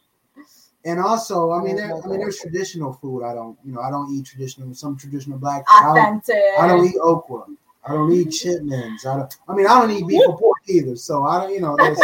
and 0.85 0.99
also, 0.99 1.51
I 1.51 1.63
mean, 1.63 1.77
there, 1.77 1.91
I 1.91 2.07
mean, 2.07 2.19
there's 2.19 2.37
traditional 2.37 2.93
food. 2.93 3.23
I 3.23 3.33
don't, 3.33 3.57
you 3.65 3.73
know, 3.73 3.81
I 3.81 3.89
don't 3.89 4.13
eat 4.13 4.27
traditional. 4.27 4.71
Some 4.75 4.95
traditional 4.95 5.39
black. 5.39 5.63
I 5.67 5.81
don't, 5.81 5.97
Authentic. 5.97 6.59
I 6.59 6.67
don't 6.67 6.85
eat 6.85 6.97
okra. 7.01 7.45
I 7.87 7.93
don't 7.93 8.11
eat 8.11 8.27
chitlins. 8.27 9.03
I 9.07 9.17
don't. 9.17 9.35
I 9.47 9.55
mean, 9.55 9.65
I 9.65 9.79
don't 9.81 9.89
eat 9.89 10.07
beef 10.07 10.21
or 10.27 10.37
pork 10.37 10.57
either. 10.67 10.95
So 10.95 11.23
I 11.23 11.41
don't, 11.41 11.53
you 11.55 11.61
know, 11.61 11.73
Okay, 11.79 11.95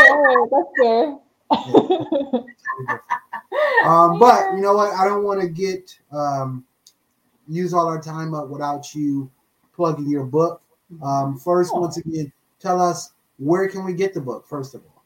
that's 0.49 0.69
fair. 0.81 1.19
Um, 1.51 2.45
but 4.19 4.53
you 4.55 4.61
know 4.61 4.75
what? 4.75 4.93
I 4.93 5.05
don't 5.05 5.23
want 5.23 5.41
to 5.41 5.47
get 5.47 5.97
um, 6.11 6.65
use 7.47 7.73
all 7.73 7.87
our 7.87 8.01
time 8.01 8.33
up 8.33 8.49
without 8.49 8.93
you 8.95 9.29
plugging 9.73 10.09
your 10.09 10.25
book. 10.25 10.61
Um, 11.03 11.37
first, 11.37 11.75
once 11.75 11.97
again, 11.97 12.31
tell 12.59 12.81
us 12.81 13.11
where 13.37 13.67
can 13.67 13.85
we 13.85 13.93
get 13.93 14.13
the 14.13 14.21
book. 14.21 14.47
First 14.47 14.75
of 14.75 14.81
all, 14.83 15.03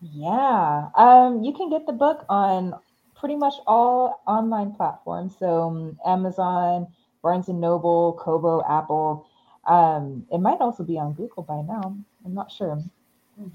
Yeah, 0.00 0.88
um, 0.96 1.42
you 1.42 1.52
can 1.52 1.70
get 1.70 1.86
the 1.86 1.92
book 1.92 2.24
on 2.28 2.74
pretty 3.16 3.36
much 3.36 3.54
all 3.66 4.22
online 4.26 4.72
platforms. 4.72 5.34
So 5.38 5.62
um, 5.62 5.98
Amazon, 6.06 6.86
Barnes 7.22 7.48
and 7.48 7.60
Noble, 7.60 8.18
Kobo, 8.20 8.62
Apple. 8.68 9.26
Um, 9.66 10.26
it 10.32 10.38
might 10.38 10.60
also 10.60 10.82
be 10.82 10.98
on 10.98 11.12
Google 11.12 11.42
by 11.42 11.60
now. 11.62 11.96
I'm 12.24 12.34
not 12.34 12.50
sure. 12.50 12.82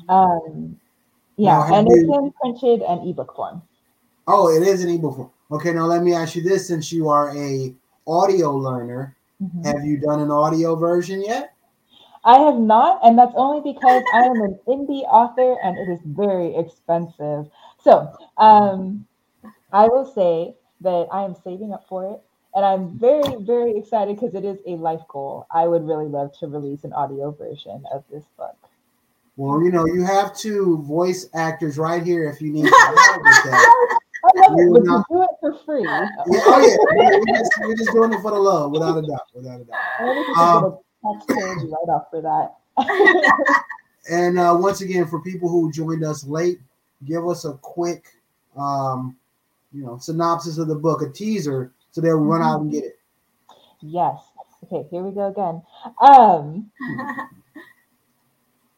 Um, 0.09 0.79
yeah, 1.37 1.65
Now, 1.69 1.75
and 1.75 1.87
it's 1.89 2.03
in 2.03 2.31
printed 2.41 2.81
and 2.81 3.07
ebook 3.07 3.35
form. 3.35 3.61
oh, 4.27 4.49
it 4.49 4.63
is 4.67 4.83
an 4.83 4.89
ebook. 4.89 5.15
form. 5.15 5.31
Okay, 5.51 5.73
now 5.73 5.85
let 5.85 6.03
me 6.03 6.13
ask 6.13 6.35
you 6.35 6.41
this: 6.43 6.67
since 6.67 6.91
you 6.91 7.09
are 7.09 7.35
a 7.35 7.75
audio 8.07 8.51
learner, 8.55 9.15
Mhm. 9.41 9.65
have 9.65 9.83
you 9.85 9.97
done 9.99 10.19
an 10.19 10.31
audio 10.31 10.75
version 10.75 11.21
yet? 11.21 11.53
I 12.25 12.39
have 12.39 12.57
not, 12.57 12.99
and 13.03 13.17
that's 13.19 13.33
only 13.35 13.61
because 13.61 14.01
I 14.13 14.19
am 14.19 14.41
an 14.41 14.57
indie 14.67 15.03
author 15.03 15.57
and 15.61 15.77
it 15.77 15.89
is 15.91 15.99
very 16.05 16.55
expensive. 16.55 17.49
So, 17.79 18.09
um, 18.37 19.05
I 19.73 19.87
will 19.87 20.05
say 20.05 20.55
that 20.81 21.07
I 21.11 21.23
am 21.23 21.35
saving 21.35 21.73
up 21.73 21.85
for 21.89 22.05
it, 22.09 22.21
and 22.55 22.63
I'm 22.65 22.97
very, 22.97 23.35
very 23.43 23.75
excited 23.77 24.15
because 24.15 24.35
it 24.35 24.45
is 24.45 24.59
a 24.65 24.75
life 24.77 25.01
goal. 25.09 25.47
I 25.51 25.67
would 25.67 25.85
really 25.85 26.07
love 26.07 26.31
to 26.39 26.47
release 26.47 26.85
an 26.85 26.93
audio 26.93 27.31
version 27.31 27.83
of 27.91 28.05
this 28.09 28.23
book. 28.37 28.55
Well, 29.35 29.63
you 29.63 29.71
know, 29.71 29.85
you 29.85 30.03
have 30.03 30.35
two 30.35 30.77
voice 30.83 31.27
actors 31.33 31.77
right 31.77 32.03
here 32.03 32.29
if 32.29 32.41
you 32.41 32.51
need 32.53 32.67
some 32.67 32.73
help 32.97 33.17
with 33.23 33.43
that. 33.51 33.89
I 34.23 34.39
love 34.49 34.59
it. 34.59 34.69
Would 34.71 34.83
not- 34.85 35.05
do 35.09 35.23
it 35.23 35.29
for 35.39 35.57
free? 35.65 35.83
Yeah, 35.83 36.07
oh 36.27 36.59
yeah, 36.61 37.17
we're 37.17 37.25
just, 37.37 37.51
we're 37.61 37.75
just 37.75 37.91
doing 37.91 38.13
it 38.13 38.21
for 38.21 38.31
the 38.31 38.37
love, 38.39 38.71
without 38.71 38.97
a 38.97 39.01
doubt, 39.01 39.27
without 39.33 39.59
a 39.61 39.63
doubt. 39.63 39.77
I 39.99 40.03
wonder 40.05 40.21
if 40.21 40.27
you 40.27 40.33
Um, 40.35 40.63
could 40.63 41.29
get 41.37 41.43
a 41.43 41.47
tax 41.47 41.61
code 41.61 41.69
right 41.71 41.93
off 41.95 42.05
for 42.11 42.21
that. 42.21 42.55
And 44.11 44.37
uh, 44.37 44.53
once 44.59 44.81
again, 44.81 45.07
for 45.07 45.21
people 45.21 45.47
who 45.47 45.71
joined 45.71 46.03
us 46.03 46.25
late, 46.25 46.59
give 47.05 47.25
us 47.25 47.45
a 47.45 47.53
quick, 47.53 48.03
um, 48.57 49.15
you 49.71 49.81
know, 49.85 49.97
synopsis 49.97 50.57
of 50.57 50.67
the 50.67 50.75
book, 50.75 51.01
a 51.01 51.09
teaser, 51.09 51.71
so 51.91 52.01
they'll 52.01 52.17
run 52.17 52.41
out 52.41 52.59
and 52.59 52.69
get 52.71 52.83
it. 52.83 52.99
yes. 53.81 54.17
Okay, 54.65 54.85
here 54.91 55.03
we 55.03 55.11
go 55.11 55.27
again. 55.27 55.61
Um, 56.01 56.69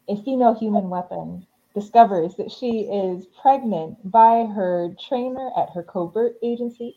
a 0.08 0.16
female 0.22 0.54
human 0.54 0.88
weapon 0.88 1.46
discovers 1.74 2.36
that 2.36 2.50
she 2.50 2.82
is 2.82 3.26
pregnant 3.26 4.10
by 4.10 4.46
her 4.46 4.94
trainer 4.98 5.50
at 5.56 5.70
her 5.70 5.82
covert 5.82 6.36
agency. 6.42 6.96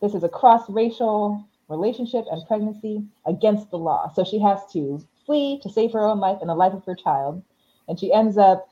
This 0.00 0.14
is 0.14 0.22
a 0.22 0.28
cross 0.28 0.68
racial 0.68 1.48
relationship 1.68 2.26
and 2.30 2.46
pregnancy 2.46 3.02
against 3.26 3.70
the 3.70 3.78
law. 3.78 4.12
So 4.12 4.24
she 4.24 4.38
has 4.40 4.60
to 4.72 5.02
flee 5.24 5.60
to 5.62 5.70
save 5.70 5.92
her 5.92 6.04
own 6.04 6.20
life 6.20 6.38
and 6.40 6.50
the 6.50 6.54
life 6.54 6.74
of 6.74 6.84
her 6.84 6.94
child. 6.94 7.42
And 7.88 7.98
she 7.98 8.12
ends 8.12 8.36
up 8.36 8.68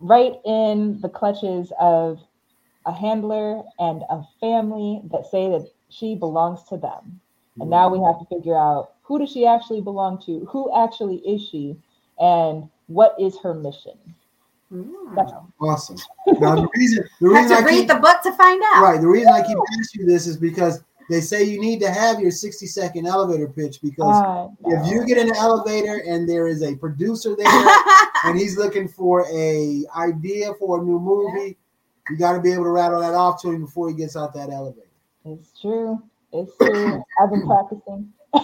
right 0.00 0.34
in 0.44 1.00
the 1.00 1.08
clutches 1.08 1.72
of 1.78 2.18
a 2.86 2.92
handler 2.92 3.62
and 3.78 4.02
a 4.10 4.22
family 4.40 5.02
that 5.12 5.26
say 5.26 5.48
that 5.50 5.68
she 5.90 6.14
belongs 6.14 6.64
to 6.64 6.76
them. 6.76 7.20
And 7.60 7.68
now 7.68 7.88
we 7.90 7.98
have 8.00 8.18
to 8.18 8.24
figure 8.34 8.56
out 8.56 8.94
who 9.02 9.18
does 9.18 9.30
she 9.30 9.46
actually 9.46 9.82
belong 9.82 10.20
to? 10.24 10.46
Who 10.46 10.72
actually 10.74 11.16
is 11.16 11.42
she? 11.46 11.76
And 12.20 12.68
what 12.86 13.16
is 13.18 13.38
her 13.42 13.54
mission? 13.54 13.96
That's. 15.16 15.32
Awesome. 15.60 15.96
Now 16.38 16.54
the 16.54 16.68
reason, 16.76 17.04
the 17.20 17.26
You 17.26 17.34
have 17.34 17.42
reason 17.50 17.56
to 17.56 17.62
I 17.62 17.66
read 17.66 17.78
keep, 17.80 17.88
the 17.88 17.94
book 17.96 18.22
to 18.22 18.32
find 18.34 18.62
out. 18.74 18.82
right, 18.82 19.00
the 19.00 19.08
reason 19.08 19.32
I 19.32 19.42
keep 19.44 19.56
asking 19.80 20.02
you 20.02 20.06
this 20.06 20.28
is 20.28 20.36
because 20.36 20.84
they 21.08 21.20
say 21.20 21.42
you 21.42 21.60
need 21.60 21.80
to 21.80 21.90
have 21.90 22.20
your 22.20 22.30
sixty 22.30 22.66
second 22.66 23.06
elevator 23.08 23.48
pitch 23.48 23.80
because 23.82 24.22
Uh, 24.24 24.48
if 24.66 24.92
you 24.92 25.04
get 25.04 25.18
in 25.18 25.28
an 25.28 25.34
elevator 25.36 26.02
and 26.06 26.28
there 26.28 26.46
is 26.46 26.62
a 26.62 26.76
producer 26.76 27.34
there 27.34 27.48
and 28.24 28.38
he's 28.38 28.56
looking 28.56 28.86
for 28.86 29.26
a 29.32 29.84
idea 29.96 30.52
for 30.54 30.80
a 30.80 30.84
new 30.84 31.00
movie, 31.00 31.56
you 32.08 32.16
got 32.16 32.34
to 32.34 32.40
be 32.40 32.52
able 32.52 32.64
to 32.64 32.70
rattle 32.70 33.00
that 33.00 33.14
off 33.14 33.42
to 33.42 33.50
him 33.50 33.64
before 33.64 33.88
he 33.88 33.94
gets 33.96 34.14
out 34.16 34.32
that 34.34 34.50
elevator. 34.50 34.86
It's 35.24 35.60
true. 35.60 36.00
It's 36.32 36.56
true. 36.58 37.02
I've 37.20 37.30
been 37.30 37.44
practicing. 37.44 38.12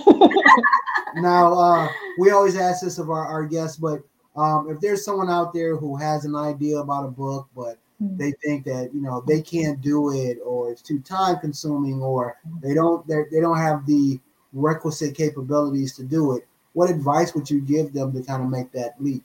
Now, 1.16 1.55
uh, 1.55 1.89
we 2.18 2.30
always 2.30 2.57
ask 2.57 2.84
this 2.84 2.99
of 2.99 3.09
our, 3.09 3.26
our 3.26 3.47
guests, 3.47 3.78
but 3.78 4.03
um, 4.37 4.68
if 4.70 4.80
there's 4.80 5.03
someone 5.03 5.30
out 5.30 5.55
there 5.55 5.76
who 5.76 5.97
has 5.97 6.26
an 6.26 6.37
idea 6.37 6.78
about 6.78 7.07
a 7.07 7.11
book, 7.11 7.49
but 7.57 7.78
Hmm. 7.99 8.18
they 8.18 8.32
think 8.45 8.64
that 8.66 8.91
you 8.93 9.01
know 9.01 9.24
they 9.26 9.41
can't 9.41 9.80
do 9.80 10.12
it, 10.12 10.39
or 10.45 10.70
it's 10.70 10.82
too 10.82 11.01
time 11.01 11.39
consuming, 11.39 12.03
or 12.03 12.37
they 12.61 12.74
don't 12.74 13.07
they 13.09 13.41
don't 13.41 13.57
have 13.57 13.87
the 13.87 14.20
requisite 14.53 15.14
capabilities 15.14 15.95
to 15.97 16.05
do 16.05 16.37
it, 16.37 16.47
what 16.74 16.91
advice 16.91 17.34
would 17.34 17.49
you 17.49 17.61
give 17.61 17.95
them 17.95 18.12
to 18.12 18.22
kind 18.22 18.43
of 18.43 18.51
make 18.51 18.70
that 18.72 19.01
leap? 19.01 19.24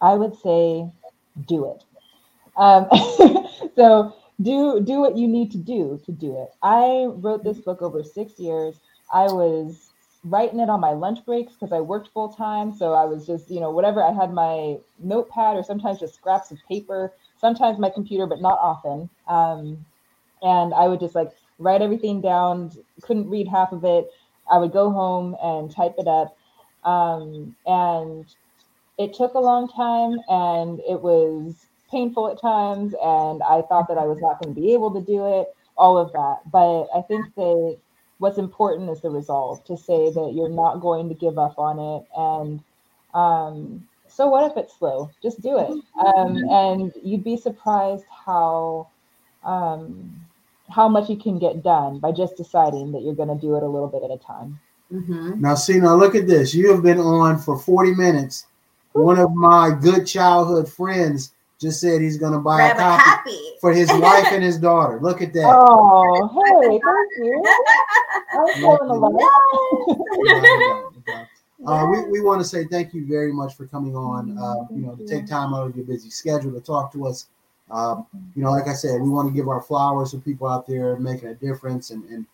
I 0.00 0.14
would 0.14 0.34
say 0.36 0.90
do 1.46 1.70
it. 1.72 1.84
Um, 2.56 2.88
so 3.76 4.14
do 4.42 4.80
do 4.80 5.00
what 5.00 5.16
you 5.16 5.28
need 5.28 5.50
to 5.52 5.58
do 5.58 6.00
to 6.04 6.12
do 6.12 6.42
it. 6.42 6.54
I 6.62 7.06
wrote 7.08 7.44
this 7.44 7.58
book 7.58 7.82
over 7.82 8.02
six 8.02 8.38
years. 8.38 8.80
I 9.12 9.24
was 9.24 9.92
writing 10.24 10.58
it 10.60 10.70
on 10.70 10.80
my 10.80 10.92
lunch 10.92 11.24
breaks 11.24 11.52
because 11.52 11.72
I 11.72 11.80
worked 11.80 12.08
full 12.08 12.30
time. 12.30 12.72
So 12.74 12.94
I 12.94 13.04
was 13.04 13.26
just, 13.26 13.50
you 13.50 13.60
know, 13.60 13.70
whatever 13.70 14.02
I 14.02 14.12
had 14.12 14.32
my 14.32 14.78
notepad 14.98 15.56
or 15.56 15.62
sometimes 15.62 16.00
just 16.00 16.14
scraps 16.14 16.50
of 16.50 16.58
paper, 16.68 17.12
sometimes 17.38 17.78
my 17.78 17.90
computer, 17.90 18.26
but 18.26 18.40
not 18.40 18.58
often. 18.60 19.08
Um, 19.28 19.84
and 20.42 20.74
I 20.74 20.88
would 20.88 21.00
just 21.00 21.14
like 21.14 21.30
write 21.58 21.82
everything 21.82 22.20
down, 22.20 22.72
couldn't 23.02 23.28
read 23.28 23.48
half 23.48 23.72
of 23.72 23.84
it. 23.84 24.10
I 24.50 24.58
would 24.58 24.72
go 24.72 24.90
home 24.90 25.36
and 25.42 25.70
type 25.70 25.94
it 25.98 26.08
up. 26.08 26.36
Um, 26.84 27.54
and 27.66 28.26
it 28.98 29.14
took 29.14 29.34
a 29.34 29.38
long 29.38 29.68
time 29.68 30.18
and 30.28 30.80
it 30.80 31.00
was 31.00 31.66
painful 31.90 32.30
at 32.30 32.40
times. 32.40 32.94
And 33.02 33.42
I 33.42 33.62
thought 33.62 33.88
that 33.88 33.98
I 33.98 34.04
was 34.04 34.18
not 34.20 34.42
going 34.42 34.54
to 34.54 34.60
be 34.60 34.72
able 34.72 34.92
to 34.92 35.00
do 35.00 35.40
it, 35.40 35.54
all 35.76 35.98
of 35.98 36.12
that. 36.12 36.50
But 36.50 36.86
I 36.96 37.02
think 37.02 37.34
that 37.36 37.78
what's 38.18 38.38
important 38.38 38.90
is 38.90 39.00
the 39.00 39.10
resolve 39.10 39.64
to 39.64 39.76
say 39.76 40.10
that 40.10 40.32
you're 40.34 40.48
not 40.48 40.80
going 40.80 41.08
to 41.08 41.14
give 41.14 41.38
up 41.38 41.58
on 41.58 41.78
it. 41.78 42.06
And 42.16 42.62
um, 43.14 43.88
so, 44.06 44.28
what 44.28 44.50
if 44.50 44.56
it's 44.56 44.78
slow? 44.78 45.10
Just 45.22 45.40
do 45.40 45.58
it. 45.58 45.70
Um, 46.04 46.36
and 46.50 46.92
you'd 47.02 47.24
be 47.24 47.36
surprised 47.36 48.04
how. 48.26 48.88
Um, 49.44 50.24
how 50.70 50.88
much 50.88 51.08
you 51.10 51.16
can 51.16 51.38
get 51.38 51.62
done 51.62 51.98
by 51.98 52.10
just 52.10 52.36
deciding 52.36 52.92
that 52.92 53.02
you're 53.02 53.14
going 53.14 53.28
to 53.28 53.34
do 53.34 53.54
it 53.56 53.62
a 53.62 53.66
little 53.66 53.88
bit 53.88 54.02
at 54.02 54.10
a 54.10 54.18
time. 54.18 54.58
Mhm. 54.92 55.40
Now, 55.40 55.54
see, 55.54 55.78
now 55.78 55.94
look 55.94 56.14
at 56.14 56.26
this. 56.26 56.54
You 56.54 56.70
have 56.70 56.82
been 56.82 56.98
on 56.98 57.38
for 57.38 57.58
40 57.58 57.94
minutes. 57.94 58.46
One 58.92 59.18
of 59.18 59.34
my 59.34 59.70
good 59.70 60.06
childhood 60.06 60.68
friends 60.68 61.33
just 61.60 61.80
said 61.80 62.00
he's 62.00 62.16
going 62.16 62.32
to 62.32 62.38
buy 62.38 62.56
Grab 62.56 62.76
a 62.76 62.80
a 62.80 62.98
copy 62.98 63.30
copy. 63.30 63.40
for 63.60 63.72
his 63.72 63.88
wife 63.92 64.26
and 64.30 64.42
his 64.42 64.58
daughter. 64.58 64.98
Look 65.00 65.22
at 65.22 65.32
that. 65.34 65.44
Oh, 65.46 66.28
hey, 66.60 66.80
thank 66.82 67.10
you. 67.18 67.44
I'm 68.32 68.78
feeling. 68.78 69.18
Uh, 71.66 71.86
we, 71.86 72.02
we 72.10 72.20
want 72.20 72.40
to 72.42 72.46
say 72.46 72.64
thank 72.64 72.92
you 72.92 73.06
very 73.06 73.32
much 73.32 73.54
for 73.54 73.66
coming 73.66 73.96
on. 73.96 74.36
Uh, 74.36 74.66
you 74.70 74.82
know, 74.82 74.94
to 74.96 75.06
take 75.06 75.26
time 75.26 75.54
out 75.54 75.66
of 75.66 75.74
your 75.76 75.84
busy 75.86 76.10
schedule 76.10 76.52
to 76.52 76.60
talk 76.60 76.92
to 76.92 77.06
us. 77.06 77.26
Um, 77.70 78.06
you 78.36 78.42
know, 78.42 78.50
like 78.50 78.68
I 78.68 78.74
said, 78.74 79.00
we 79.00 79.08
want 79.08 79.28
to 79.28 79.34
give 79.34 79.48
our 79.48 79.62
flowers 79.62 80.10
to 80.10 80.18
people 80.18 80.46
out 80.46 80.66
there 80.66 80.96
making 80.96 81.28
a 81.28 81.34
difference 81.34 81.90
and, 81.90 82.04
and 82.10 82.26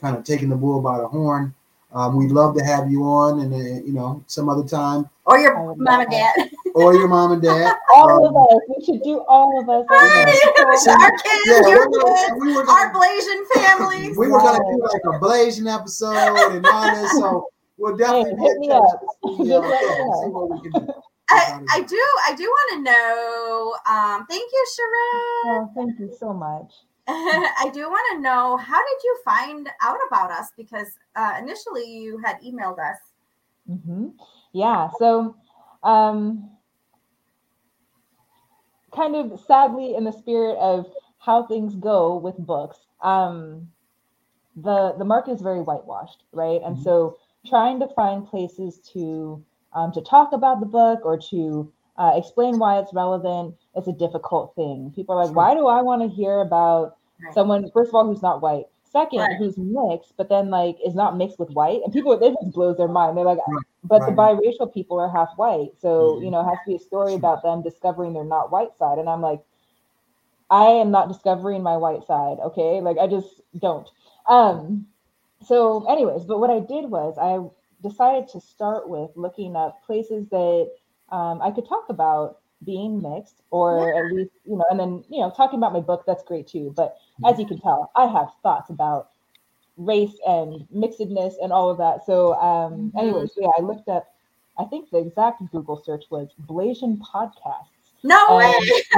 kind 0.00 0.16
of 0.16 0.24
taking 0.24 0.48
the 0.48 0.56
bull 0.56 0.80
by 0.80 0.98
the 0.98 1.06
horn. 1.06 1.54
Um, 1.94 2.16
we'd 2.16 2.32
love 2.32 2.56
to 2.56 2.64
have 2.64 2.90
you 2.90 3.04
on, 3.04 3.40
and 3.40 3.54
uh, 3.54 3.56
you 3.86 3.92
know, 3.92 4.22
some 4.26 4.48
other 4.48 4.64
time, 4.64 5.08
Or 5.26 5.38
your 5.38 5.56
I 5.56 5.74
mom 5.76 6.00
and 6.00 6.10
dad. 6.10 6.50
or 6.74 6.94
your 6.94 7.06
mom 7.06 7.30
and 7.32 7.40
dad. 7.42 7.72
All 7.94 8.10
Um, 8.10 8.24
of 8.24 8.36
us. 8.36 8.60
We 8.76 8.84
should 8.84 9.02
do 9.04 9.20
all 9.28 9.60
of 9.60 9.68
us. 9.68 9.86
Right. 9.88 10.26
Our 10.66 11.10
kids, 11.18 11.42
Yeah, 11.46 11.68
your 11.68 11.88
we 11.88 11.98
were- 11.98 12.04
kids, 12.04 12.32
we 12.40 12.52
were 12.56 12.68
our 12.68 12.92
gonna- 12.92 12.98
Blasian 12.98 13.46
families. 13.54 14.16
we 14.18 14.26
were 14.28 14.38
gonna 14.40 14.58
do 14.58 14.82
like 14.82 15.02
a 15.14 15.18
Blasian 15.20 15.72
episode 15.72 16.56
and 16.56 16.66
all 16.66 16.94
this, 16.96 17.12
so 17.12 17.48
we'll 17.78 17.96
definitely 17.96 18.34
Hey, 18.38 18.42
hit 18.48 18.58
me 18.58 18.70
up. 18.70 18.84
see, 18.90 19.28
uh, 19.28 19.30
let 19.30 19.38
me 19.38 19.46
yeah, 19.46 19.58
know. 19.60 20.22
see 20.24 20.30
what 20.30 20.50
we 20.50 20.70
can 20.70 20.86
do. 20.86 20.92
I, 21.30 21.60
I 21.70 21.80
do 21.82 22.02
I 22.28 22.34
do 22.34 22.42
want 22.44 22.70
to 22.74 22.90
know. 22.90 23.74
Um, 23.88 24.26
thank 24.28 24.50
you, 24.52 24.66
Sharon. 24.76 25.46
Oh, 25.46 25.70
thank 25.76 25.98
you 26.00 26.12
so 26.18 26.32
much. 26.34 26.72
I 27.08 27.70
do 27.72 27.80
want 27.88 28.16
to 28.16 28.20
know 28.22 28.56
how 28.56 28.78
did 28.78 29.04
you 29.04 29.18
find 29.24 29.68
out 29.82 29.98
about 30.08 30.30
us? 30.30 30.48
Because 30.56 30.88
uh, 31.16 31.34
initially 31.38 31.84
you 31.84 32.18
had 32.24 32.40
emailed 32.40 32.78
us. 32.78 32.98
hmm 33.66 34.08
Yeah. 34.52 34.90
So, 34.98 35.36
um, 35.82 36.50
kind 38.94 39.16
of 39.16 39.40
sadly, 39.40 39.94
in 39.94 40.04
the 40.04 40.12
spirit 40.12 40.56
of 40.58 40.86
how 41.18 41.46
things 41.46 41.74
go 41.76 42.16
with 42.16 42.36
books, 42.38 42.78
um, 43.02 43.68
the 44.56 44.94
the 44.98 45.04
market 45.04 45.32
is 45.32 45.42
very 45.42 45.60
whitewashed, 45.62 46.24
right? 46.32 46.60
And 46.64 46.76
Mhm. 46.76 46.84
so, 46.84 47.18
trying 47.46 47.80
to 47.80 47.88
find 47.88 48.26
places 48.26 48.78
to 48.94 49.44
um, 49.74 49.92
to 49.92 50.00
talk 50.02 50.32
about 50.32 50.60
the 50.60 50.66
book 50.66 51.00
or 51.04 51.18
to 51.30 51.72
uh, 51.96 52.12
explain 52.16 52.58
why 52.58 52.78
it's 52.78 52.92
relevant. 52.94 53.54
It's 53.74 53.88
a 53.88 53.92
difficult 53.92 54.54
thing. 54.56 54.92
People 54.94 55.16
are 55.16 55.26
like, 55.26 55.34
"Why 55.34 55.54
do 55.54 55.66
I 55.66 55.82
want 55.82 56.02
to 56.02 56.08
hear 56.08 56.40
about 56.40 56.96
Right. 57.20 57.34
someone 57.34 57.70
first 57.72 57.90
of 57.90 57.94
all 57.94 58.04
who's 58.06 58.22
not 58.22 58.40
white? 58.42 58.64
Second 58.84 59.28
Right. 59.28 59.38
who's 59.38 59.56
mixed 59.58 60.16
but 60.16 60.28
then 60.28 60.50
like 60.50 60.76
is 60.84 60.94
not 60.94 61.16
mixed 61.16 61.38
with 61.38 61.50
white? 61.50 61.80
And 61.84 61.92
people 61.92 62.12
it 62.12 62.34
just 62.40 62.52
blows 62.52 62.76
their 62.76 62.88
mind. 62.88 63.16
They're 63.16 63.24
like 63.24 63.38
Right, 63.46 63.64
but 63.84 64.06
the 64.06 64.12
biracial 64.12 64.72
people 64.72 64.98
are 64.98 65.08
half 65.10 65.30
white 65.36 65.70
so 65.78 66.20
Mhm. 66.20 66.22
you 66.22 66.30
know 66.30 66.40
it 66.40 66.44
has 66.44 66.58
to 66.60 66.66
be 66.66 66.76
a 66.76 66.78
story 66.78 67.14
about 67.14 67.42
them 67.42 67.62
discovering 67.62 68.12
their 68.14 68.24
not 68.24 68.50
white 68.52 68.76
side. 68.78 68.98
And 68.98 69.08
i'm 69.08 69.20
like 69.22 69.42
i 70.50 70.64
am 70.66 70.90
not 70.90 71.08
discovering 71.08 71.62
my 71.62 71.76
white 71.76 72.04
side 72.04 72.38
okay? 72.40 72.80
Like 72.80 72.98
i 72.98 73.06
just 73.06 73.40
don't. 73.58 73.88
Um 74.28 74.86
so 75.42 75.84
anyways 75.88 76.24
but 76.24 76.38
what 76.38 76.50
i 76.50 76.60
did 76.60 76.90
was 76.90 77.16
i 77.20 77.38
decided 77.86 78.28
to 78.28 78.40
start 78.40 78.88
with 78.88 79.10
looking 79.16 79.56
up 79.56 79.82
places 79.84 80.28
that 80.30 80.70
um, 81.10 81.40
i 81.42 81.50
could 81.50 81.66
talk 81.68 81.86
about 81.88 82.38
being 82.64 83.02
mixed 83.02 83.42
or 83.50 83.94
at 83.94 84.10
least 84.12 84.30
you 84.46 84.56
know 84.56 84.64
and 84.70 84.80
then 84.80 85.04
you 85.10 85.20
know 85.20 85.30
talking 85.36 85.58
about 85.58 85.72
my 85.72 85.80
book 85.80 86.04
that's 86.06 86.22
great 86.24 86.46
too. 86.46 86.72
But 86.76 86.96
as 87.24 87.38
you 87.38 87.46
can 87.46 87.60
tell 87.60 87.90
i 87.94 88.06
have 88.06 88.28
thoughts 88.42 88.70
about 88.70 89.10
race 89.76 90.16
and 90.26 90.66
mixedness 90.74 91.34
and 91.42 91.52
all 91.52 91.68
of 91.68 91.78
that. 91.78 92.06
So 92.06 92.34
um 92.34 92.92
Mhm. 92.94 92.98
anyways 92.98 93.32
yeah 93.36 93.50
i 93.58 93.60
looked 93.60 93.88
up 93.88 94.14
i 94.58 94.64
think 94.64 94.90
the 94.90 94.98
exact 94.98 95.42
google 95.50 95.76
search 95.76 96.04
was 96.10 96.28
blasian 96.46 96.98
podcasts. 96.98 97.74
No 98.02 98.36
way. 98.36 98.54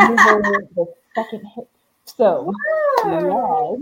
we 0.09 0.14
were 0.14 0.66
the 0.76 0.86
second 1.14 1.44
hit. 1.46 1.68
So 2.04 2.52
yes 3.07 3.78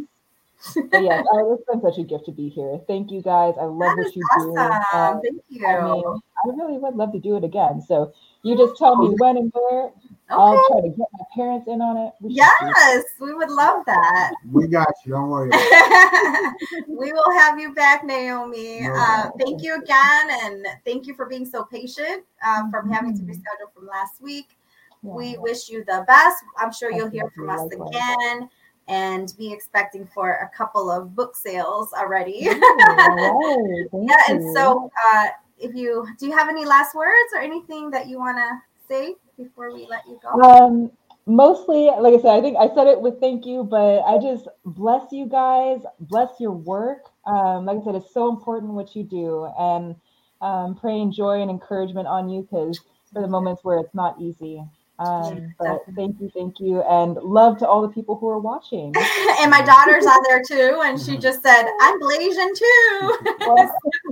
but 0.91 1.03
yes 1.03 1.25
I, 1.33 1.41
it's 1.53 1.63
been 1.71 1.81
such 1.83 1.99
a 1.99 2.03
gift 2.05 2.27
to 2.27 2.33
be 2.33 2.49
here 2.49 2.81
thank 2.87 3.11
you 3.11 3.21
guys 3.23 3.55
i 3.61 3.65
love 3.65 3.97
That 3.97 3.97
what 3.99 4.07
is 4.07 4.17
you 4.17 4.23
awesome. 4.37 4.55
do 4.55 4.59
Uh, 4.93 5.21
Thank 5.23 5.43
you. 5.49 5.67
I 5.67 5.83
mean, 5.85 6.05
I 6.07 6.49
really 6.57 6.79
would 6.79 6.95
love 6.95 7.13
to 7.13 7.19
do 7.19 7.37
it 7.37 7.45
again. 7.45 7.81
So 7.81 8.13
you 8.43 8.57
just 8.57 8.77
tell 8.77 8.97
me 8.97 9.15
when 9.19 9.37
and 9.39 9.53
where. 9.55 9.91
I'll 10.31 10.61
try 10.69 10.81
to 10.83 10.89
get 10.89 11.07
my 11.13 11.25
parents 11.35 11.69
in 11.69 11.81
on 11.81 11.97
it. 11.97 12.13
We 12.21 12.35
should 12.35 12.43
do 12.61 12.67
it. 12.69 12.75
Yes, 12.77 13.05
we 13.21 13.33
would 13.35 13.51
love 13.51 13.83
that. 13.87 14.33
We 14.53 14.67
got 14.67 14.89
you. 15.05 15.13
Don't 15.13 15.31
worry. 15.31 15.51
We 16.89 17.13
will 17.13 17.33
have 17.39 17.59
you 17.59 17.73
back, 17.75 18.05
Naomi. 18.05 18.81
No 18.83 18.95
Uh, 18.95 19.31
thank 19.39 19.63
you 19.63 19.75
again, 19.77 20.31
and 20.43 20.67
thank 20.85 21.07
you 21.07 21.15
for 21.15 21.27
being 21.27 21.47
so 21.47 21.65
patient 21.65 22.25
uh, 22.45 22.69
from 22.71 22.91
having 22.91 23.17
to 23.17 23.23
Mhm. 23.23 23.29
reschedule 23.31 23.73
from 23.75 23.87
last 23.87 24.21
week. 24.21 24.57
Yeah. 25.03 25.13
We 25.15 25.39
wish 25.39 25.69
you 25.71 25.85
the 25.85 26.05
best. 26.07 26.43
I'm 26.59 26.73
sure 26.73 26.91
you'll 26.91 27.11
Thank 27.11 27.15
hear 27.15 27.31
from 27.37 27.51
us 27.51 27.61
likewise. 27.71 27.91
again 27.91 28.49
and 28.89 29.33
be 29.39 29.53
expecting 29.53 30.07
for 30.15 30.33
a 30.33 30.57
couple 30.57 30.91
of 30.91 31.15
book 31.15 31.37
sales 31.37 31.93
already. 31.93 32.49
Ooh, 32.49 32.63
all 32.89 33.89
right. 33.93 34.07
Yeah, 34.09 34.17
and 34.35 34.43
you. 34.43 34.55
so 34.55 34.91
uh, 35.13 35.27
if 35.59 35.75
you 35.75 36.07
do 36.19 36.27
you 36.27 36.37
have 36.37 36.49
any 36.49 36.65
last 36.65 36.95
words 36.95 37.33
or 37.35 37.41
anything 37.41 37.91
that 37.91 38.09
you 38.09 38.19
want 38.19 38.37
to 38.37 38.51
say 38.89 39.15
before 39.37 39.73
we 39.73 39.87
let 39.87 40.07
you 40.07 40.19
go? 40.23 40.41
Um, 40.43 40.91
mostly, 41.27 41.91
like 41.99 42.15
I 42.15 42.21
said, 42.21 42.35
I 42.37 42.41
think 42.41 42.57
I 42.59 42.69
said 42.75 42.87
it 42.87 43.01
with 43.01 43.21
thank 43.21 43.47
you, 43.47 43.65
but 43.65 44.03
I 44.03 44.19
just 44.19 44.49
bless 44.65 45.13
you 45.13 45.27
guys, 45.27 45.81
bless 46.01 46.31
your 46.39 46.53
work. 46.53 47.11
Um, 47.27 47.65
like 47.65 47.79
I 47.81 47.85
said, 47.85 47.95
it's 47.95 48.13
so 48.13 48.29
important 48.29 48.73
what 48.73 48.95
you 48.95 49.03
do, 49.03 49.51
and 49.59 49.97
um, 50.41 50.75
praying 50.75 51.13
joy 51.13 51.41
and 51.41 51.51
encouragement 51.51 52.07
on 52.07 52.29
you 52.29 52.43
because 52.43 52.81
for 53.13 53.23
the 53.23 53.29
moments 53.29 53.65
where 53.65 53.79
it's 53.79 53.95
not 53.95 54.21
easy. 54.21 54.63
Um, 54.99 55.53
but 55.59 55.83
thank 55.97 56.21
you, 56.21 56.31
thank 56.33 56.61
you, 56.61 56.83
and 56.83 57.17
love 57.17 57.59
to 57.59 57.67
all 57.67 57.83
the 57.83 57.89
people 57.89 58.17
who 58.17 58.29
are 58.29 58.39
watching. 58.39 58.95
and 59.41 59.51
my 59.51 59.61
daughter's 59.61 60.07
on 60.07 60.23
there 60.29 60.41
too, 60.47 60.83
and 60.85 61.01
she 61.01 61.19
just 61.19 61.43
said, 61.43 61.65
"I'm 61.81 62.01
Blasian 62.01 62.55
too." 62.55 63.17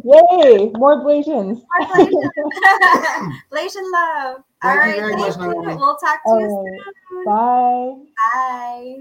Yay! 0.05 0.71
More 0.75 0.97
Blasians. 1.05 1.63
More 1.63 1.89
Blasian. 1.89 2.31
Blasian 3.53 3.93
love. 3.93 4.43
Thank 4.61 4.81
All 4.81 4.87
you 4.89 5.01
thank 5.03 5.19
much, 5.19 5.37
you. 5.37 5.43
Naomi. 5.43 5.75
We'll 5.77 5.97
talk 5.97 6.23
to 6.25 6.31
All 6.31 6.41
you 6.41 6.47
right. 6.47 6.95
soon. 7.11 7.25
Bye. 7.27 7.95
Bye. 8.35 8.97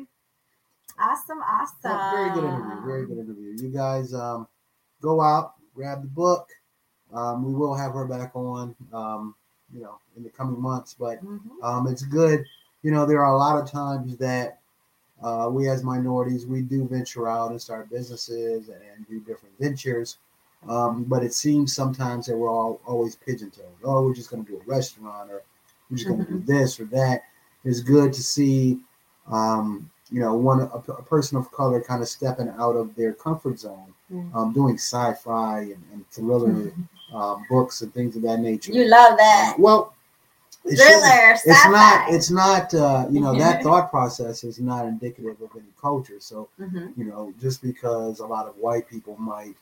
Awesome, 0.99 1.39
awesome. 1.41 1.75
Yeah, 1.85 2.11
very 2.11 2.29
good 2.29 2.43
interview. 2.43 2.85
Very 2.85 3.05
good 3.07 3.17
interview. 3.17 3.57
You 3.57 3.73
guys 3.73 4.13
um, 4.13 4.47
go 5.01 5.19
out, 5.19 5.53
grab 5.73 6.03
the 6.03 6.07
book. 6.07 6.47
Um, 7.11 7.43
we 7.43 7.53
will 7.53 7.75
have 7.75 7.93
her 7.93 8.05
back 8.05 8.35
on, 8.35 8.75
um, 8.93 9.35
you 9.73 9.81
know, 9.81 9.99
in 10.17 10.23
the 10.23 10.29
coming 10.29 10.59
months. 10.59 10.95
But 10.99 11.23
Mhm. 11.23 11.39
um, 11.63 11.87
it's 11.87 12.03
good. 12.03 12.45
You 12.83 12.91
know, 12.91 13.05
there 13.05 13.23
are 13.23 13.33
a 13.33 13.37
lot 13.37 13.61
of 13.61 13.69
times 13.69 14.17
that 14.17 14.59
uh, 15.21 15.47
we 15.51 15.69
as 15.69 15.83
minorities 15.83 16.47
we 16.47 16.63
do 16.63 16.87
venture 16.87 17.27
out 17.27 17.51
and 17.51 17.61
start 17.61 17.89
businesses 17.91 18.69
and 18.69 19.07
do 19.07 19.19
different 19.19 19.55
ventures. 19.59 20.17
Um, 20.67 21.03
but 21.03 21.23
it 21.23 21.33
seems 21.33 21.75
sometimes 21.75 22.25
that 22.25 22.37
we're 22.37 22.49
all 22.49 22.81
always 22.85 23.15
pigeon-toed. 23.15 23.65
Oh, 23.83 24.03
we're 24.05 24.13
just 24.15 24.29
going 24.29 24.43
to 24.45 24.51
do 24.51 24.57
a 24.59 24.63
restaurant, 24.65 25.31
or 25.31 25.41
we're 25.89 25.97
just 25.97 26.07
going 26.07 26.25
to 26.25 26.31
do 26.31 26.39
this 26.39 26.79
or 26.79 26.85
that. 26.85 27.23
It's 27.63 27.81
good 27.81 28.13
to 28.13 28.21
see, 28.23 28.79
um, 29.27 29.89
you 30.11 30.19
know, 30.19 30.33
one 30.35 30.61
a, 30.61 30.65
a 30.91 31.03
person 31.03 31.37
of 31.37 31.51
color 31.51 31.81
kind 31.81 32.01
of 32.01 32.07
stepping 32.09 32.49
out 32.49 32.75
of 32.75 32.95
their 32.95 33.13
comfort 33.13 33.59
zone, 33.59 33.93
um, 34.35 34.53
doing 34.53 34.75
sci-fi 34.75 35.61
and, 35.61 35.83
and 35.93 36.09
thriller 36.09 36.71
um, 37.13 37.45
books 37.49 37.81
and 37.81 37.93
things 37.93 38.15
of 38.15 38.21
that 38.23 38.39
nature. 38.39 38.71
You 38.71 38.85
love 38.85 39.17
that. 39.17 39.55
Well, 39.59 39.93
it 40.63 40.77
shouldn't- 40.77 41.01
Thriller, 41.01 41.31
it's 41.33 41.67
not 41.69 42.09
it's 42.13 42.29
not 42.29 42.73
uh, 42.75 43.07
you 43.09 43.19
know 43.19 43.33
that 43.37 43.63
thought 43.63 43.89
process 43.89 44.43
is 44.43 44.59
not 44.59 44.85
indicative 44.85 45.41
of 45.41 45.49
any 45.55 45.65
culture 45.81 46.17
so 46.19 46.49
Mhm. 46.59 46.95
you 46.95 47.05
know 47.05 47.33
just 47.41 47.63
because 47.63 48.19
a 48.19 48.25
lot 48.27 48.45
of 48.47 48.55
white 48.57 48.87
people 48.87 49.15
might 49.17 49.55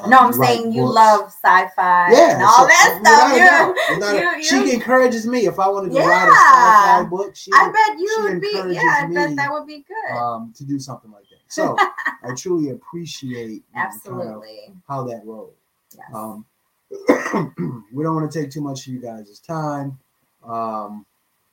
uh, 0.00 0.06
No, 0.06 0.18
I'm 0.18 0.32
saying 0.32 0.70
you 0.72 0.82
books- 0.82 0.94
love 0.94 1.20
sci-fi 1.32 2.12
yeah 2.12 2.34
and 2.34 2.42
all 2.44 2.58
so- 2.60 2.66
that 2.68 3.00
stuff. 3.02 3.32
a 3.32 3.34
You- 3.34 3.44
doubt, 3.50 3.74
without 3.96 4.14
a- 4.14 4.36
you- 4.38 4.44
she 4.44 4.56
you- 4.66 4.72
encourages 4.74 5.26
me 5.26 5.46
if 5.46 5.58
i 5.58 5.66
wanted 5.68 5.90
to 5.92 5.98
write 5.98 6.28
a 6.28 6.32
sci-fi 6.32 7.02
book 7.10 7.34
she 7.34 7.50
I 7.52 7.72
bet 7.72 7.98
you 7.98 8.16
would 8.22 8.40
be. 8.40 8.52
Yeah, 8.74 9.02
I 9.02 9.06
bet 9.12 9.34
that 9.34 9.52
would 9.52 9.66
be 9.66 9.84
good. 9.88 10.16
um, 10.16 10.52
to 10.56 10.62
do 10.64 10.78
something 10.78 11.10
like 11.10 11.24
that 11.30 11.40
so 11.48 11.74
i 12.22 12.32
truly 12.36 12.70
appreciate 12.70 13.50
you 13.50 13.62
know, 13.74 13.80
kind 13.82 13.88
of 13.90 13.94
Absolutely. 13.96 14.72
how 14.88 15.02
that 15.02 15.22
rolls 15.26 15.50
Yes. 15.96 16.06
Um, 16.14 16.44
we 17.92 18.02
don't 18.02 18.14
want 18.14 18.30
to 18.30 18.40
take 18.42 18.50
too 18.50 18.60
much 18.60 18.86
of 18.86 18.92
you 18.92 19.00
guys' 19.00 19.38
time. 19.40 19.98
Um, 20.44 21.04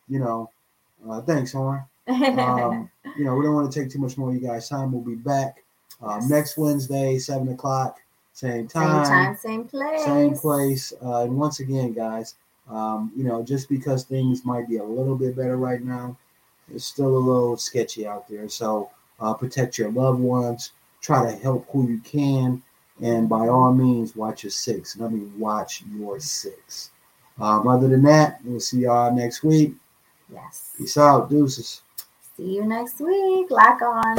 you 0.08 0.20
know, 0.20 0.50
uh, 1.10 1.22
thanks, 1.22 1.52
Horn. 1.54 1.84
Um, 2.08 2.90
you 3.18 3.26
know, 3.26 3.36
we 3.36 3.44
don't 3.46 3.56
want 3.56 3.72
to 3.72 3.80
take 3.80 3.92
too 3.92 4.00
much 4.00 4.18
more 4.18 4.30
of 4.30 4.36
you 4.36 4.42
guys' 4.42 4.70
time. 4.70 4.92
We'll 4.92 5.02
be 5.02 5.16
back 5.16 5.64
um, 6.02 6.22
Yes. 6.22 6.30
next 6.30 6.58
Wednesday, 6.58 7.18
seven 7.18 7.50
o'clock, 7.50 8.00
same 8.34 8.52
same 8.52 8.68
time, 8.68 9.04
time, 9.06 9.36
same 9.38 9.64
place. 9.66 10.06
same 10.06 10.36
place. 10.36 10.94
Uh, 11.04 11.24
and 11.24 11.38
once 11.38 11.60
again, 11.60 11.94
guys, 11.94 12.36
um, 12.70 13.12
you 13.16 13.24
know, 13.24 13.44
just 13.44 13.70
because 13.70 14.04
things 14.04 14.46
might 14.46 14.68
be 14.68 14.78
a 14.78 14.84
little 14.84 15.16
bit 15.16 15.36
better 15.36 15.58
right 15.58 15.82
now, 15.82 16.18
it's 16.74 16.86
still 16.86 17.16
a 17.18 17.18
little 17.18 17.58
sketchy 17.58 18.08
out 18.08 18.28
there. 18.28 18.50
So 18.50 18.90
uh, 19.20 19.34
protect 19.34 19.78
your 19.78 19.92
loved 19.92 20.20
ones. 20.20 20.72
Try 21.02 21.32
to 21.32 21.38
help 21.38 21.68
who 21.72 21.88
you 21.88 22.00
can, 22.00 22.64
and 23.02 23.28
by 23.28 23.48
all 23.48 23.74
means, 23.74 24.16
watch 24.16 24.44
your 24.44 24.52
six. 24.52 24.98
Let 24.98 25.12
me 25.12 25.28
watch 25.38 25.84
your 25.94 26.20
six. 26.20 26.92
Um, 27.40 27.68
other 27.68 27.90
than 27.90 28.04
that, 28.04 28.40
we'll 28.44 28.60
see 28.60 28.80
y'all 28.80 29.14
next 29.14 29.44
week. 29.44 29.74
Yes. 30.32 30.74
Peace 30.78 30.98
out. 30.98 31.30
Deuces. 31.30 31.82
See 32.38 32.56
you 32.56 32.66
next 32.66 33.00
week. 33.00 33.52
Lock 33.52 33.82
on. 33.82 34.16